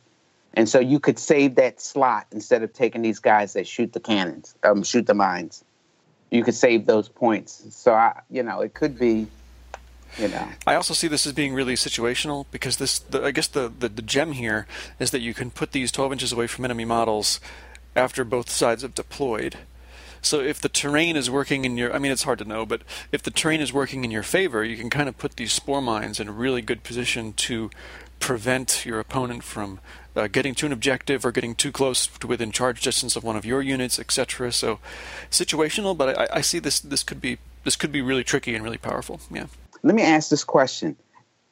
[0.54, 4.00] And so you could save that slot instead of taking these guys that shoot the
[4.00, 5.64] cannons, um, shoot the mines.
[6.32, 7.66] You could save those points.
[7.76, 9.28] So I, you know, it could be
[10.18, 10.48] you know.
[10.66, 13.90] I also see this as being really situational because this, the, I guess, the, the
[13.90, 14.68] the gem here
[15.00, 17.40] is that you can put these 12 inches away from enemy models
[17.96, 19.58] after both sides have deployed.
[20.22, 22.82] So if the terrain is working in your, I mean, it's hard to know, but
[23.12, 25.82] if the terrain is working in your favor, you can kind of put these spore
[25.82, 27.70] mines in a really good position to
[28.20, 29.80] prevent your opponent from
[30.16, 33.38] uh, getting to an objective or getting too close to within charge distance of one
[33.38, 34.52] of your units, etc.
[34.52, 34.80] So
[35.32, 38.64] situational, but I, I see this this could be this could be really tricky and
[38.64, 39.22] really powerful.
[39.32, 39.46] Yeah.
[39.84, 40.96] Let me ask this question.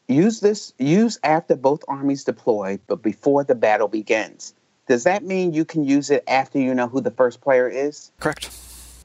[0.08, 4.54] Use this use after both armies deploy, but before the battle begins.
[4.88, 8.12] Does that mean you can use it after you know who the first player is?
[8.20, 8.50] Correct.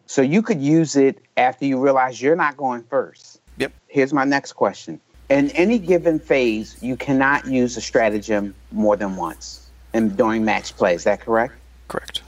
[0.06, 3.40] So you could use it after you realize you're not going first.
[3.58, 3.72] Yep.
[3.88, 5.00] Here's my next question.
[5.28, 10.76] In any given phase, you cannot use a stratagem more than once and during match
[10.76, 10.94] play.
[10.94, 11.54] Is that correct?
[11.88, 12.22] Correct.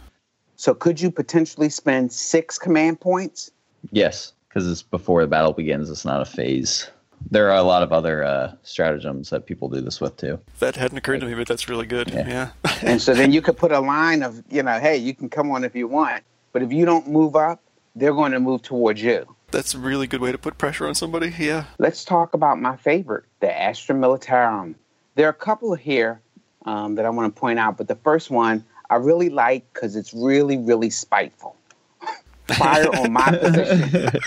[0.56, 3.50] So could you potentially spend six command points?
[3.90, 5.90] Yes, because it's before the battle begins.
[5.90, 6.88] It's not a phase.
[7.30, 10.38] There are a lot of other uh, stratagems that people do this with too.
[10.60, 12.10] That hadn't occurred to me, but that's really good.
[12.10, 12.28] Yeah.
[12.64, 12.74] Yeah.
[12.82, 15.50] and so then you could put a line of, you know, hey, you can come
[15.50, 16.22] on if you want,
[16.52, 17.60] but if you don't move up,
[17.96, 19.26] they're going to move towards you.
[19.50, 21.34] that's a really good way to put pressure on somebody.
[21.38, 21.64] Yeah.
[21.78, 24.74] Let's talk about my favorite, the Astra Militarum.
[25.14, 26.20] There are a couple here
[26.66, 29.96] um, that I want to point out, but the first one I really like because
[29.96, 31.56] it's really, really spiteful.
[32.46, 34.20] Fire on my position.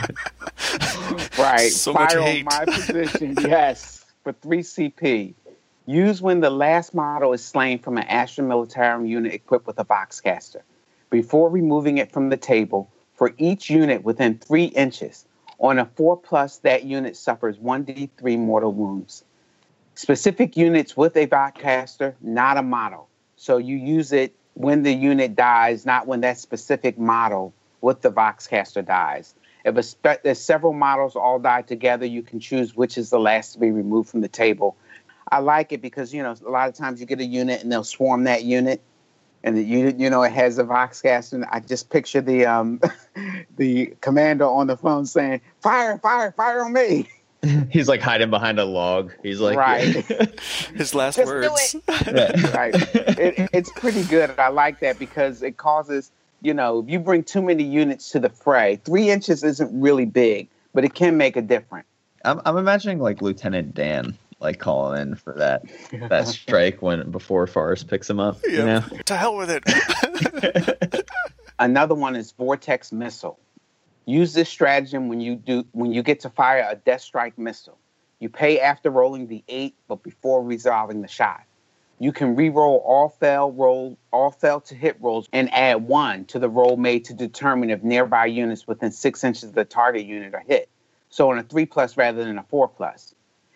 [1.37, 1.71] right.
[1.71, 3.35] So much Fire on my position.
[3.41, 4.05] Yes.
[4.23, 5.33] For 3 CP.
[5.85, 9.85] Use when the last model is slain from an Astra Militarum unit equipped with a
[9.85, 10.61] Voxcaster.
[11.09, 15.25] Before removing it from the table, for each unit within three inches,
[15.59, 19.23] on a 4 plus, that unit suffers 1d3 mortal wounds.
[19.95, 23.07] Specific units with a Voxcaster, not a model.
[23.37, 28.11] So you use it when the unit dies, not when that specific model with the
[28.11, 29.35] Voxcaster dies.
[29.65, 33.19] If a spe- there's several models all die together, you can choose which is the
[33.19, 34.75] last to be removed from the table.
[35.29, 37.71] I like it because you know a lot of times you get a unit and
[37.71, 38.81] they'll swarm that unit,
[39.43, 41.33] and the unit you know it has a Voxcaster.
[41.33, 42.79] And I just picture the um
[43.57, 45.97] the commander on the phone saying, "Fire!
[45.99, 46.31] Fire!
[46.31, 47.09] Fire on me!"
[47.69, 49.11] He's like hiding behind a log.
[49.21, 49.83] He's like, Right.
[50.75, 51.75] His last Just do words.
[51.87, 52.53] it.
[52.55, 52.73] right.
[52.73, 54.31] It, it's pretty good.
[54.39, 58.19] I like that because it causes, you know, if you bring too many units to
[58.19, 61.87] the fray, three inches isn't really big, but it can make a difference.
[62.25, 65.63] I'm, I'm imagining like Lieutenant Dan like calling in for that
[66.09, 68.39] that strike when before Forrest picks him up.
[68.43, 68.83] You know?
[69.05, 71.09] To hell with it.
[71.59, 73.39] Another one is vortex missile.
[74.05, 77.77] Use this stratagem when you do when you get to fire a death strike missile.
[78.19, 81.43] You pay after rolling the eight, but before resolving the shot.
[81.99, 86.39] You can re-roll all fail roll all fail to hit rolls and add one to
[86.39, 90.35] the roll made to determine if nearby units within six inches of the target unit
[90.35, 90.69] are hit.
[91.09, 93.15] So on a three plus rather than a four plus.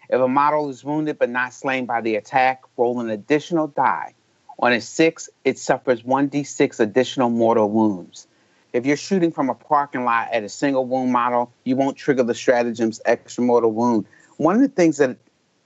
[0.09, 4.13] If a model is wounded but not slain by the attack, roll an additional die.
[4.59, 8.27] On a six, it suffers 1d6 additional mortal wounds.
[8.73, 12.23] If you're shooting from a parking lot at a single wound model, you won't trigger
[12.23, 14.05] the stratagem's extra mortal wound.
[14.37, 15.17] One of the things that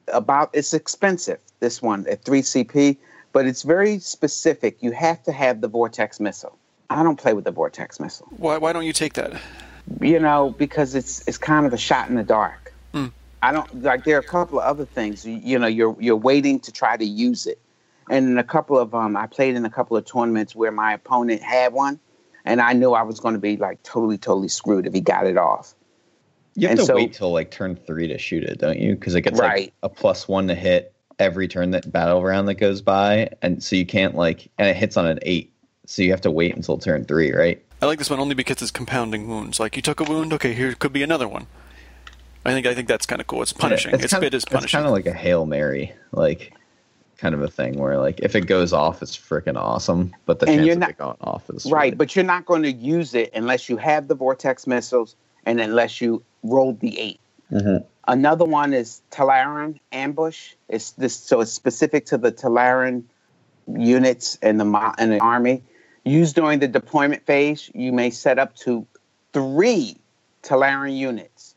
[0.07, 2.98] about it's expensive, this one at 3CP,
[3.34, 4.77] but it's very specific.
[4.82, 6.57] You have to have the vortex missile.
[6.90, 8.27] I don't play with the vortex missile.
[8.38, 9.41] why, why don't you take that?
[10.02, 12.73] you know, because it's it's kind of a shot in the dark.
[12.94, 13.11] Mm.
[13.41, 14.03] I don't like.
[14.03, 15.26] There are a couple of other things.
[15.26, 17.60] You, you know, you're you're waiting to try to use it,
[18.10, 20.94] and in a couple of um, I played in a couple of tournaments where my
[20.94, 21.99] opponent had one,
[22.45, 25.27] and I knew I was going to be like totally totally screwed if he got
[25.27, 25.76] it off.
[26.56, 28.95] You have And to so- wait till like turn three to shoot it, don't you?
[28.95, 29.65] Because it gets Right.
[29.65, 33.61] like a plus one to hit every turn that battle round that goes by, and
[33.64, 35.52] so you can't like, and it hits on an eight,
[35.86, 37.61] so you have to wait until turn three, right?
[37.82, 39.60] I like this one only because it's compounding wounds.
[39.60, 41.48] Like you took a wound, okay, here could be another one.
[42.45, 43.41] I think I think that's kind of cool.
[43.41, 43.94] It's punishing.
[43.94, 44.77] It's its kind bit is It's punishing.
[44.77, 46.53] kind of like a hail mary, like
[47.18, 50.48] kind of a thing where like if it goes off, it's freaking awesome, but the
[50.48, 52.64] And chance you're of not- it going off is Right, really- but you're not going
[52.64, 55.15] to use it unless you have the vortex missiles
[55.45, 57.19] and unless you rolled the eight.
[57.51, 57.84] Mhm.
[58.07, 60.53] Another one is Tallarn ambush.
[60.69, 63.03] It's this so it's specific to the Tallarn
[63.67, 65.63] units and the and the army.
[66.03, 68.85] Used during the deployment phase, you may set up to
[69.34, 69.97] three
[70.43, 71.55] Tallarn units,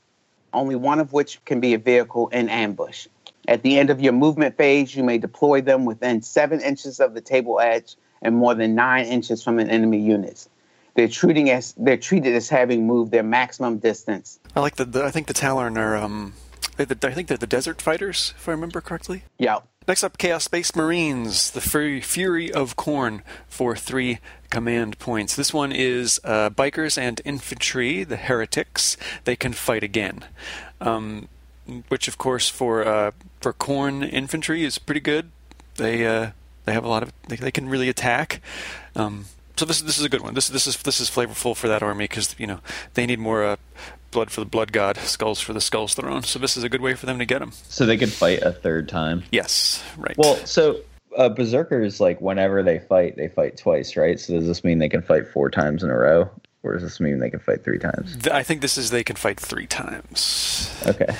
[0.55, 3.07] only one of which can be a vehicle in ambush.
[3.47, 7.15] At the end of your movement phase, you may deploy them within seven inches of
[7.15, 10.49] the table edge and more than nine inches from an enemy unit.
[10.99, 14.41] They're treating as they're treated as having moved their maximum distance.
[14.57, 15.05] I like the, the.
[15.05, 15.97] I think the Tallarn are.
[15.97, 16.35] Um,
[16.77, 19.23] the, I think they're the desert fighters, if I remember correctly.
[19.39, 19.65] Yep.
[19.87, 24.19] Next up, Chaos Space Marines, the Fury, Fury of Khorne for three
[24.51, 25.37] command points.
[25.37, 28.97] This one is uh, bikers and infantry, the heretics.
[29.23, 30.25] They can fight again,
[30.81, 31.29] um,
[31.87, 35.31] which of course for uh, for Khorne infantry is pretty good.
[35.77, 36.31] They uh,
[36.65, 38.41] they have a lot of they, they can really attack.
[38.97, 39.27] Um,
[39.59, 40.35] so this this is a good one.
[40.35, 42.61] This this is this is flavorful for that army because you know
[42.95, 43.57] they need more uh,
[44.11, 46.23] blood for the blood god, skulls for the skulls throne.
[46.23, 47.53] So this is a good way for them to get them.
[47.53, 49.25] so they could fight a third time.
[49.33, 50.17] Yes, right.
[50.17, 50.81] Well, so
[51.17, 54.19] uh, berserkers like whenever they fight, they fight twice, right?
[54.19, 56.31] So does this mean they can fight four times in a row,
[56.63, 58.29] or does this mean they can fight three times?
[58.29, 60.73] I think this is they can fight three times.
[60.87, 61.15] Okay.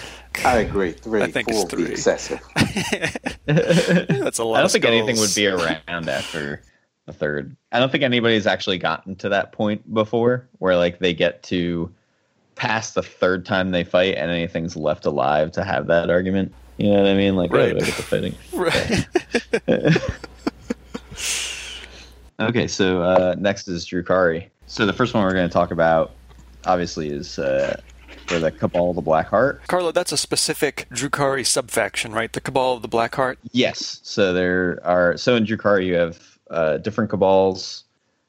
[0.45, 0.93] I agree.
[0.93, 1.91] Three, I think four it's three.
[1.91, 2.41] excessive.
[3.47, 4.57] That's a lot.
[4.57, 6.63] I don't of think anything would be around after
[7.09, 7.57] a third.
[7.73, 11.91] I don't think anybody's actually gotten to that point before where like they get to
[12.55, 16.53] past the third time they fight and anything's left alive to have that argument.
[16.77, 17.37] You know what I mean?
[17.37, 17.73] Like, Right.
[17.73, 18.35] oh, I get the fighting.
[18.53, 19.99] Right.
[22.41, 24.49] Okay, so uh, next is Drukhari.
[24.67, 26.13] So the first one we're going to talk about,
[26.67, 27.81] obviously, is uh,
[28.29, 29.67] for the Kabal of the Black Heart.
[29.67, 32.33] Carlo, that's a specific Drukhari subfaction, right?
[32.33, 33.41] The Kabal of the Black Heart.
[33.51, 33.99] Yes.
[34.05, 37.85] So there are so in Drukhari you have uh, different cabals.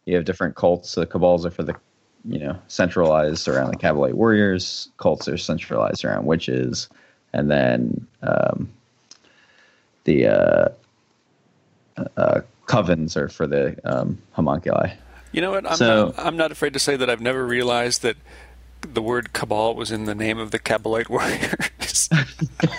[0.05, 0.95] You have different cults.
[0.95, 1.75] The cabals are for the
[2.25, 4.89] you know centralized around the Kabalite warriors.
[4.97, 6.89] Cults are centralized around witches,
[7.33, 8.69] and then um,
[10.05, 10.69] the uh,
[12.17, 14.91] uh, covens are for the um, homunculi.
[15.31, 15.69] You know what?
[15.69, 18.17] I'm, So- not, I'm not afraid to say that I've never realized that
[18.93, 22.09] the word Cabal was in the name of the Kabalite warriors.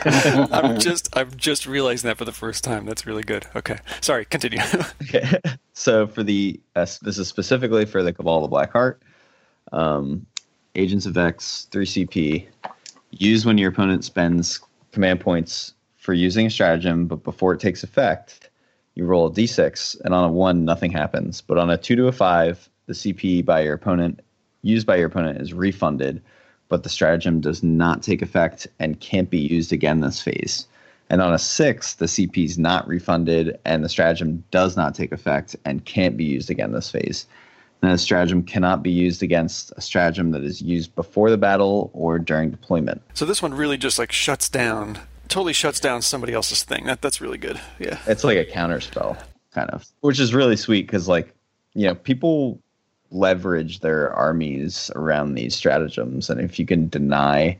[0.53, 2.87] I'm just I'm just realizing that for the first time.
[2.87, 3.47] That's really good.
[3.55, 4.24] Okay, sorry.
[4.24, 4.61] Continue.
[5.03, 5.41] Okay.
[5.73, 9.03] so for the uh, this is specifically for the Kabal of the Black Heart.
[9.73, 10.27] Um,
[10.77, 12.47] Agents of X, 3CP,
[13.11, 14.61] use when your opponent spends
[14.93, 18.51] command points for using a stratagem, but before it takes effect,
[18.95, 21.41] you roll a d6, and on a 1, nothing happens.
[21.41, 24.20] But on a 2 to a 5, the CP by your opponent,
[24.62, 26.23] used by your opponent, is refunded,
[26.69, 30.66] but the stratagem does not take effect and can't be used again this phase.
[31.11, 35.11] And on a 6, the CP is not refunded, and the stratagem does not take
[35.11, 37.27] effect and can't be used again this phase.
[37.82, 41.91] And a stratagem cannot be used against a stratagem that is used before the battle
[41.95, 43.03] or during deployment.
[43.15, 46.85] so this one really just like shuts down, totally shuts down somebody else's thing.
[46.85, 47.59] That that's really good.
[47.78, 47.99] Yeah.
[48.07, 49.16] It's like a counter spell,
[49.53, 51.35] kind of, which is really sweet because, like,
[51.74, 52.61] you know, people
[53.11, 57.59] leverage their armies around these stratagems, and if you can deny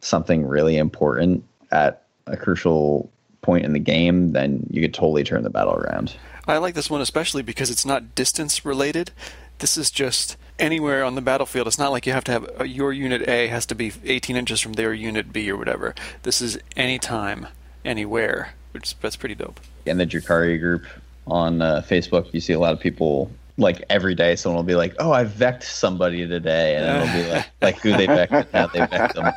[0.00, 3.10] something really important at a crucial
[3.40, 6.14] point in the game, then you could totally turn the battle around.
[6.46, 9.12] I like this one especially because it's not distance related.
[9.58, 11.66] This is just anywhere on the battlefield.
[11.66, 14.36] It's not like you have to have uh, your unit A has to be 18
[14.36, 15.94] inches from their unit B or whatever.
[16.22, 17.48] This is anytime,
[17.84, 19.60] anywhere, which that's pretty dope.
[19.86, 20.86] In the Drukhari group
[21.26, 23.30] on uh, Facebook, you see a lot of people.
[23.58, 27.30] Like every day, someone will be like, "Oh, I vecked somebody today," and it'll be
[27.30, 29.32] like, like who they vecked and how they vecked them.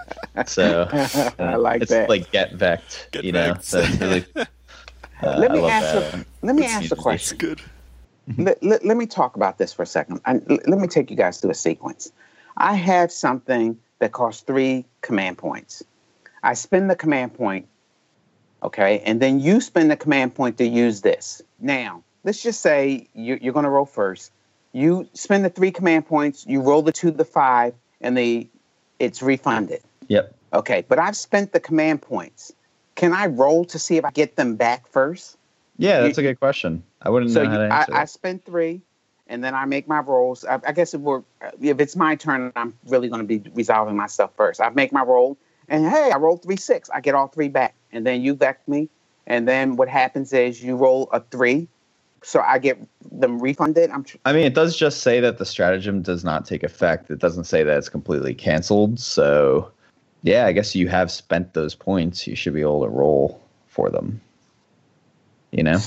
[0.48, 1.82] So uh, I like that.
[1.84, 2.10] it's that.
[2.10, 3.56] like get vecked, Get you know.
[3.62, 4.26] So it's really.
[5.24, 6.14] Uh, let me ask that.
[6.14, 7.38] a, let me It's ask a usually- question.
[7.38, 7.62] Good.
[8.38, 10.20] let, let, let me talk about this for a second.
[10.26, 12.12] I, let me take you guys through a sequence.
[12.58, 15.82] I have something that costs three command points.
[16.44, 17.66] I spend the command point,
[18.62, 21.42] okay, and then you spend the command point to use this.
[21.62, 24.34] Now, let's just say you, you're going to roll first.
[24.73, 28.49] You spend the three command points, you roll the two to the five, and the
[28.99, 29.81] it's refunded.
[30.10, 30.35] Yep.
[30.52, 32.52] Okay, but I've spent the command points.
[32.95, 35.38] Can I roll to see if I get them back first?
[35.77, 36.84] Yeah, that's a good question.
[37.02, 37.93] I wouldn't So know how you, to I, answer.
[37.93, 38.10] I that.
[38.10, 38.81] spend three,
[39.27, 40.43] and then I make my rolls.
[40.45, 43.49] I, I guess if we're uh, if it's my turn, I'm really going to be
[43.53, 44.61] resolving myself first.
[44.61, 45.38] I make my roll,
[45.68, 46.89] and hey, I rolled three six.
[46.89, 48.89] I get all three back, and then you back me,
[49.27, 51.68] and then what happens is you roll a three,
[52.26, 52.77] so I get
[53.11, 53.91] them refunded.
[53.91, 57.11] I'm tr- I mean, it does just say that the stratagem does not take effect.
[57.11, 58.99] It doesn't say that it's completely canceled.
[58.99, 59.72] So,
[60.23, 62.26] yeah, I guess you have spent those points.
[62.26, 64.19] You should be able to roll for them.
[65.52, 65.80] You know,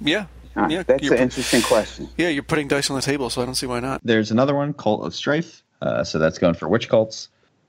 [0.00, 0.26] Yeah.
[0.56, 2.08] uh, Yeah, that's an interesting question.
[2.16, 4.00] Yeah, you're putting dice on the table, so I don't see why not.
[4.02, 5.62] there's another one, Cult of Strife.
[5.82, 7.28] Uh, so that's going for witch cults.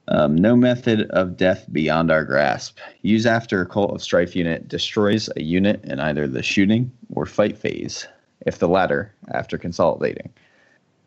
[0.09, 2.79] Um, no method of death beyond our grasp.
[3.03, 7.27] Use after a Cult of Strife unit destroys a unit in either the shooting or
[7.27, 8.07] fight phase,
[8.45, 10.31] if the latter, after consolidating.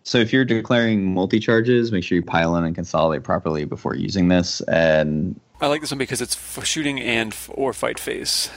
[0.05, 3.97] So if you're declaring multi charges, make sure you pile in and consolidate properly before
[3.97, 4.61] using this.
[4.63, 8.51] And I like this one because it's for shooting and f- or fight phase.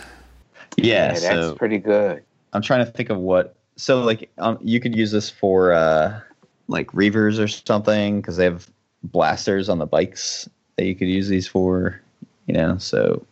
[0.78, 2.24] yeah, that's so pretty good.
[2.54, 3.56] I'm trying to think of what.
[3.78, 6.20] So like, um, you could use this for uh,
[6.68, 8.70] like reavers or something because they have
[9.11, 11.99] blasters on the bikes that you could use these for.
[12.48, 13.26] You know, so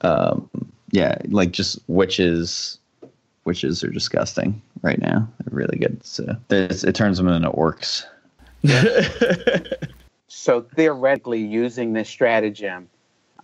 [0.00, 0.48] um,
[0.90, 2.78] yeah, like just witches.
[3.44, 5.28] Witches are disgusting right now.
[5.38, 6.02] They're really good.
[6.02, 8.04] So it turns them into orcs.
[10.34, 12.90] So theoretically, using this stratagem,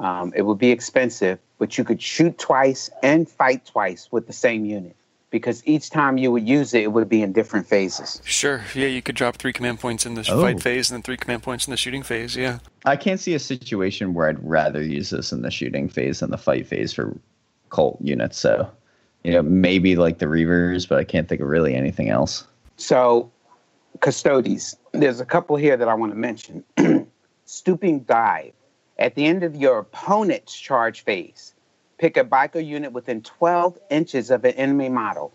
[0.01, 4.33] um, it would be expensive, but you could shoot twice and fight twice with the
[4.33, 4.97] same unit
[5.31, 8.21] because each time you would use it, it would be in different phases.
[8.25, 8.63] Sure.
[8.75, 10.41] Yeah, you could drop three command points in the Oh.
[10.43, 12.37] fight phase and then three command points in the shooting phase.
[12.37, 12.59] Yeah.
[12.85, 16.31] I can't see a situation where I'd rather use this in the shooting phase than
[16.31, 17.17] the fight phase for
[17.71, 18.39] cult units.
[18.39, 18.69] So,
[19.23, 22.45] you know, maybe like the Reavers, but I can't think of really anything else.
[22.77, 23.31] So,
[24.01, 26.65] Custodes, there's a couple here that I want to mention.
[27.45, 28.53] Stooping dive.
[28.99, 31.55] At the end of your opponent's charge phase,
[32.01, 35.33] pick a biker unit within 12 inches of an enemy model.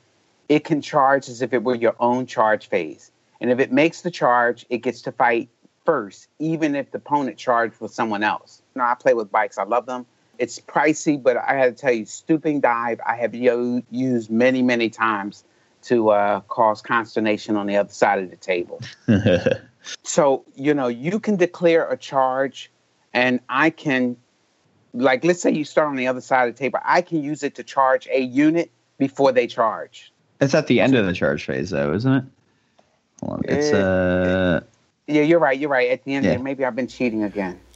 [0.50, 3.12] It can charge as if it were your own charge phase.
[3.40, 5.50] And if it makes the charge, it gets to fight
[5.86, 8.64] first, even if the opponent charged with someone else.
[8.74, 10.08] You know, I play with bikes, I love them.
[10.40, 14.64] It's pricey, but I had to tell you, stooping dive, I have yo- used many,
[14.64, 15.44] many times
[15.84, 18.82] to uh, cause consternation on the other side of the table.
[20.04, 22.72] So, you know, you can declare a charge,
[23.14, 24.18] and I can,
[24.96, 27.44] like, let's say you start on the other side of the table, I can use
[27.44, 30.12] it to charge a unit before they charge.
[30.42, 32.24] it's at the end of the charge phase, though, isn't it?
[33.22, 33.42] Hold on.
[33.46, 34.60] It's Eh, uh.
[35.08, 35.58] Yeah, you're right.
[35.60, 35.92] You're right.
[35.92, 36.38] At the end, Yeah.
[36.38, 37.60] maybe I've been cheating again.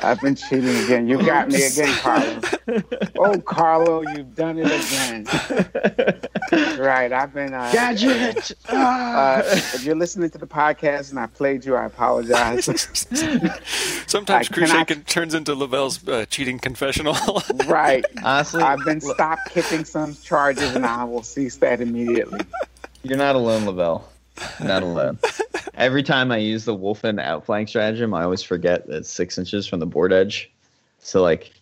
[0.00, 1.08] I've been cheating again.
[1.08, 2.40] You got me again, Carlo.
[3.18, 5.26] Oh, Carlo, you've done it again.
[6.78, 7.12] right.
[7.12, 7.52] I've been.
[7.54, 8.52] Uh, Gadget.
[8.68, 12.64] Uh, if you're listening to the podcast and I played you, I apologize.
[14.06, 17.16] Sometimes I Crusader cannot- can, turns into Lavelle's uh, cheating confessional.
[17.66, 18.04] right.
[18.22, 22.40] Honestly, I've been stopped kicking some charges and I will cease that immediately.
[23.02, 24.08] You're not alone, Lavelle.
[24.62, 25.18] Not alone.
[25.78, 29.38] Every time I use the wolf Wolfen outflank stratagem, I always forget that it's six
[29.38, 30.50] inches from the board edge.
[30.98, 31.52] So like,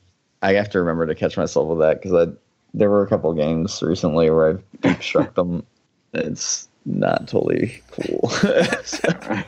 [0.42, 2.32] I have to remember to catch myself with that because I
[2.74, 5.64] there were a couple games recently where I've deep struck them.
[6.12, 8.30] It's not totally cool.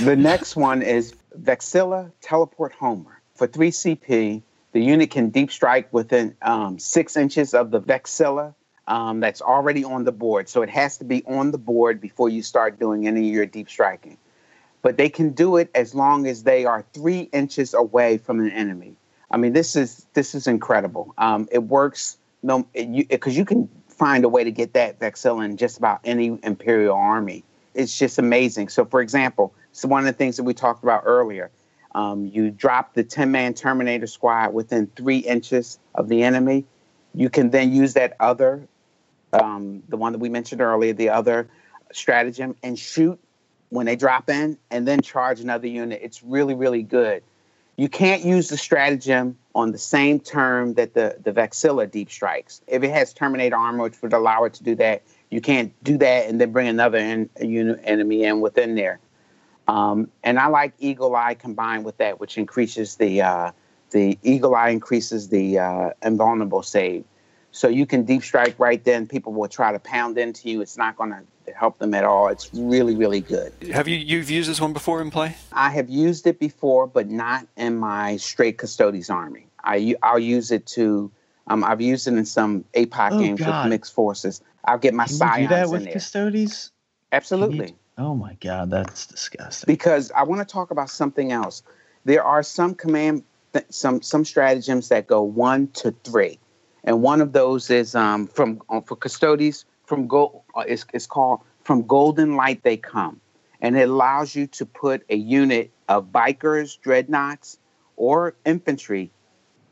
[0.00, 3.20] The next one is Vexilla Teleport Homer.
[3.34, 4.42] For 3 CP,
[4.72, 8.54] the unit can deep strike within um, six inches of the Vexilla
[8.86, 10.48] um, that's already on the board.
[10.48, 13.46] So it has to be on the board before you start doing any of your
[13.46, 14.18] deep striking.
[14.82, 18.50] But they can do it as long as they are three inches away from an
[18.50, 18.96] enemy.
[19.30, 21.14] I mean, this is this is incredible.
[21.18, 25.56] Um, it works no because you, can find a way to get that Vexilla in
[25.56, 27.42] just about any Imperial army.
[27.74, 28.68] It's just amazing.
[28.68, 31.50] So, for example, so one of the things that we talked about earlier,
[31.94, 36.64] um, you drop the 10 man Terminator squad within three inches of the enemy.
[37.14, 38.68] You can then use that other,
[39.34, 41.48] um, the one that we mentioned earlier, the other
[41.92, 43.18] stratagem, and shoot
[43.70, 46.00] when they drop in and then charge another unit.
[46.02, 47.22] It's really, really good.
[47.76, 52.62] You can't use the stratagem on the same term that the, the Vexilla deep strikes.
[52.68, 55.98] If it has Terminator armor, which would allow it to do that, you can't do
[55.98, 56.98] that and then bring another
[57.36, 59.00] a unit, enemy in within there.
[59.66, 63.50] Um, and I like Eagle Eye combined with that, which increases the uh,
[63.90, 67.04] the Eagle Eye increases the uh, invulnerable save.
[67.54, 69.06] So you can deep strike right then.
[69.06, 70.60] People will try to pound into you.
[70.60, 72.26] It's not going to help them at all.
[72.26, 73.52] It's really, really good.
[73.72, 75.36] Have you you've used this one before in play?
[75.52, 79.46] I have used it before, but not in my straight Custodes army.
[79.62, 81.12] I I'll use it to.
[81.46, 83.64] Um, I've used it in some APOC Oh, games God.
[83.66, 84.40] with mixed forces.
[84.64, 85.92] I'll get my Can you do that with there.
[85.92, 86.72] Custodes?
[87.12, 87.76] Absolutely.
[87.98, 89.72] Oh my god, that's disgusting.
[89.72, 91.62] Because I want to talk about something else.
[92.04, 93.22] There are some command,
[93.52, 96.40] th- some some stratagems that go one to three,
[96.84, 100.42] and one of those is um, from uh, for Custodes from gold.
[100.54, 103.20] Uh, it's, it's called from golden light they come,
[103.60, 107.58] and it allows you to put a unit of bikers, dreadnoughts,
[107.96, 109.10] or infantry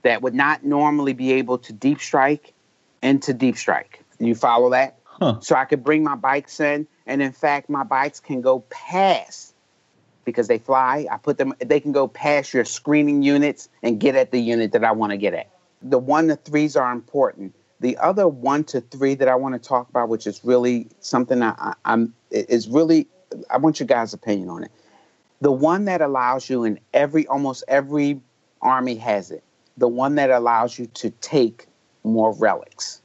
[0.03, 2.55] that would not normally be able to deep strike
[3.03, 4.03] into deep strike.
[4.19, 4.99] You follow that?
[5.05, 5.39] Huh.
[5.41, 9.55] So I could bring my bikes in, and in fact, my bikes can go past
[10.25, 11.07] because they fly.
[11.11, 14.73] I put them; they can go past your screening units and get at the unit
[14.73, 15.52] that I want to get at.
[15.83, 17.55] The one to threes are important.
[17.81, 21.43] The other one to three that I want to talk about, which is really something
[21.43, 23.09] I, I'm is really,
[23.51, 24.71] I want your guys' opinion on it.
[25.41, 28.21] The one that allows you in every almost every
[28.61, 29.43] army has it.
[29.77, 31.67] The one that allows you to take
[32.05, 33.01] more relics.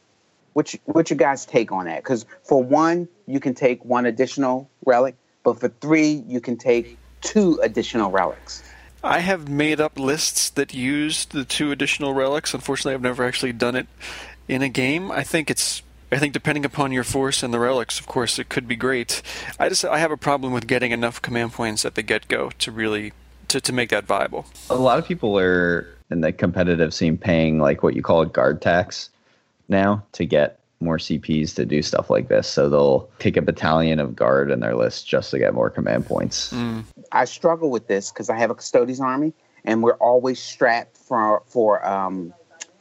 [0.54, 2.04] What's, what's your guys' take on that?
[2.04, 6.98] Because for one, you can take one additional relic, but for three, you can take
[7.22, 8.64] two additional relics.
[9.04, 12.54] I have made up lists that used the two additional relics.
[12.54, 13.88] Unfortunately, I've never actually done it
[14.48, 15.12] in a game.
[15.12, 18.48] I think it's I think depending upon your force and the relics, of course, it
[18.48, 19.22] could be great.
[19.60, 22.52] I just I have a problem with getting enough command points at the get go
[22.60, 23.14] to really
[23.50, 24.46] to, to make that viable.
[24.70, 28.26] A lot of people are in the competitive scene paying like what you call a
[28.26, 29.10] guard tax
[29.68, 32.48] now to get more CPs to do stuff like this.
[32.48, 36.06] So they'll pick a battalion of guard in their list just to get more command
[36.06, 36.54] points.
[36.54, 36.84] Mm.
[37.12, 39.34] I struggle with this because I have a Custodes army
[39.66, 42.34] and we're always strapped for for um,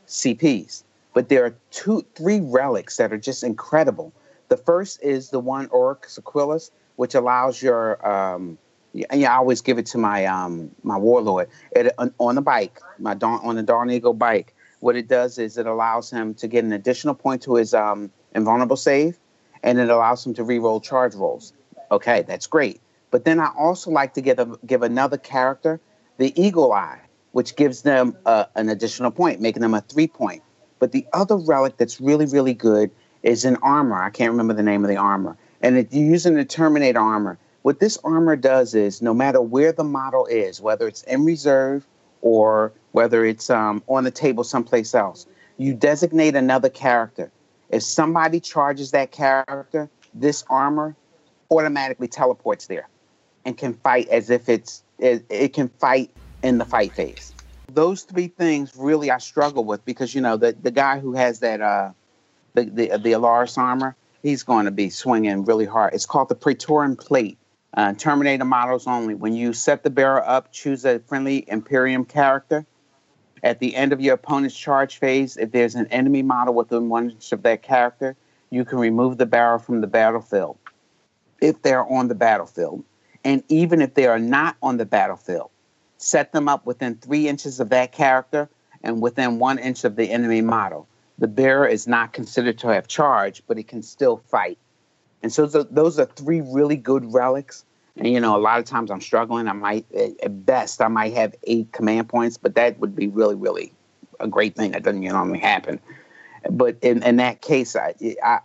[0.06, 0.82] CPs.
[1.14, 4.12] But there are two, three relics that are just incredible.
[4.48, 8.58] The first is the one Auric Aquilas, which allows your um,
[8.92, 12.42] yeah, yeah, I always give it to my um, my warlord it, on, on the
[12.42, 14.54] bike, my Dawn, on the Dawn Eagle bike.
[14.80, 18.10] What it does is it allows him to get an additional point to his um,
[18.34, 19.18] invulnerable save,
[19.62, 21.52] and it allows him to re-roll charge rolls.
[21.90, 22.80] Okay, that's great.
[23.10, 25.80] But then I also like to give a, give another character
[26.18, 27.00] the Eagle Eye,
[27.32, 30.42] which gives them uh, an additional point, making them a three point.
[30.78, 32.90] But the other relic that's really really good
[33.22, 34.02] is an armor.
[34.02, 37.38] I can't remember the name of the armor, and it, you're using the Terminator armor.
[37.62, 41.86] What this armor does is no matter where the model is, whether it's in reserve
[42.20, 45.26] or whether it's um, on the table someplace else,
[45.58, 47.30] you designate another character.
[47.68, 50.96] If somebody charges that character, this armor
[51.50, 52.88] automatically teleports there
[53.44, 56.08] and can fight as if it's it, it can fight
[56.42, 57.34] in the fight phase.
[57.70, 61.40] Those three things really I struggle with because you know the the guy who has
[61.40, 61.90] that uh
[62.54, 65.92] the the, the Allarus armor, he's going to be swinging really hard.
[65.92, 67.36] It's called the Praetorian Plate.
[67.74, 69.14] Uh, Terminator models only.
[69.14, 72.64] When you set the bearer up, choose a friendly Imperium character.
[73.42, 77.10] At the end of your opponent's charge phase, if there's an enemy model within one
[77.10, 78.16] inch of that character,
[78.50, 80.58] you can remove the barrel from the battlefield
[81.40, 82.82] if they're on the battlefield.
[83.24, 85.50] And even if they are not on the battlefield,
[85.98, 88.48] set them up within three inches of that character
[88.82, 90.86] and within one inch of the enemy model.
[91.18, 94.58] The bearer is not considered to have charge, but it can still fight.
[95.22, 97.64] And so those are three really good relics.
[97.96, 99.48] And you know, a lot of times I'm struggling.
[99.48, 103.34] I might, at best, I might have eight command points, but that would be really,
[103.34, 103.72] really
[104.20, 104.72] a great thing.
[104.72, 105.80] That doesn't normally happen.
[106.50, 107.94] But in, in that case, I,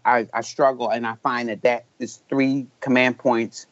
[0.06, 3.68] I I struggle, and I find that that is three command points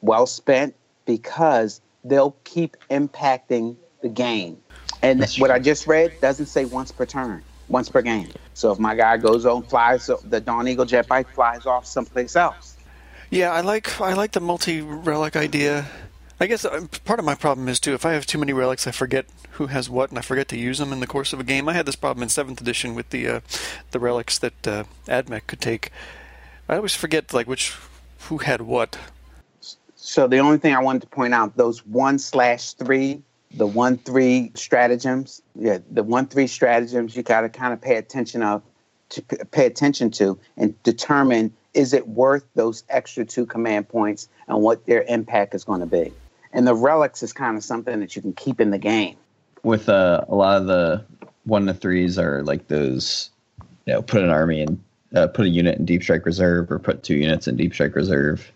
[0.00, 0.74] well spent
[1.04, 4.58] because they'll keep impacting the game.
[5.02, 5.56] And That's what true.
[5.56, 8.28] I just read doesn't say once per turn, once per game.
[8.54, 12.36] So if my guy goes on, flies, the Dawn Eagle jet bike flies off someplace
[12.36, 12.71] else.
[13.32, 15.86] Yeah, I like I like the multi relic idea.
[16.38, 18.86] I guess uh, part of my problem is too if I have too many relics,
[18.86, 21.40] I forget who has what, and I forget to use them in the course of
[21.40, 21.66] a game.
[21.66, 23.40] I had this problem in seventh edition with the uh,
[23.90, 25.90] the relics that uh, Admech could take.
[26.68, 27.74] I always forget like which
[28.28, 28.98] who had what.
[29.96, 33.22] So the only thing I wanted to point out, those one slash three,
[33.54, 37.96] the one three stratagems, yeah, the one three stratagems, you got to kind of pay
[37.96, 38.62] attention of,
[39.08, 44.60] to pay attention to, and determine is it worth those extra two command points and
[44.60, 46.12] what their impact is going to be.
[46.52, 49.16] And the relics is kind of something that you can keep in the game.
[49.62, 51.04] With uh, a lot of the
[51.44, 53.30] one to threes are like those,
[53.86, 54.82] you know, put an army in,
[55.14, 57.94] uh, put a unit in deep strike reserve, or put two units in deep strike
[57.94, 58.52] reserve,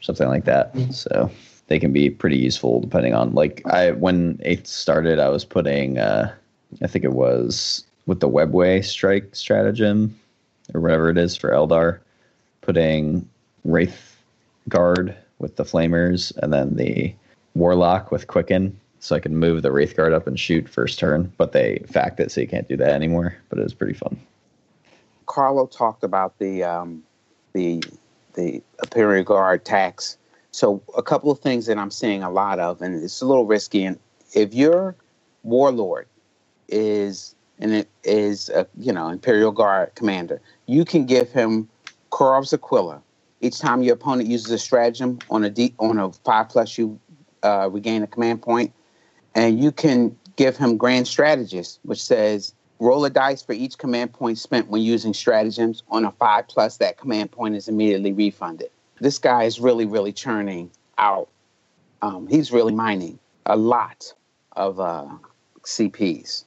[0.00, 0.74] something like that.
[0.92, 1.30] So
[1.66, 5.98] they can be pretty useful depending on like I when eighth started, I was putting,
[5.98, 6.32] uh,
[6.82, 10.18] I think it was with the webway strike stratagem
[10.74, 11.98] or whatever it is for Eldar,
[12.66, 13.26] putting
[13.64, 14.16] Wraith
[14.68, 17.14] Guard with the flamers and then the
[17.54, 18.78] Warlock with Quicken.
[18.98, 22.18] So I can move the Wraith Guard up and shoot first turn, but they fact
[22.18, 23.36] it so you can't do that anymore.
[23.48, 24.18] But it was pretty fun.
[25.26, 27.04] Carlo talked about the um,
[27.52, 27.82] the
[28.34, 30.18] the Imperial Guard tax.
[30.50, 33.46] So a couple of things that I'm seeing a lot of, and it's a little
[33.46, 33.84] risky.
[33.84, 33.98] And
[34.34, 34.96] if your
[35.42, 36.06] warlord
[36.68, 41.68] is and it is a you know Imperial Guard commander, you can give him
[42.10, 43.02] Kurov's Aquila.
[43.40, 46.98] Each time your opponent uses a stratagem on a D, on a five plus, you
[47.42, 48.72] uh, regain a command point,
[49.34, 54.12] and you can give him Grand Strategist, which says roll a dice for each command
[54.12, 55.82] point spent when using stratagems.
[55.90, 58.70] On a five plus, that command point is immediately refunded.
[59.00, 61.28] This guy is really, really churning out.
[62.02, 64.12] Um, he's really mining a lot
[64.52, 65.06] of uh,
[65.62, 66.44] CPs.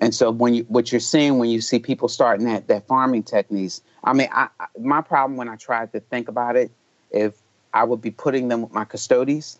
[0.00, 3.24] And so when you what you're seeing when you see people starting that that farming
[3.24, 4.48] techniques, I mean, I,
[4.78, 6.70] my problem when I tried to think about it,
[7.10, 7.34] if
[7.74, 9.58] I would be putting them with my Custodes,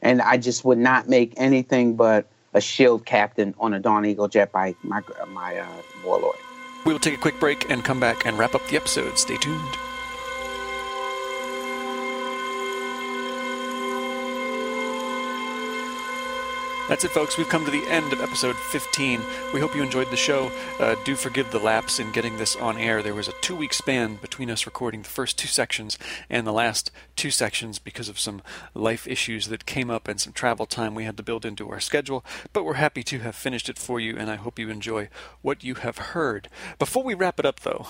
[0.00, 4.28] and I just would not make anything but a shield captain on a Dawn Eagle
[4.28, 5.66] jet by my my uh,
[6.04, 6.36] warlord.
[6.84, 9.18] We will take a quick break and come back and wrap up the episode.
[9.18, 9.76] Stay tuned.
[16.90, 17.38] That's it, folks.
[17.38, 19.20] We've come to the end of episode 15.
[19.54, 20.50] We hope you enjoyed the show.
[20.80, 23.00] Uh, do forgive the lapse in getting this on air.
[23.00, 26.52] There was a two week span between us recording the first two sections and the
[26.52, 28.42] last two sections because of some
[28.74, 31.78] life issues that came up and some travel time we had to build into our
[31.78, 32.24] schedule.
[32.52, 35.10] But we're happy to have finished it for you, and I hope you enjoy
[35.42, 36.48] what you have heard.
[36.80, 37.86] Before we wrap it up, though,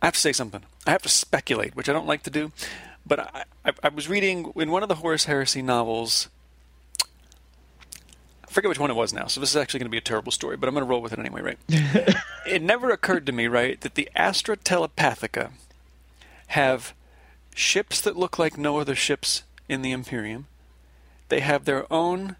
[0.00, 0.62] I have to say something.
[0.86, 2.50] I have to speculate, which I don't like to do.
[3.04, 6.30] But I, I, I was reading in one of the Horus Heresy novels
[8.52, 10.32] forget which one it was now, so this is actually going to be a terrible
[10.32, 11.58] story, but I'm going to roll with it anyway, right?
[12.46, 15.50] it never occurred to me, right, that the Astra Telepathica
[16.48, 16.94] have
[17.54, 20.46] ships that look like no other ships in the Imperium.
[21.28, 22.36] They have their own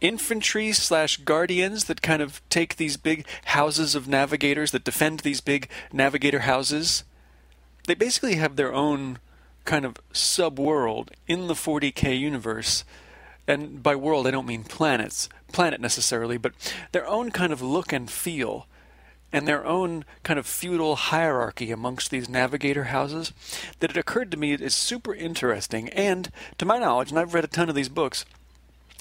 [0.00, 5.40] infantry slash guardians that kind of take these big houses of navigators that defend these
[5.40, 7.04] big navigator houses.
[7.86, 9.18] They basically have their own
[9.64, 12.84] kind of sub world in the 40k universe
[13.46, 16.52] and by world I don't mean planets, planet necessarily, but
[16.92, 18.66] their own kind of look and feel
[19.34, 23.32] and their own kind of feudal hierarchy amongst these navigator houses
[23.80, 25.88] that it occurred to me is super interesting.
[25.88, 28.24] And to my knowledge and I've read a ton of these books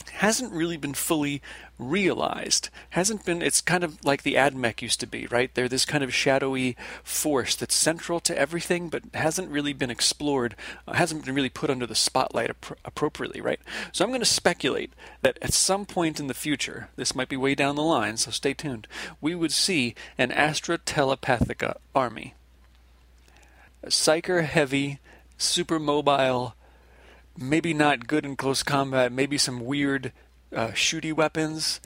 [0.09, 1.41] hasn't really been fully
[1.77, 2.69] realized.
[2.91, 5.53] Hasn't been, it's kind of like the AdMech used to be, right?
[5.53, 10.55] They're this kind of shadowy force that's central to everything, but hasn't really been explored,
[10.87, 13.59] uh, hasn't been really put under the spotlight ap- appropriately, right?
[13.91, 17.37] So I'm going to speculate that at some point in the future, this might be
[17.37, 18.87] way down the line, so stay tuned,
[19.21, 22.33] we would see an Astra Telepathica army.
[23.83, 24.99] A psyker heavy,
[25.37, 26.55] super mobile,
[27.37, 30.11] maybe not good in close combat, maybe some weird
[30.55, 31.79] uh, shooty weapons.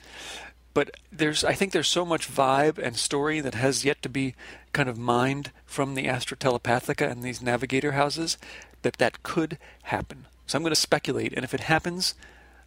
[0.74, 4.34] But there's, I think there's so much vibe and story that has yet to be
[4.72, 8.38] kind of mined from the Astra Telepathica and these navigator houses
[8.82, 10.26] that that could happen.
[10.46, 12.14] So I'm going to speculate, and if it happens,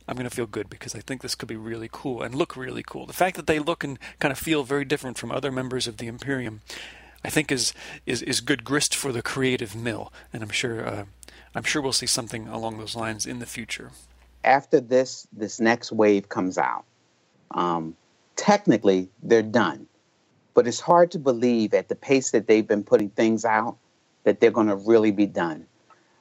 [0.07, 2.57] I'm going to feel good because I think this could be really cool and look
[2.57, 3.05] really cool.
[3.05, 5.97] The fact that they look and kind of feel very different from other members of
[5.97, 6.61] the Imperium,
[7.23, 7.73] I think is
[8.05, 11.05] is is good grist for the creative mill, and I'm sure uh,
[11.53, 13.91] I'm sure we'll see something along those lines in the future.
[14.43, 16.85] After this, this next wave comes out.
[17.51, 17.95] Um,
[18.35, 19.87] technically, they're done,
[20.53, 23.77] but it's hard to believe at the pace that they've been putting things out
[24.23, 25.65] that they're going to really be done.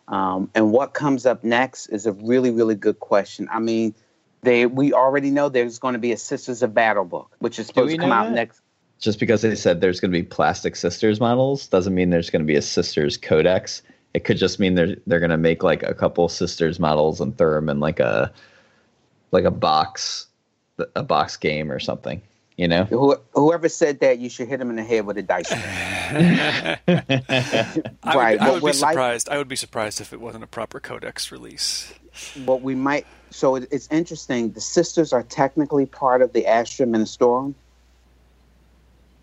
[0.08, 3.48] Um, and what comes up next is a really, really good question.
[3.50, 3.94] I mean,
[4.42, 7.68] they we already know there's going to be a Sisters of Battle book, which is
[7.68, 8.34] supposed to come out that?
[8.34, 8.60] next.
[8.98, 12.42] Just because they said there's going to be plastic Sisters models doesn't mean there's going
[12.42, 13.82] to be a Sisters Codex
[14.14, 17.54] it could just mean they're they're gonna make like a couple sisters models and throw
[17.54, 18.32] them in like a
[19.32, 20.26] like a box
[20.96, 22.22] a box game or something
[22.60, 22.84] you know?
[23.32, 25.50] Whoever said that you should hit him in the head with a dice.
[25.50, 25.58] Right
[28.02, 30.46] I would, I would be surprised like, i would be surprised if it wasn't a
[30.46, 31.90] proper codex release.
[32.44, 36.84] What we might so it, it's interesting the sisters are technically part of the astra
[36.84, 37.54] ministorum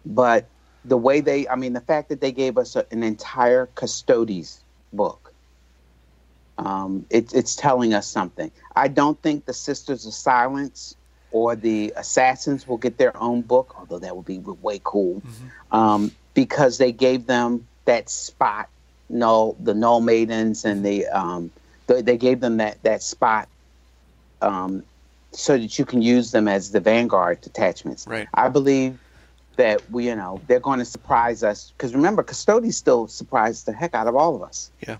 [0.05, 0.47] but
[0.85, 4.61] the way they i mean the fact that they gave us a, an entire custodes
[4.93, 5.33] book.
[6.57, 8.51] Um, it, it's telling us something.
[8.75, 10.95] I don't think the Sisters of Silence
[11.31, 15.75] or the Assassins will get their own book, although that would be way cool, mm-hmm.
[15.75, 18.69] um, because they gave them that spot.
[19.09, 21.51] No, the Null Maidens and the, um,
[21.85, 23.47] the they gave them that that spot
[24.41, 24.83] um,
[25.31, 28.07] so that you can use them as the Vanguard detachments.
[28.07, 28.27] Right.
[28.33, 28.99] I believe
[29.57, 31.73] that we, you know, they're going to surprise us.
[31.77, 34.71] Because remember, Custodes still surprised the heck out of all of us.
[34.87, 34.97] Yeah.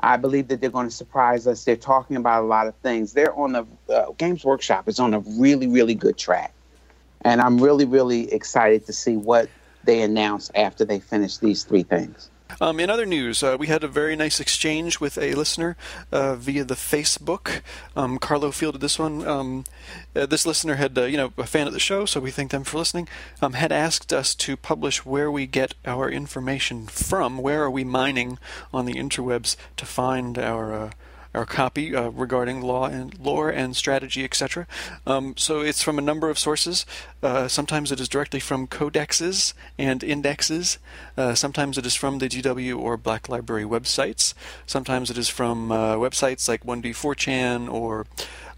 [0.00, 1.64] I believe that they're going to surprise us.
[1.64, 3.14] They're talking about a lot of things.
[3.14, 6.52] They're on the uh, Games Workshop is on a really, really good track,
[7.22, 9.48] and I'm really, really excited to see what
[9.84, 12.30] they announce after they finish these three things.
[12.60, 15.76] Um, in other news, uh, we had a very nice exchange with a listener
[16.10, 17.60] uh, via the Facebook.
[17.94, 19.26] Um, Carlo fielded this one.
[19.26, 19.64] Um,
[20.14, 22.50] uh, this listener had, uh, you know, a fan of the show, so we thank
[22.50, 23.08] them for listening.
[23.42, 27.38] Um, had asked us to publish where we get our information from.
[27.38, 28.38] Where are we mining
[28.72, 30.90] on the interwebs to find our uh,
[31.36, 34.66] our copy uh, regarding law and lore and strategy, etc.
[35.06, 36.86] Um, so it's from a number of sources.
[37.22, 40.78] Uh, sometimes it is directly from codexes and indexes.
[41.16, 44.34] Uh, sometimes it is from the GW or Black Library websites.
[44.66, 48.06] Sometimes it is from uh, websites like 1D4chan or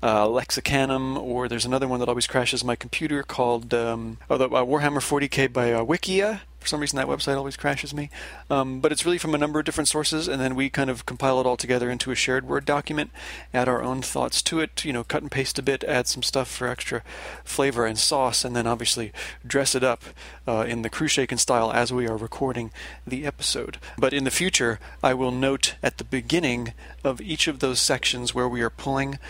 [0.03, 4.47] uh, Lexicanum, or there's another one that always crashes my computer called um, oh, the,
[4.47, 6.41] uh, Warhammer 40k by uh, Wikia.
[6.61, 8.11] For some reason, that website always crashes me.
[8.51, 11.07] Um, but it's really from a number of different sources, and then we kind of
[11.07, 13.11] compile it all together into a shared Word document,
[13.55, 16.23] add our own thoughts to it, you know, cut and paste a bit, add some
[16.23, 17.03] stuff for extra
[17.45, 19.13] flavor and sauce, and then obviously
[19.47, 20.03] dress it up
[20.49, 22.73] uh, in the Crusaken style as we are recording
[23.07, 23.79] the episode.
[23.97, 28.35] But in the future, I will note at the beginning of each of those sections
[28.35, 29.21] where we are pulling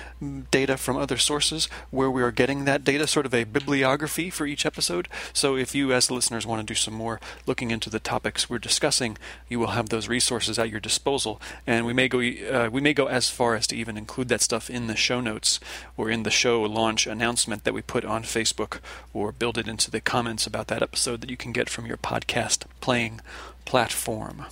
[0.51, 4.47] data from other sources, where we are getting that data, sort of a bibliography for
[4.47, 5.09] each episode.
[5.33, 8.59] So if you, as listeners, want to do some more looking into the topics we're
[8.59, 9.17] discussing,
[9.49, 11.41] you will have those resources at your disposal.
[11.67, 14.41] And we may go uh, we may go as far as to even include that
[14.41, 15.61] stuff in the show notes
[15.97, 18.81] or in the show launch announcement that we put on Facebook,
[19.13, 21.97] or build it into the comments about that episode that you can get from your
[21.97, 23.21] podcast playing
[23.65, 24.47] platform.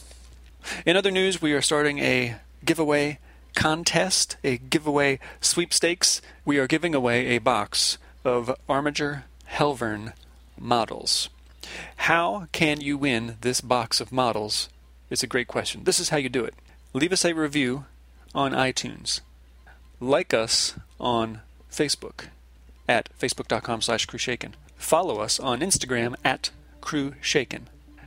[0.84, 3.18] In other news, we are starting a giveaway
[3.56, 6.22] contest, a giveaway sweepstakes.
[6.44, 10.12] We are giving away a box of Armiger Helverin
[10.56, 11.28] models.
[11.96, 14.68] How can you win this box of models?
[15.10, 15.82] It's a great question.
[15.82, 16.54] This is how you do it.
[16.92, 17.86] Leave us a review
[18.34, 19.20] on iTunes.
[19.98, 22.26] Like us on Facebook
[22.88, 24.52] at facebook.com slash crewshaken.
[24.76, 26.50] Follow us on Instagram at
[26.80, 27.62] crewshaken.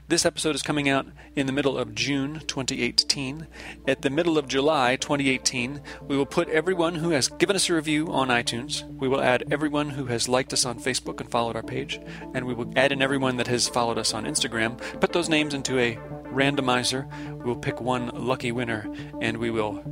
[0.10, 1.06] This episode is coming out
[1.36, 3.46] in the middle of June 2018.
[3.88, 7.76] At the middle of July 2018, we will put everyone who has given us a
[7.76, 8.84] review on iTunes.
[8.98, 12.00] We will add everyone who has liked us on Facebook and followed our page.
[12.34, 14.80] And we will add in everyone that has followed us on Instagram.
[15.00, 15.96] Put those names into a
[16.34, 17.08] randomizer.
[17.38, 18.92] We will pick one lucky winner
[19.22, 19.84] and we will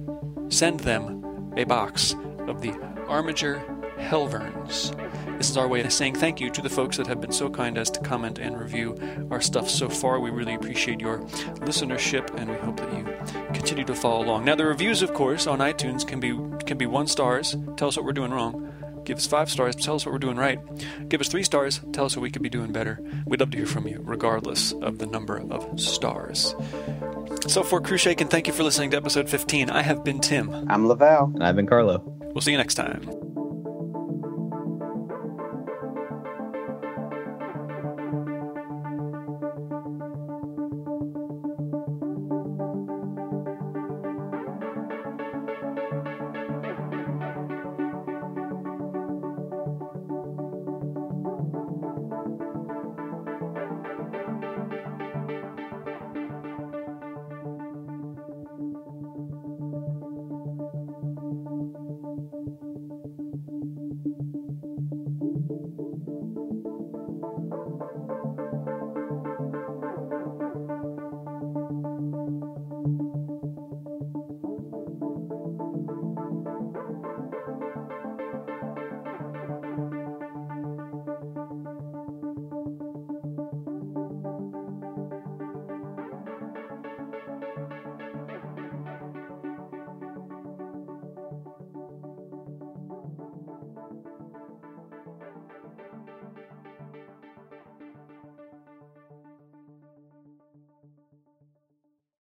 [0.49, 2.15] send them a box
[2.47, 2.71] of the
[3.07, 3.63] Armiger
[3.99, 4.95] Helverins.
[5.37, 7.49] This is our way of saying thank you to the folks that have been so
[7.49, 8.97] kind as to comment and review
[9.29, 10.19] our stuff so far.
[10.19, 11.19] We really appreciate your
[11.59, 13.05] listenership, and we hope that you
[13.53, 14.45] continue to follow along.
[14.45, 16.35] Now, the reviews, of course, on iTunes can be
[16.65, 17.55] can be one stars.
[17.75, 18.63] Tell us what we're doing wrong.
[19.05, 19.75] Give us five stars.
[19.75, 20.59] Tell us what we're doing right.
[21.07, 21.79] Give us three stars.
[21.93, 22.99] Tell us what we could be doing better.
[23.25, 26.55] We'd love to hear from you, regardless of the number of stars.
[27.47, 29.69] So for Crushaken, thank you for listening to episode 15.
[29.69, 30.51] I have been Tim.
[30.69, 31.31] I'm Lavelle.
[31.35, 32.03] And I've been Carlo.
[32.33, 33.26] We'll see you next time.